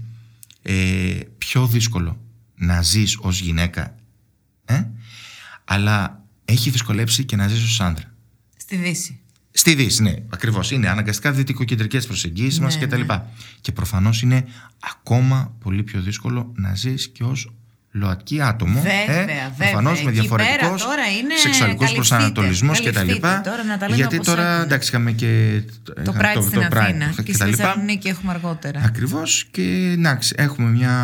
[0.61, 2.19] ε, πιο δύσκολο
[2.55, 3.95] να ζεις ως γυναίκα
[4.65, 4.83] ε,
[5.65, 8.13] αλλά έχει δυσκολέψει και να ζεις ως άντρα.
[8.57, 9.19] Στη Δύση.
[9.51, 10.71] Στη Δύση, ναι, ακριβώς.
[10.71, 13.01] Είναι αναγκαστικά δυτικοκεντρικές προσεγγίσεις μας Ναι, κτλ.
[13.01, 13.21] ναι.
[13.61, 14.45] Και προφανώς είναι
[14.79, 17.53] ακόμα πολύ πιο δύσκολο να ζεις και ως
[17.95, 18.81] ΛΟΑΤΚΙ άτομο.
[18.81, 19.51] Βέβαια, ε, βέβαια.
[19.57, 22.89] Προφανώς με Εκεί διαφορετικό πέρα τώρα είναι σεξουαλικό καλυφθείτε, προσανατολισμό κτλ.
[22.89, 23.41] καλυφθείτε.
[23.43, 24.63] Τώρα να τα λέμε Γιατί όπως τώρα έχουν.
[24.63, 25.61] εντάξει, είχαμε και
[26.03, 27.53] Το Pride στην Pride Αθήνα και στη κτλ.
[27.55, 28.81] Θεσσαλονίκη έχουμε αργότερα.
[28.85, 29.61] Ακριβώς και
[29.97, 30.95] εντάξει, έχουμε, μια,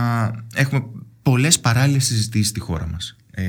[0.55, 0.83] έχουμε
[1.21, 3.15] πολλές παράλληλες συζητήσεις στη χώρα μας.
[3.33, 3.43] Ε,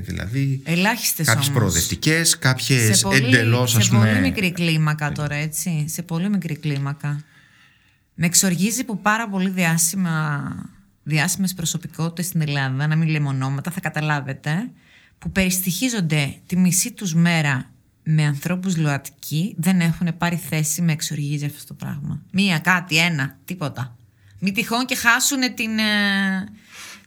[0.00, 1.58] δηλαδή, Ελάχιστες κάποιες όμως.
[1.58, 4.06] προοδευτικές, κάποιες σε πολύ, εντελώς σε ας πούμε.
[4.06, 5.84] πολύ μικρή κλίμακα τώρα, έτσι.
[5.88, 7.20] Σε πολύ μικρή κλίμακα.
[8.14, 10.52] Με εξοργίζει που πάρα πολύ διάσημα,
[11.08, 14.70] διάσημες προσωπικότητες στην Ελλάδα, να μην λέμε ονόματα, θα καταλάβετε,
[15.18, 17.70] που περιστοιχίζονται τη μισή τους μέρα
[18.02, 22.22] με ανθρώπους ΛΟΑΤΚΙ, δεν έχουν πάρει θέση, με εξοργίζει αυτό το πράγμα.
[22.32, 23.96] Μία, κάτι, ένα, τίποτα.
[24.38, 25.84] Μη τυχόν και χάσουν την, ε,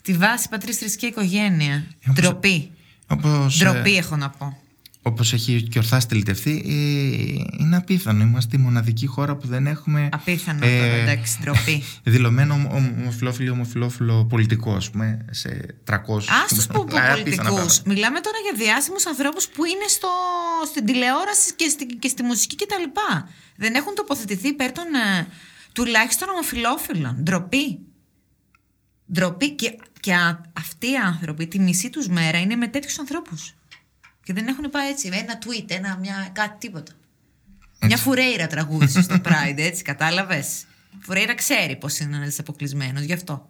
[0.02, 1.86] τη βάση πατρίς θρησκεία οικογένεια.
[2.10, 2.72] όπως- Ντροπή.
[3.08, 4.61] Όπως, Ντροπή ε, έχω να πω.
[5.04, 8.24] Όπως έχει και ορθά στελιτευτεί, ε, είναι απίθανο.
[8.24, 11.84] Είμαστε η μοναδική χώρα που δεν έχουμε Απίθανο τώρα, ε, εντάξει, ντροπή.
[12.14, 15.94] δηλωμένο ομο- ομοφυλόφιλο ομοφυλόφιλο πολιτικό, ας πούμε, σε 300.
[15.94, 17.36] Α τους πούμε απίθανα πολιτικούς.
[17.42, 17.74] πράγματα.
[17.86, 20.08] Μιλάμε τώρα για διάσημους ανθρώπους που είναι στο,
[20.66, 22.84] στην τηλεόραση και στη, και στη μουσική κτλ.
[23.56, 24.86] Δεν έχουν τοποθετηθεί υπέρ των
[25.18, 25.28] ε,
[25.74, 27.16] τουλάχιστον ομοφυλόφιλων.
[27.24, 27.80] Ντροπή.
[29.14, 29.52] Ντροπή.
[29.52, 33.56] Και, και α- αυτοί οι άνθρωποι τη μισή τους μέρα είναι με τέτοιους ανθρώπους.
[34.24, 35.10] Και δεν έχουν πάει έτσι.
[35.10, 36.92] με Ένα tweet, ένα, μια, κάτι τίποτα.
[37.86, 40.66] Μια φουρέιρα τραγούδισες στο Pride, έτσι, κατάλαβες;
[41.00, 43.50] Φουρέιρα ξέρει πώ είναι να είσαι αποκλεισμένος, γι' αυτό.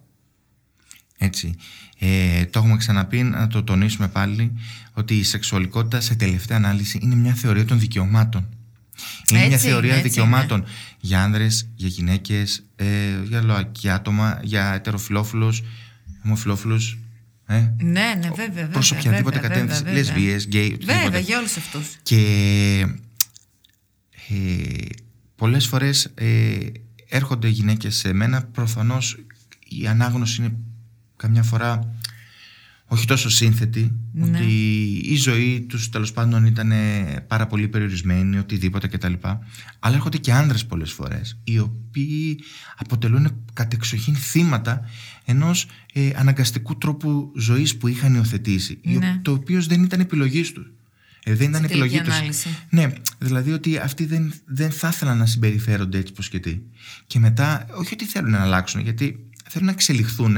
[1.18, 1.54] Έτσι.
[1.98, 4.52] Ε, το έχουμε ξαναπεί, να το τονίσουμε πάλι,
[4.92, 8.48] ότι η σεξουαλικότητα σε τελευταία ανάλυση είναι μια θεωρία των δικαιωμάτων.
[9.28, 10.64] Είναι μια Έτσι θεωρία είναι, έτσι δικαιωμάτων
[11.00, 12.86] για άνδρες, για γυναίκες, ε,
[13.24, 15.62] για ΛΟΑΚΙ άτομα, για ετεροφιλόφιλους,
[16.24, 16.98] ομοφιλόφιλους,
[17.52, 18.46] ε, Ναι, ναι, βέβαια.
[18.46, 20.14] βέβαια προς οποιαδήποτε βέβαια, κατεύθυνση, βέβαια, βέβαια.
[20.14, 21.18] λεσβίες, γκέι, Βέβαια, οτιδήποτε.
[21.18, 21.96] για όλους αυτούς.
[22.02, 22.16] Και
[24.28, 24.84] ε,
[25.36, 26.56] πολλές φορές ε,
[27.08, 29.24] έρχονται γυναίκες σε μένα, προφανώς
[29.68, 30.54] η ανάγνωση είναι
[31.16, 31.94] καμιά φορά
[32.92, 34.38] όχι τόσο σύνθετη, Ναι.
[34.38, 34.44] ότι
[35.04, 39.12] η ζωή τους τέλος πάντων ήταν ε, πάρα πολύ περιορισμένη, οτιδήποτε κτλ.
[39.78, 42.38] Αλλά έρχονται και άνδρες πολλές φορές, οι οποίοι
[42.76, 44.80] αποτελούν κατεξοχήν θύματα
[45.24, 49.18] ενός ε, αναγκαστικού τρόπου ζωής που είχαν υιοθετήσει, η- Ναι.
[49.22, 50.70] το οποίος δεν ήταν επιλογής τους.
[51.24, 52.14] Ε, δεν ήταν τελική επιλογή τους.
[52.14, 52.48] ανάλυση.
[52.70, 56.58] Ναι, δηλαδή ότι αυτοί δεν, δεν θα ήθελαν να συμπεριφέρονται έτσι πως και τι.
[57.06, 59.16] Και μετά, όχι ότι θέλουν να αλλάξουν, γιατί
[59.48, 60.36] θέλουν να εξελιχθούν,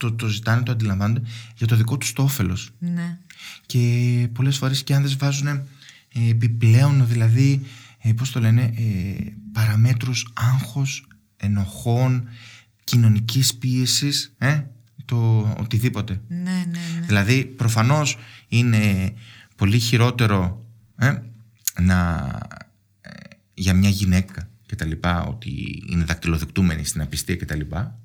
[0.00, 1.22] το, το ζητάνε, το αντιλαμβάνονται,
[1.56, 2.70] για το δικό τους το όφελος.
[2.78, 3.18] Ναι.
[3.66, 5.64] Και πολλές φορές και άνδρες βάζουν ε,
[6.28, 7.62] επιπλέον, δηλαδή,
[7.98, 11.06] ε, πώς το λένε, ε, παραμέτρους άγχος,
[11.36, 12.28] ενοχών,
[12.84, 14.62] κοινωνικής πίεσης, ε,
[15.04, 16.20] το οτιδήποτε.
[16.28, 17.06] Ναι, ναι, ναι.
[17.06, 18.16] Δηλαδή, προφανώς
[18.48, 19.12] είναι
[19.56, 20.66] πολύ χειρότερο
[20.96, 21.14] ε,
[21.80, 22.28] να,
[23.00, 23.10] ε,
[23.54, 27.98] για μια γυναίκα και τα λοιπά, ότι είναι δακτυλοδεικτούμενη στην απιστία και τα λοιπά.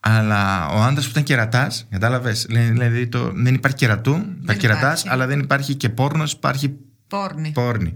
[0.00, 2.46] Αλλά ο άντρας που ήταν κερατάς, κατάλαβες.
[2.48, 5.08] Δηλαδή, το, δεν υπάρχει κερατού, υπάρχει κερατάς, υπάρχει.
[5.08, 6.74] αλλά δεν υπάρχει και πόρνος, υπάρχει
[7.08, 7.50] Πόρνη.
[7.50, 7.92] πόρνη.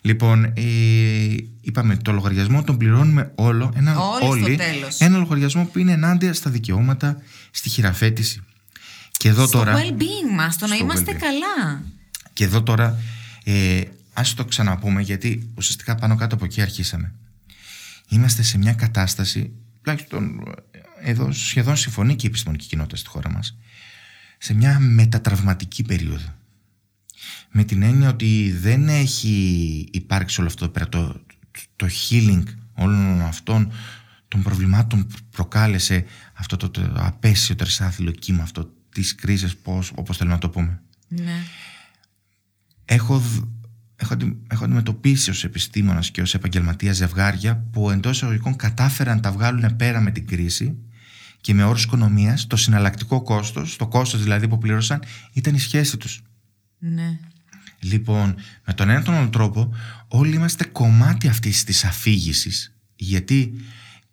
[0.00, 0.62] Λοιπόν, ε,
[1.60, 4.98] είπαμε το λογαριασμό τον πληρώνουμε όλο, ένα, Όλοι στο τέλος.
[4.98, 7.16] ένα λογαριασμό που είναι ενάντια στα δικαιώματα,
[7.50, 8.40] στη χειραφέτηση.
[9.16, 9.74] Και εδώ Στο τώρα.
[9.76, 11.18] well-being μας, το να Στο είμαστε well-being.
[11.20, 11.82] καλά.
[12.32, 12.98] Και εδώ τώρα,
[13.44, 13.80] ε,
[14.12, 17.14] ας το ξαναπούμε, γιατί ουσιαστικά πάνω κάτω από εκεί αρχίσαμε.
[18.08, 19.52] Είμαστε σε μια κατάσταση,
[19.82, 20.73] τουλάχιστον ε,
[21.06, 23.58] εδώ σχεδόν συμφωνεί και η επιστημονική κοινότητα στη χώρα μας,
[24.38, 26.34] σε μια μετατραυματική περίοδο.
[27.50, 31.20] Με την έννοια ότι δεν έχει υπάρξει όλο αυτό εδώ πέρα το,
[31.76, 32.42] το healing
[32.74, 33.72] όλων αυτών
[34.28, 36.04] των προβλημάτων που προκάλεσε
[36.34, 40.82] αυτό το, το απέσιο τρισάθλιο κύμα αυτό της κρίσης, πώς, όπως θέλουμε να το πούμε
[41.08, 41.42] Ναι.
[42.84, 43.44] έχω, δ-
[43.96, 49.22] έχω, αντι- έχω αντιμετωπίσει ως επιστήμονας και ως επαγγελματίας ζευγάρια που εντός εισαγωγικών κατάφεραν να
[49.22, 50.76] τα βγάλουν πέρα με την κρίση
[51.44, 55.02] και με όρους οικονομίας το συναλλακτικό κόστος, το κόστος δηλαδή που πλήρωσαν
[55.32, 56.22] ήταν η σχέση τους.
[56.78, 57.18] ναι.
[57.80, 58.34] Λοιπόν,
[58.66, 59.74] με τον ένα τον άλλο τρόπο
[60.08, 63.54] όλοι είμαστε κομμάτι αυτής της αφήγησης γιατί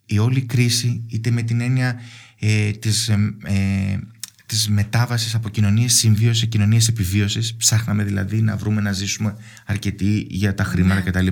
[0.05, 1.99] η όλη κρίση είτε με την έννοια
[2.39, 3.97] ε, της, ε, ε,
[4.45, 9.35] της μετάβασης από κοινωνίες συμβίωσης σε κοινωνίες επιβίωσης ψάχναμε δηλαδή να βρούμε να ζήσουμε
[9.65, 11.01] αρκετοί για τα χρήματα Ναι.
[11.01, 11.27] κτλ.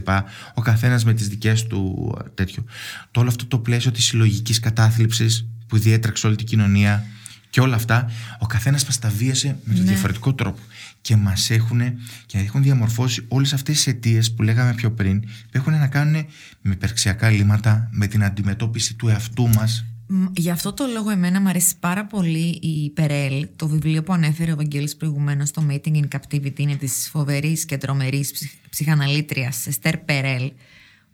[0.53, 2.63] Ο καθένας με τις δικές του ε, τέτοιο.
[3.11, 7.05] Το όλο αυτό το πλαίσιο της συλλογικής κατάθλιψης που διέτρεξε όλη την κοινωνία
[7.49, 9.89] και όλα αυτά, ο καθένας μας τα βίασε με τον Ναι.
[9.91, 10.59] διαφορετικό τρόπο
[11.01, 11.81] και μας έχουν
[12.25, 16.25] και έχουν διαμορφώσει όλες αυτές τις αιτίες που λέγαμε πιο πριν που έχουν να κάνουν
[16.61, 21.41] με υπερξιακά ελλείμματα, με την αντιμετώπιση του εαυτού μας Μ, Γι' αυτό το λόγο εμένα
[21.41, 25.93] μου αρέσει πάρα πολύ η Περέλ, το βιβλίο που ανέφερε ο Βαγγέλης προηγουμένως, το Mating
[25.95, 30.51] in Captivity, είναι της φοβερής και τρομερής ψυχ, ψυχαναλήτριας Εστέρ Περέλ,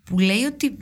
[0.04, 0.78] που λέει ότι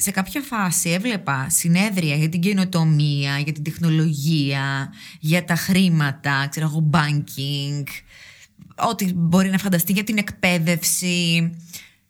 [0.00, 6.66] σε κάποια φάση έβλεπα συνέδρια για την καινοτομία, για την τεχνολογία, για τα χρήματα, ξέρω
[6.66, 7.84] εγώ, banking,
[8.74, 11.50] ό,τι μπορεί να φανταστεί για την εκπαίδευση.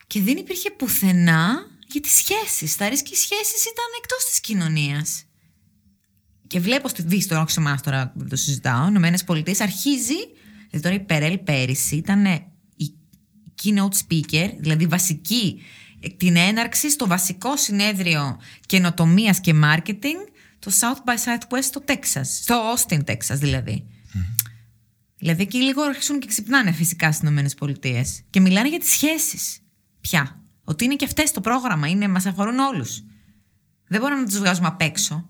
[0.07, 2.77] Και δεν υπήρχε πουθενά για τις σχέσεις.
[2.77, 5.25] Τα ρίσκη σχέσεις ήταν εκτός της κοινωνίας.
[6.47, 9.61] Και βλέπω στη Δύση, τώρα όχι σε εμάς τώρα δεν το συζητάω, οι Ηνωμένες Πολιτείες
[9.61, 10.17] αρχίζει,
[10.71, 12.25] δηλαδή τώρα η Περέλ πέρυσι ήταν
[12.77, 12.93] η
[13.63, 15.63] keynote speaker, δηλαδή βασική
[16.17, 22.75] την έναρξη στο βασικό συνέδριο καινοτομίας και marketing το South by Southwest στο Texas, στο
[22.75, 23.85] Austin, Texas δηλαδή.
[25.19, 29.59] Δηλαδή εκεί λίγο αρχίζουν και ξυπνάνε φυσικά στις ΗΠΑ και μιλάνε για τις σχέσεις.
[30.01, 30.43] Πια.
[30.65, 33.03] Ότι είναι και αυτές το πρόγραμμα, είναι, μας αφορούν όλους.
[33.89, 35.29] Δεν μπορούμε να τους βγάζουμε απ' έξω.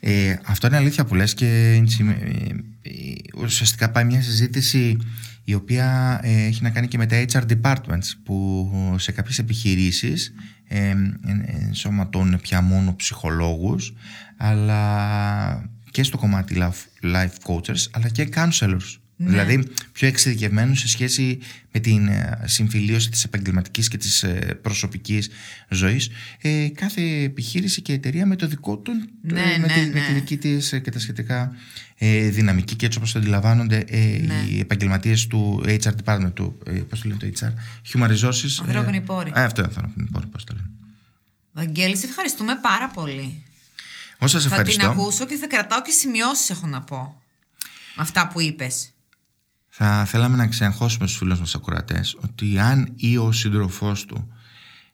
[0.00, 1.76] Ε, αυτό είναι αλήθεια που λες και ε,
[2.82, 4.96] ε, ουσιαστικά πάει μια συζήτηση
[5.50, 10.34] η οποία ε, έχει να κάνει και με τα HR departments που σε κάποιες επιχειρήσεις
[10.68, 10.94] ε,
[11.46, 13.94] ενσωματώνουν πια μόνο ψυχολόγους
[14.36, 16.56] αλλά και στο κομμάτι
[17.02, 19.30] life coaches αλλά και counselors ναι.
[19.30, 21.38] Δηλαδή πιο εξειδικευμένους σε σχέση
[21.72, 25.30] με την ε, συμφιλίωση της επαγγελματικής και της ε, προσωπικής
[25.68, 26.10] ζωής
[26.40, 28.92] ε, κάθε επιχείρηση και εταιρεία με το δικό του
[29.22, 29.86] ναι, με, ναι, τη, ναι.
[29.86, 31.52] με τη δική της και τα σχετικά
[32.30, 33.84] δυναμική και έτσι όπως το αντιλαμβάνονται
[34.26, 34.46] ναι.
[34.48, 37.52] οι επαγγελματίες του HR department του, πώς το λένε το HR
[37.92, 40.70] Human Resources Ανθρώπινοι πόροι Αυτό ανθρώπινοι πόροι πώς το λένε
[41.52, 43.42] Βαγγέλη, σε ευχαριστούμε πάρα πολύ.
[44.18, 47.22] Όσο θα την ακούσω και θα κρατάω και σημειώσεις έχω να πω.
[47.96, 48.92] Αυτά που είπες.
[49.70, 54.32] Θα θέλαμε να ξεχώσουμε στους φίλους μας ακροατές ότι αν ή ο σύντροφός του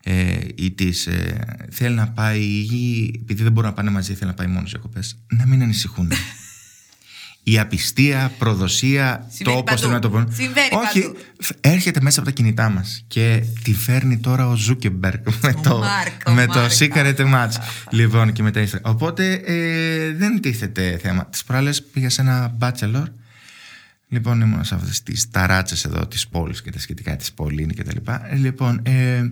[0.03, 4.31] ε, ή της ε, θέλει να πάει ή επειδή δεν μπορούν να πάνε μαζί θέλει
[4.31, 6.13] να πάει μόνος διακοπές να μην ανησυχούν
[7.43, 10.27] η απιστία, προδοσία, Συμβαίνει το όπως θέλουν να το πούμε.
[10.33, 11.17] Συμβαίνει Όχι, παντού.
[11.61, 15.79] έρχεται μέσα από τα κινητά μας και τη φέρνει τώρα ο Ζούκεμπεργκ με Ο το,
[15.79, 16.73] Μάρκ, ο με το Μάρκ.
[16.79, 17.63] secret match.
[17.99, 18.81] λοιπόν, και μετά Instagram.
[18.83, 21.27] Οπότε ε, δεν τίθεται θέμα.
[21.27, 23.05] Τις προάλλες πήγα σε ένα bachelor
[24.17, 27.83] Λοιπόν, ήμουν σε αυτές τις ταράτσες εδώ της πόλης και τα σχετικά της Πολύνη και
[27.83, 28.33] τα λοιπά.
[28.33, 29.23] Ε, Λοιπόν, ε,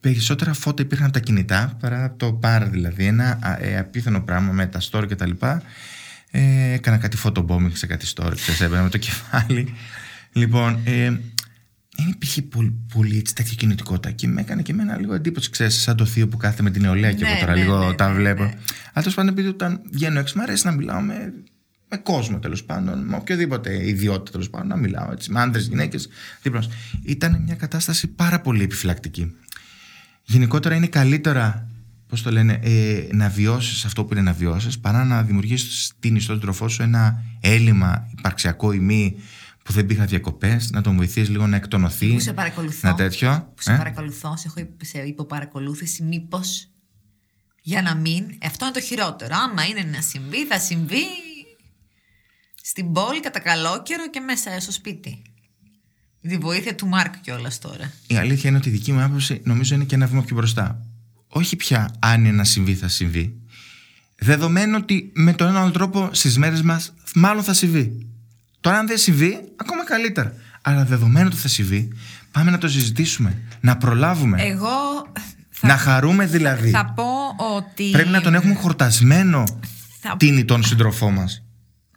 [0.00, 3.04] περισσότερα φώτα υπήρχαν από τα κινητά παρά από το παρ, δηλαδή.
[3.04, 5.62] Ένα α, ε, απίθανο πράγμα με τα story και τα λοιπά.
[6.30, 9.74] Ε, έκανα κάτι photobombing σε κάτι story, ξέρεις, έμπαινα με το κεφάλι.
[10.32, 11.10] Λοιπόν, ε,
[11.96, 15.74] δεν υπήρχε πολύ, πολύ έτσι, τέτοια κινητικότητα και με έκανε και εμένα λίγο εντύπωση, ξέρεις,
[15.80, 17.94] σαν το θείο που κάθεται με την νεολαία και Ναι, εγώ τώρα ναι, λίγο ναι,
[17.94, 18.42] τα ναι, βλέπω.
[18.42, 18.48] ναι.
[18.48, 18.58] Αλλά
[18.92, 21.32] τέλος πάντων, επειδή όταν βγαίνω έξω, μου αρέσει να μιλάω με,
[21.90, 26.08] με κόσμο τέλος πάντων, με οποιοδήποτε ιδιότητα τέλος πάντων, να μιλάω έτσι, με άντρε, γυναίκες.
[27.02, 29.34] Ήταν μια κατάσταση πάρα πολύ επιφυλακτική.
[30.22, 31.68] Γενικότερα είναι καλύτερα,
[32.08, 36.16] πώς το λένε, ε, να βιώσεις αυτό που είναι να βιώσεις, παρά να δημιουργήσεις στην
[36.16, 39.16] ιστότροφό σου ένα έλλειμμα υπαρξιακό ή μη
[39.62, 42.12] που δεν πήγα διακοπές, να τον βοηθήσει λίγο να εκτονωθεί.
[42.12, 42.88] Που σε παρακολουθώ.
[42.88, 43.52] Να τέτοιο.
[43.54, 46.68] Που σε ε; παρακολουθώ, σε έχω υπ- σε υποπαρακολούθηση, μήπως.
[47.62, 48.24] Για να μην.
[48.42, 49.34] Αυτό είναι το χειρότερο.
[49.36, 51.02] Άμα είναι να συμβεί, θα συμβεί
[52.70, 55.22] στην πόλη κατά καλό καιρό και μέσα στο σπίτι.
[56.20, 57.92] Με τη βοήθεια του Μάρκ κιόλας τώρα.
[58.06, 60.80] Η αλήθεια είναι ότι η δική μου άποψη νομίζω είναι και ένα βήμα πιο μπροστά.
[61.28, 63.36] Όχι πια αν είναι να συμβεί, θα συμβεί.
[64.18, 68.06] Δεδομένου ότι με τον έναν άλλο τρόπο στις μέρες μας μάλλον θα συμβεί.
[68.60, 70.34] Τώρα, αν δεν συμβεί, ακόμα καλύτερα.
[70.62, 71.92] Αλλά δεδομένου ότι θα συμβεί,
[72.32, 73.42] πάμε να το συζητήσουμε.
[73.60, 74.42] Να προλάβουμε.
[74.42, 74.68] Εγώ.
[75.50, 76.70] Θα, να χαρούμε δηλαδή.
[76.70, 77.04] θα πω
[77.56, 77.90] ότι.
[77.90, 79.44] Πρέπει να τον έχουμε χορτασμένο
[80.00, 81.42] Θα- τίνη τον σύντροφό μας.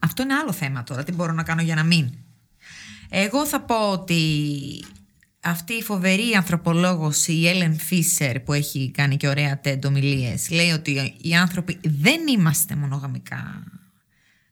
[0.04, 1.04] Αυτό είναι άλλο θέμα τώρα.
[1.04, 2.14] Τι μπορώ να κάνω για να μην.
[3.10, 4.22] Εγώ θα πω ότι
[5.42, 10.72] αυτή η φοβερή ανθρωπολόγος, η Έλεν Φίσερ που έχει κάνει και ωραία TED ομιλίες, λέει
[10.72, 13.64] ότι οι άνθρωποι δεν είμαστε μονογαμικά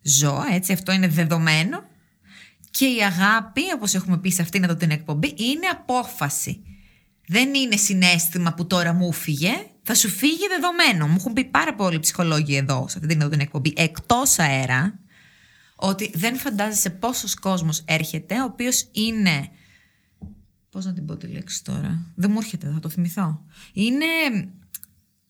[0.02, 1.84] ζώα, έτσι, αυτό είναι δεδομένο.
[2.72, 6.64] Και η αγάπη, όπως έχουμε πει σε αυτήν εδώ την εκπομπή, είναι απόφαση.
[7.28, 9.52] Δεν είναι συνέστημα που τώρα μου φύγε,
[9.84, 11.08] θα σου φύγει δεδομένο.
[11.08, 15.00] Μου έχουν πει πάρα πολλοί ψυχολόγοι εδώ, σε αυτήν εδώ την εκπομπή, εκτός αέρα,
[15.80, 19.49] ότι δεν φαντάζεσαι πόσος κόσμος έρχεται, ο οποίος είναι...
[20.69, 22.06] Πώς να την πω τη λέξη τώρα.
[22.15, 23.41] Δεν μου έρχεται, θα το θυμηθώ.
[23.73, 24.06] Είναι...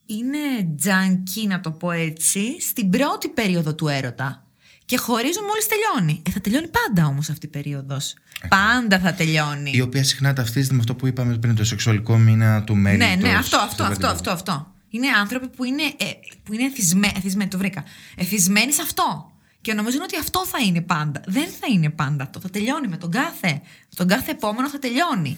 [0.05, 4.47] Είναι τζανκί, να το πω έτσι, στην πρώτη περίοδο του έρωτα.
[4.85, 6.21] Και χωρίζουν μόλις τελειώνει.
[6.25, 8.13] Ε, θα τελειώνει πάντα όμως αυτή η περίοδος.
[8.47, 9.71] Πάντα θα τελειώνει.
[9.73, 12.97] Η οποία συχνά ταυτίζεται με αυτό που είπαμε πριν, το σεξουαλικό μήνα του μέλη.
[12.97, 14.73] Ναι, ναι, αυτό, αυτό, αυτό, αυτό, αυτό.
[14.89, 16.05] Είναι άνθρωποι που είναι, ε,
[16.43, 17.83] που είναι εθισμένοι, εθισμένοι, το βρήκα.
[18.15, 19.31] Εθισμένοι σε αυτό.
[19.61, 21.21] Και νομίζουν ότι αυτό θα είναι πάντα.
[21.25, 22.39] Δεν θα είναι πάντα αυτό.
[22.39, 23.51] Θα τελειώνει με τον κάθε.
[23.61, 25.37] Με τον κάθε επόμενο θα τελειώνει.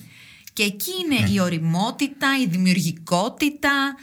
[0.53, 3.95] Και εκεί είναι η οριμότητα, η δημιουργικότητα,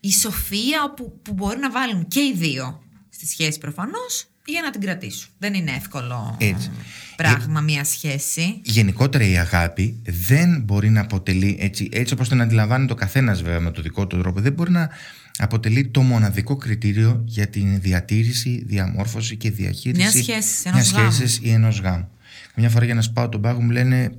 [0.00, 4.70] η σοφία που, που μπορεί να βάλουν και οι δύο στη σχέση προφανώς για να
[4.70, 5.28] την κρατήσουν.
[5.38, 6.70] Δεν είναι εύκολο Έτσι.
[7.16, 8.60] πράγμα μια σχέση.
[8.62, 13.60] Γενικότερα η αγάπη δεν μπορεί να αποτελεί, έτσι, έτσι όπως την αντιλαμβάνει το καθένας βέβαια
[13.60, 14.90] με το δικό του τρόπο, δεν μπορεί να
[15.38, 21.12] αποτελεί το μοναδικό κριτήριο για την διατήρηση, διαμόρφωση και διαχείριση Μιας σχέσης, ενός μιας γάμου.
[21.12, 22.08] σχέσης ή ενός γάμου.
[22.56, 24.10] Μια φορά για να σπάω τον πάγο μου λένε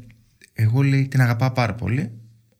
[0.54, 2.12] εγώ λέει την αγαπάω πάρα πολύ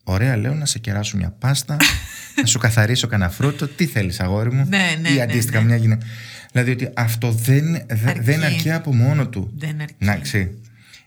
[0.04, 1.78] Ωραία λέω να σε κεράσω μια πάστα
[2.42, 5.66] Να σου καθαρίσω κανένα φρούτο Τι θέλεις αγόρι μου; Ναι, ναι, Ή ναι, αντίστοιχα ναι.
[5.66, 6.06] μια γυναίκα
[6.52, 8.20] Δηλαδή ότι αυτό δεν, δε- Αρκεί.
[8.20, 9.94] δεν αρκεί από μόνο του Δεν αρκεί.
[9.98, 10.60] να ξέρει.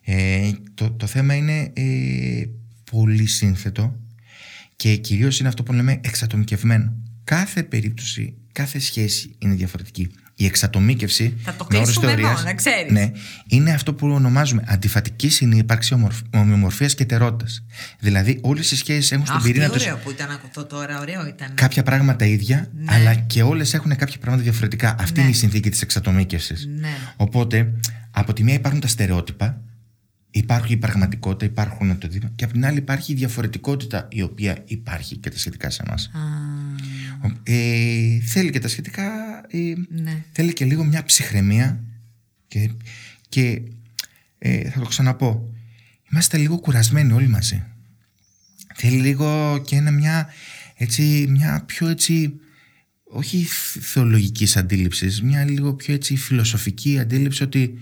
[0.05, 1.83] Ε, το, το θέμα είναι ε,
[2.91, 3.97] πολύ σύνθετο
[4.77, 6.93] και κυρίως είναι αυτό που λέμε εξατομικευμένο.
[7.29, 10.11] Κάθε περίπτωση, κάθε σχέση είναι διαφορετική.
[10.35, 12.93] Η εξατομίκευση Θα το με όρους κλείσουμε εδώ, θεωρίας, να ξέρεις.
[12.93, 13.11] Ναι,
[13.47, 17.65] είναι αυτό που ονομάζουμε αντιφατική συνύπαρξη ομορφ- ομοιομορφίας και τερότητας.
[17.99, 21.01] Δηλαδή όλες οι σχέσεις έχουν στον Αχ, τι πυρήνα τους ωραίο που ήταν αυτό τώρα,
[21.01, 21.55] ωραίο ήταν.
[21.55, 22.85] κάποια πράγματα ίδια, Ναι.
[22.95, 24.97] αλλά και όλες έχουν κάποια πράγματα διαφορετικά.
[24.99, 25.21] Αυτή Ναι.
[25.27, 26.67] είναι η συνθήκη της εξατομίκευσης.
[26.67, 26.89] Ναι.
[27.17, 27.73] Οπότε,
[28.11, 29.63] από τη μία υπάρχουν τα στερεότυπα,
[30.31, 34.63] υπάρχει η πραγματικότητα, υπάρχουν το δίπλα, και από την άλλη υπάρχει η διαφορετικότητα η οποία
[34.65, 36.11] υπάρχει και τα σχετικά σε εμάς.
[37.21, 39.11] Α, Ε, θέλει και τα σχετικά,
[39.49, 40.25] ε, ναι.
[40.33, 41.81] θέλει και λίγο μια ψυχραιμία
[42.49, 42.71] και,
[43.29, 43.61] και
[44.39, 45.55] ε, θα το ξαναπώ,
[46.13, 47.63] είμαστε λίγο κουρασμένοι όλοι μαζί.
[48.75, 50.29] Θέλει λίγο και ένα μια,
[50.75, 52.35] έτσι, μια πιο έτσι,
[53.05, 53.47] όχι
[53.81, 57.79] θεολογικής αντίληψης, μια λίγο πιο έτσι φιλοσοφική αντίληψη ότι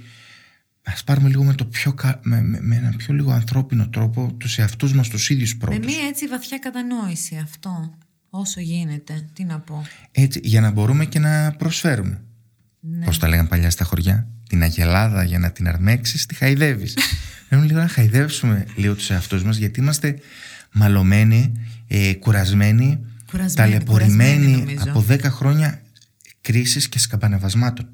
[0.83, 4.35] ας πάρουμε λίγο με, το πιο, κα- με, με, με ένα πιο λίγο ανθρώπινο τρόπο
[4.39, 5.87] τους εαυτούς μας τους ίδιους Με πρώτους.
[5.95, 7.99] μία έτσι βαθιά κατανόηση αυτό.
[8.39, 9.29] Όσο γίνεται.
[9.33, 9.87] Τι να πω.
[10.13, 12.21] Έτσι, για να μπορούμε και να προσφέρουμε.
[12.81, 13.05] Ναι.
[13.05, 16.97] Πώς τα λέγαν παλιά στα χωριά; Την αγελάδα για να την αρμέξεις, τη χαϊδεύεις.
[17.49, 20.19] Πρέπει λίγο να χαϊδεύσουμε λίγο τους εαυτούς μας, γιατί είμαστε
[20.73, 21.53] μαλωμένοι,
[21.89, 22.99] ε, κουρασμένοι,
[23.31, 24.91] Κουρασμένοι, ταλαιπωρημένοι κουρασμένοι, νομίζω.
[24.91, 25.83] από 10 χρόνια
[26.41, 27.89] κρίσης και σκαμπανεβασμάτων.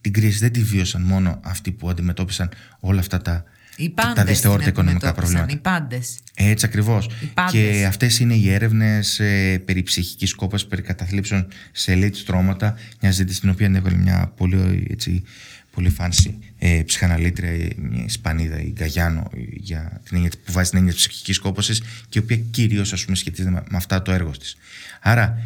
[0.00, 2.50] Την κρίση δεν τη βίωσαν μόνο αυτοί που αντιμετώπισαν
[2.80, 3.44] όλα αυτά τα,
[3.76, 5.70] Οι τα, πάντες τα δυσθεώρητα την οικονομικά αντιμετώπισαν, προβλήματα.
[5.74, 6.18] Οι πάντες.
[6.34, 7.08] Έτσι ακριβώς.
[7.20, 7.52] Οι πάντες.
[7.52, 12.74] Και αυτές είναι οι έρευνες ε, περί ψυχικής κόπα, περί καταθλίψεων σε elite στρώματα.
[13.00, 15.22] Μια ζήτηση την οποία έβγαλε μια πολύ, έτσι,
[15.70, 20.68] πολύ φάνση ε, ψυχαναλήτρια, ε, μια Ισπανίδα, η Γκαγιάνο, ε, για την έννοια, που βάζει
[20.68, 24.30] την έννοια της ψυχικής κόπωση και η οποία κυρίως σχετίζεται με, με αυτά το έργο
[24.30, 24.56] της.
[25.00, 25.38] Άρα,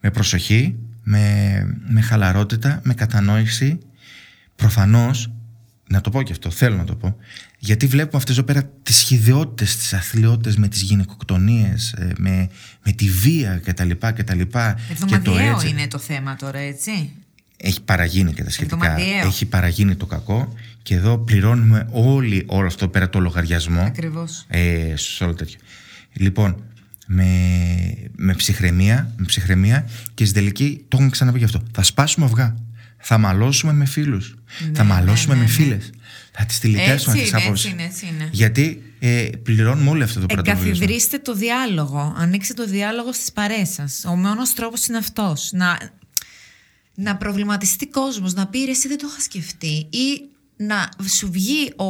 [0.00, 3.78] με προσοχή, με, με χαλαρότητα, με κατανόηση,
[4.56, 5.30] προφανώς
[5.88, 7.16] να το πω και αυτό, θέλω να το πω.
[7.58, 12.48] Γιατί βλέπουμε αυτές εδώ πέρα τις σχηδιότητες, τις αθλειότητες με τις γυναικοκτονίες, ε, με,
[12.84, 13.90] με τη βία κτλ.
[13.90, 14.12] κτλ.
[14.14, 15.68] και το Εβδομαδιαίο έτσι.
[15.68, 17.12] είναι το θέμα τώρα, έτσι.
[17.56, 18.86] Έχει παραγίνει και τα σχετικά.
[18.86, 19.26] Εβδομαδιαίο.
[19.26, 20.52] Έχει παραγίνει το κακό
[20.82, 23.80] και εδώ πληρώνουμε όλοι όλο αυτό πέρα το λογαριασμό.
[23.80, 24.44] Ακριβώς.
[24.48, 25.58] Ε, σε όλο τέτοιο.
[26.12, 26.62] Λοιπόν,
[27.06, 27.24] με,
[28.16, 31.62] με, ψυχραιμία, με ψυχραιμία και στην τελική το έχουμε ξαναπεί γι' αυτό.
[31.72, 32.56] Θα σπάσουμε αυγά.
[32.98, 33.84] Θα μαλώσουμε με
[34.48, 34.76] φίλους.
[34.78, 35.52] θα μαλώσουμε ναι, με ναι.
[35.52, 35.90] φίλες.
[36.32, 37.64] Θα τις τηλιτεύσουμε Έτσι τις είναι, απόψεις.
[37.70, 38.28] έτσι είναι, έτσι είναι.
[38.32, 40.70] Γιατί ε, πληρώνουμε όλο αυτό το πρωτοβουλίο.
[40.70, 42.14] Εγκαθιδρύστε το διάλογο.
[42.18, 44.04] Ανοίξτε το διάλογο στις παρέες σας.
[44.06, 45.50] Ο μόνος τρόπος είναι αυτός.
[45.52, 45.78] Να,
[46.94, 51.72] να προβληματιστεί κόσμος, να πει «Ρε, εσύ δεν το είχα σκεφτεί ή να σου βγει
[51.76, 51.84] ο,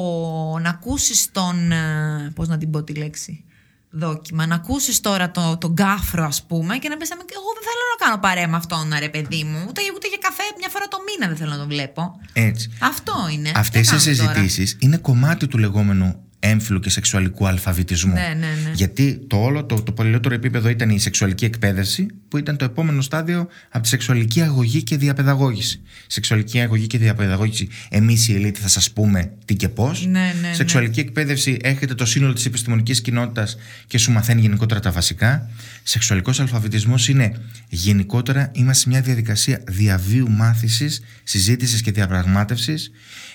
[0.58, 3.44] να ακούσεις τον, ε, πώς να την πω τη λέξη,
[3.90, 7.57] δόκιμα, να ακούσεις τώρα το, τον κάφρο ας πούμε και να πεις «Αμέ, εγώ δεν
[7.57, 7.57] θέλω να
[7.98, 11.26] κάνω παρέα με αυτόν ρε παιδί μου, ούτε, ούτε για καφέ μια φορά το μήνα
[11.26, 12.20] δεν θέλω να τον βλέπω.
[12.32, 12.70] Έτσι.
[12.80, 13.52] Αυτό είναι.
[13.54, 18.12] Αυτές Τι οι κάνουμε τώρα; συζητήσεις είναι κομμάτι του λεγόμενου έμφυλου και σεξουαλικού αλφαβητισμού.
[18.12, 18.70] Ναι, ναι, ναι.
[18.74, 23.00] Γιατί το όλο, το, το πολυότερο επίπεδο ήταν η σεξουαλική εκπαίδευση, που ήταν το επόμενο
[23.00, 25.80] στάδιο από τη σεξουαλική αγωγή και διαπαιδαγώγηση.
[26.06, 30.06] Σεξουαλική αγωγή και διαπαιδαγώγηση, εμείς οι ελίτ θα σας πούμε τι και πώς.
[30.06, 30.54] Ναι, ναι, ναι.
[30.54, 33.56] Σεξουαλική εκπαίδευση έρχεται το σύνολο της επιστημονικής κοινότητας
[33.86, 35.50] και σου μαθαίνει γενικότερα τα βασικά.
[35.82, 37.32] Σεξουαλικός αλφαβητισμός είναι
[37.68, 42.90] γενικότερα είμαστε σε μια διαδικασία διαβίου μάθησης, συζήτησης και διαπραγμάτευσης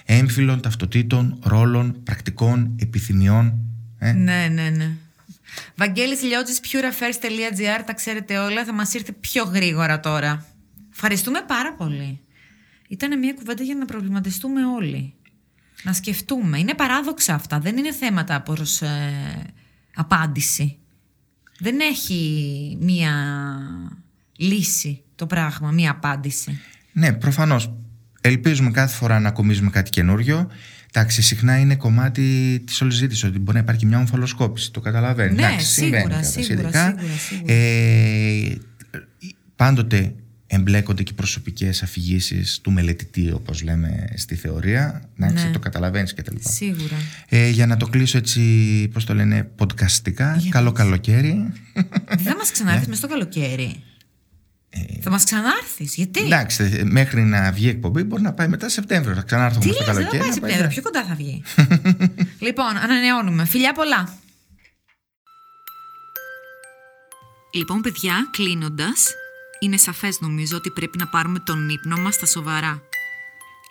[0.06, 3.60] έμφυλων, ταυτοτήτων, ρόλων, πρακτικών, επιθυμιών.
[4.00, 4.92] Ε; Ναι, ναι, ναι.
[5.76, 10.46] Βαγγέλης Λιώτζης, pureaffairs.gr, τα ξέρετε όλα, θα μας ήρθε πιο γρήγορα τώρα.
[10.92, 12.20] Ευχαριστούμε πάρα πολύ.
[12.88, 15.14] Ήταν μια κουβέντα για να προβληματιστούμε όλοι.
[15.84, 16.60] Να σκεφτούμε.
[16.60, 17.60] Είναι παράδοξα αυτά.
[17.60, 19.12] Δεν είναι θέματα προς ε,
[19.96, 20.78] απάντηση.
[21.60, 23.12] Δεν έχει μία
[24.38, 26.60] λύση το πράγμα, μία απάντηση.
[26.92, 27.72] Ναι, προφανώς.
[28.26, 30.50] Ελπίζουμε κάθε φορά να ακομίζουμε κάτι καινούριο.
[30.96, 34.72] Εντάξει, συχνά είναι κομμάτι της όλης ζήτησης ότι μπορεί να υπάρχει μια ομφαλοσκόπηση.
[34.72, 35.36] Το καταλαβαίνεις.
[35.36, 36.96] Ναι, Εντάξει, σίγουρα, συμβαίνει κατά σίγουρα, σχετικά.
[37.00, 37.54] σίγουρα, σίγουρα.
[37.54, 38.58] Ε,
[39.56, 40.14] πάντοτε
[40.48, 45.10] εμπλέκονται και προσωπικές αφηγήσεις του μελετητή, όπως λέμε στη θεωρία.
[45.20, 45.52] Εντάξει, Ναι.
[45.52, 46.36] το καταλαβαίνεις κτλ.
[46.40, 46.96] Σίγουρα.
[47.30, 48.42] Ε, για να το κλείσω έτσι,
[48.94, 50.36] πώς το λένε, podcastικά.
[50.38, 51.52] Για Καλό καλοκαίρι.
[52.08, 53.76] Δεν θα μας ξανάρθεις μες στο καλοκαίρι.
[55.02, 59.16] Θα μας ξανάρθεις, γιατί; Εντάξει, μέχρι να βγει η εκπομπή μπορεί να πάει μετά Σεπτέμβριο.
[59.16, 60.40] Θα ξανάρθω Τι όμως το λες, δεν θα καλοκαίρι.
[60.40, 61.44] πάει να Σεπτέμβριο, πιο κοντά θα βγει.
[62.48, 63.46] λοιπόν, ανανεώνουμε.
[63.46, 64.18] Φιλιά πολλά.
[67.54, 69.14] Λοιπόν, παιδιά, κλείνοντας,
[69.60, 72.82] είναι σαφές νομίζω ότι πρέπει να πάρουμε τον ύπνο μας στα σοβαρά.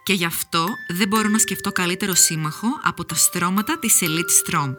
[0.04, 4.74] Και γι' αυτό δεν μπορώ να σκεφτώ καλύτερο σύμμαχο από τα στρώματα της Elite Strom.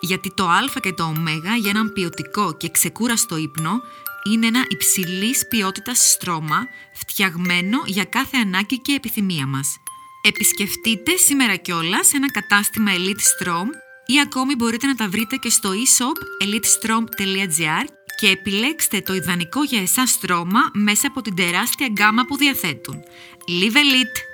[0.00, 1.12] Γιατί το Α και το Ω
[1.60, 3.70] για έναν ποιοτικό και ξεκούραστο ύπνο
[4.24, 9.76] είναι ένα υψηλής ποιότητας στρώμα φτιαγμένο για κάθε ανάγκη και επιθυμία μας.
[10.22, 13.66] Επισκεφτείτε σήμερα κιόλας ένα κατάστημα Elite Strom
[14.06, 17.84] ή ακόμη μπορείτε να τα βρείτε και στο e-shop elitestrom.gr
[18.20, 23.02] και επιλέξτε το ιδανικό για εσάς στρώμα μέσα από την τεράστια γκάμα που διαθέτουν.
[23.48, 24.29] Live Elite!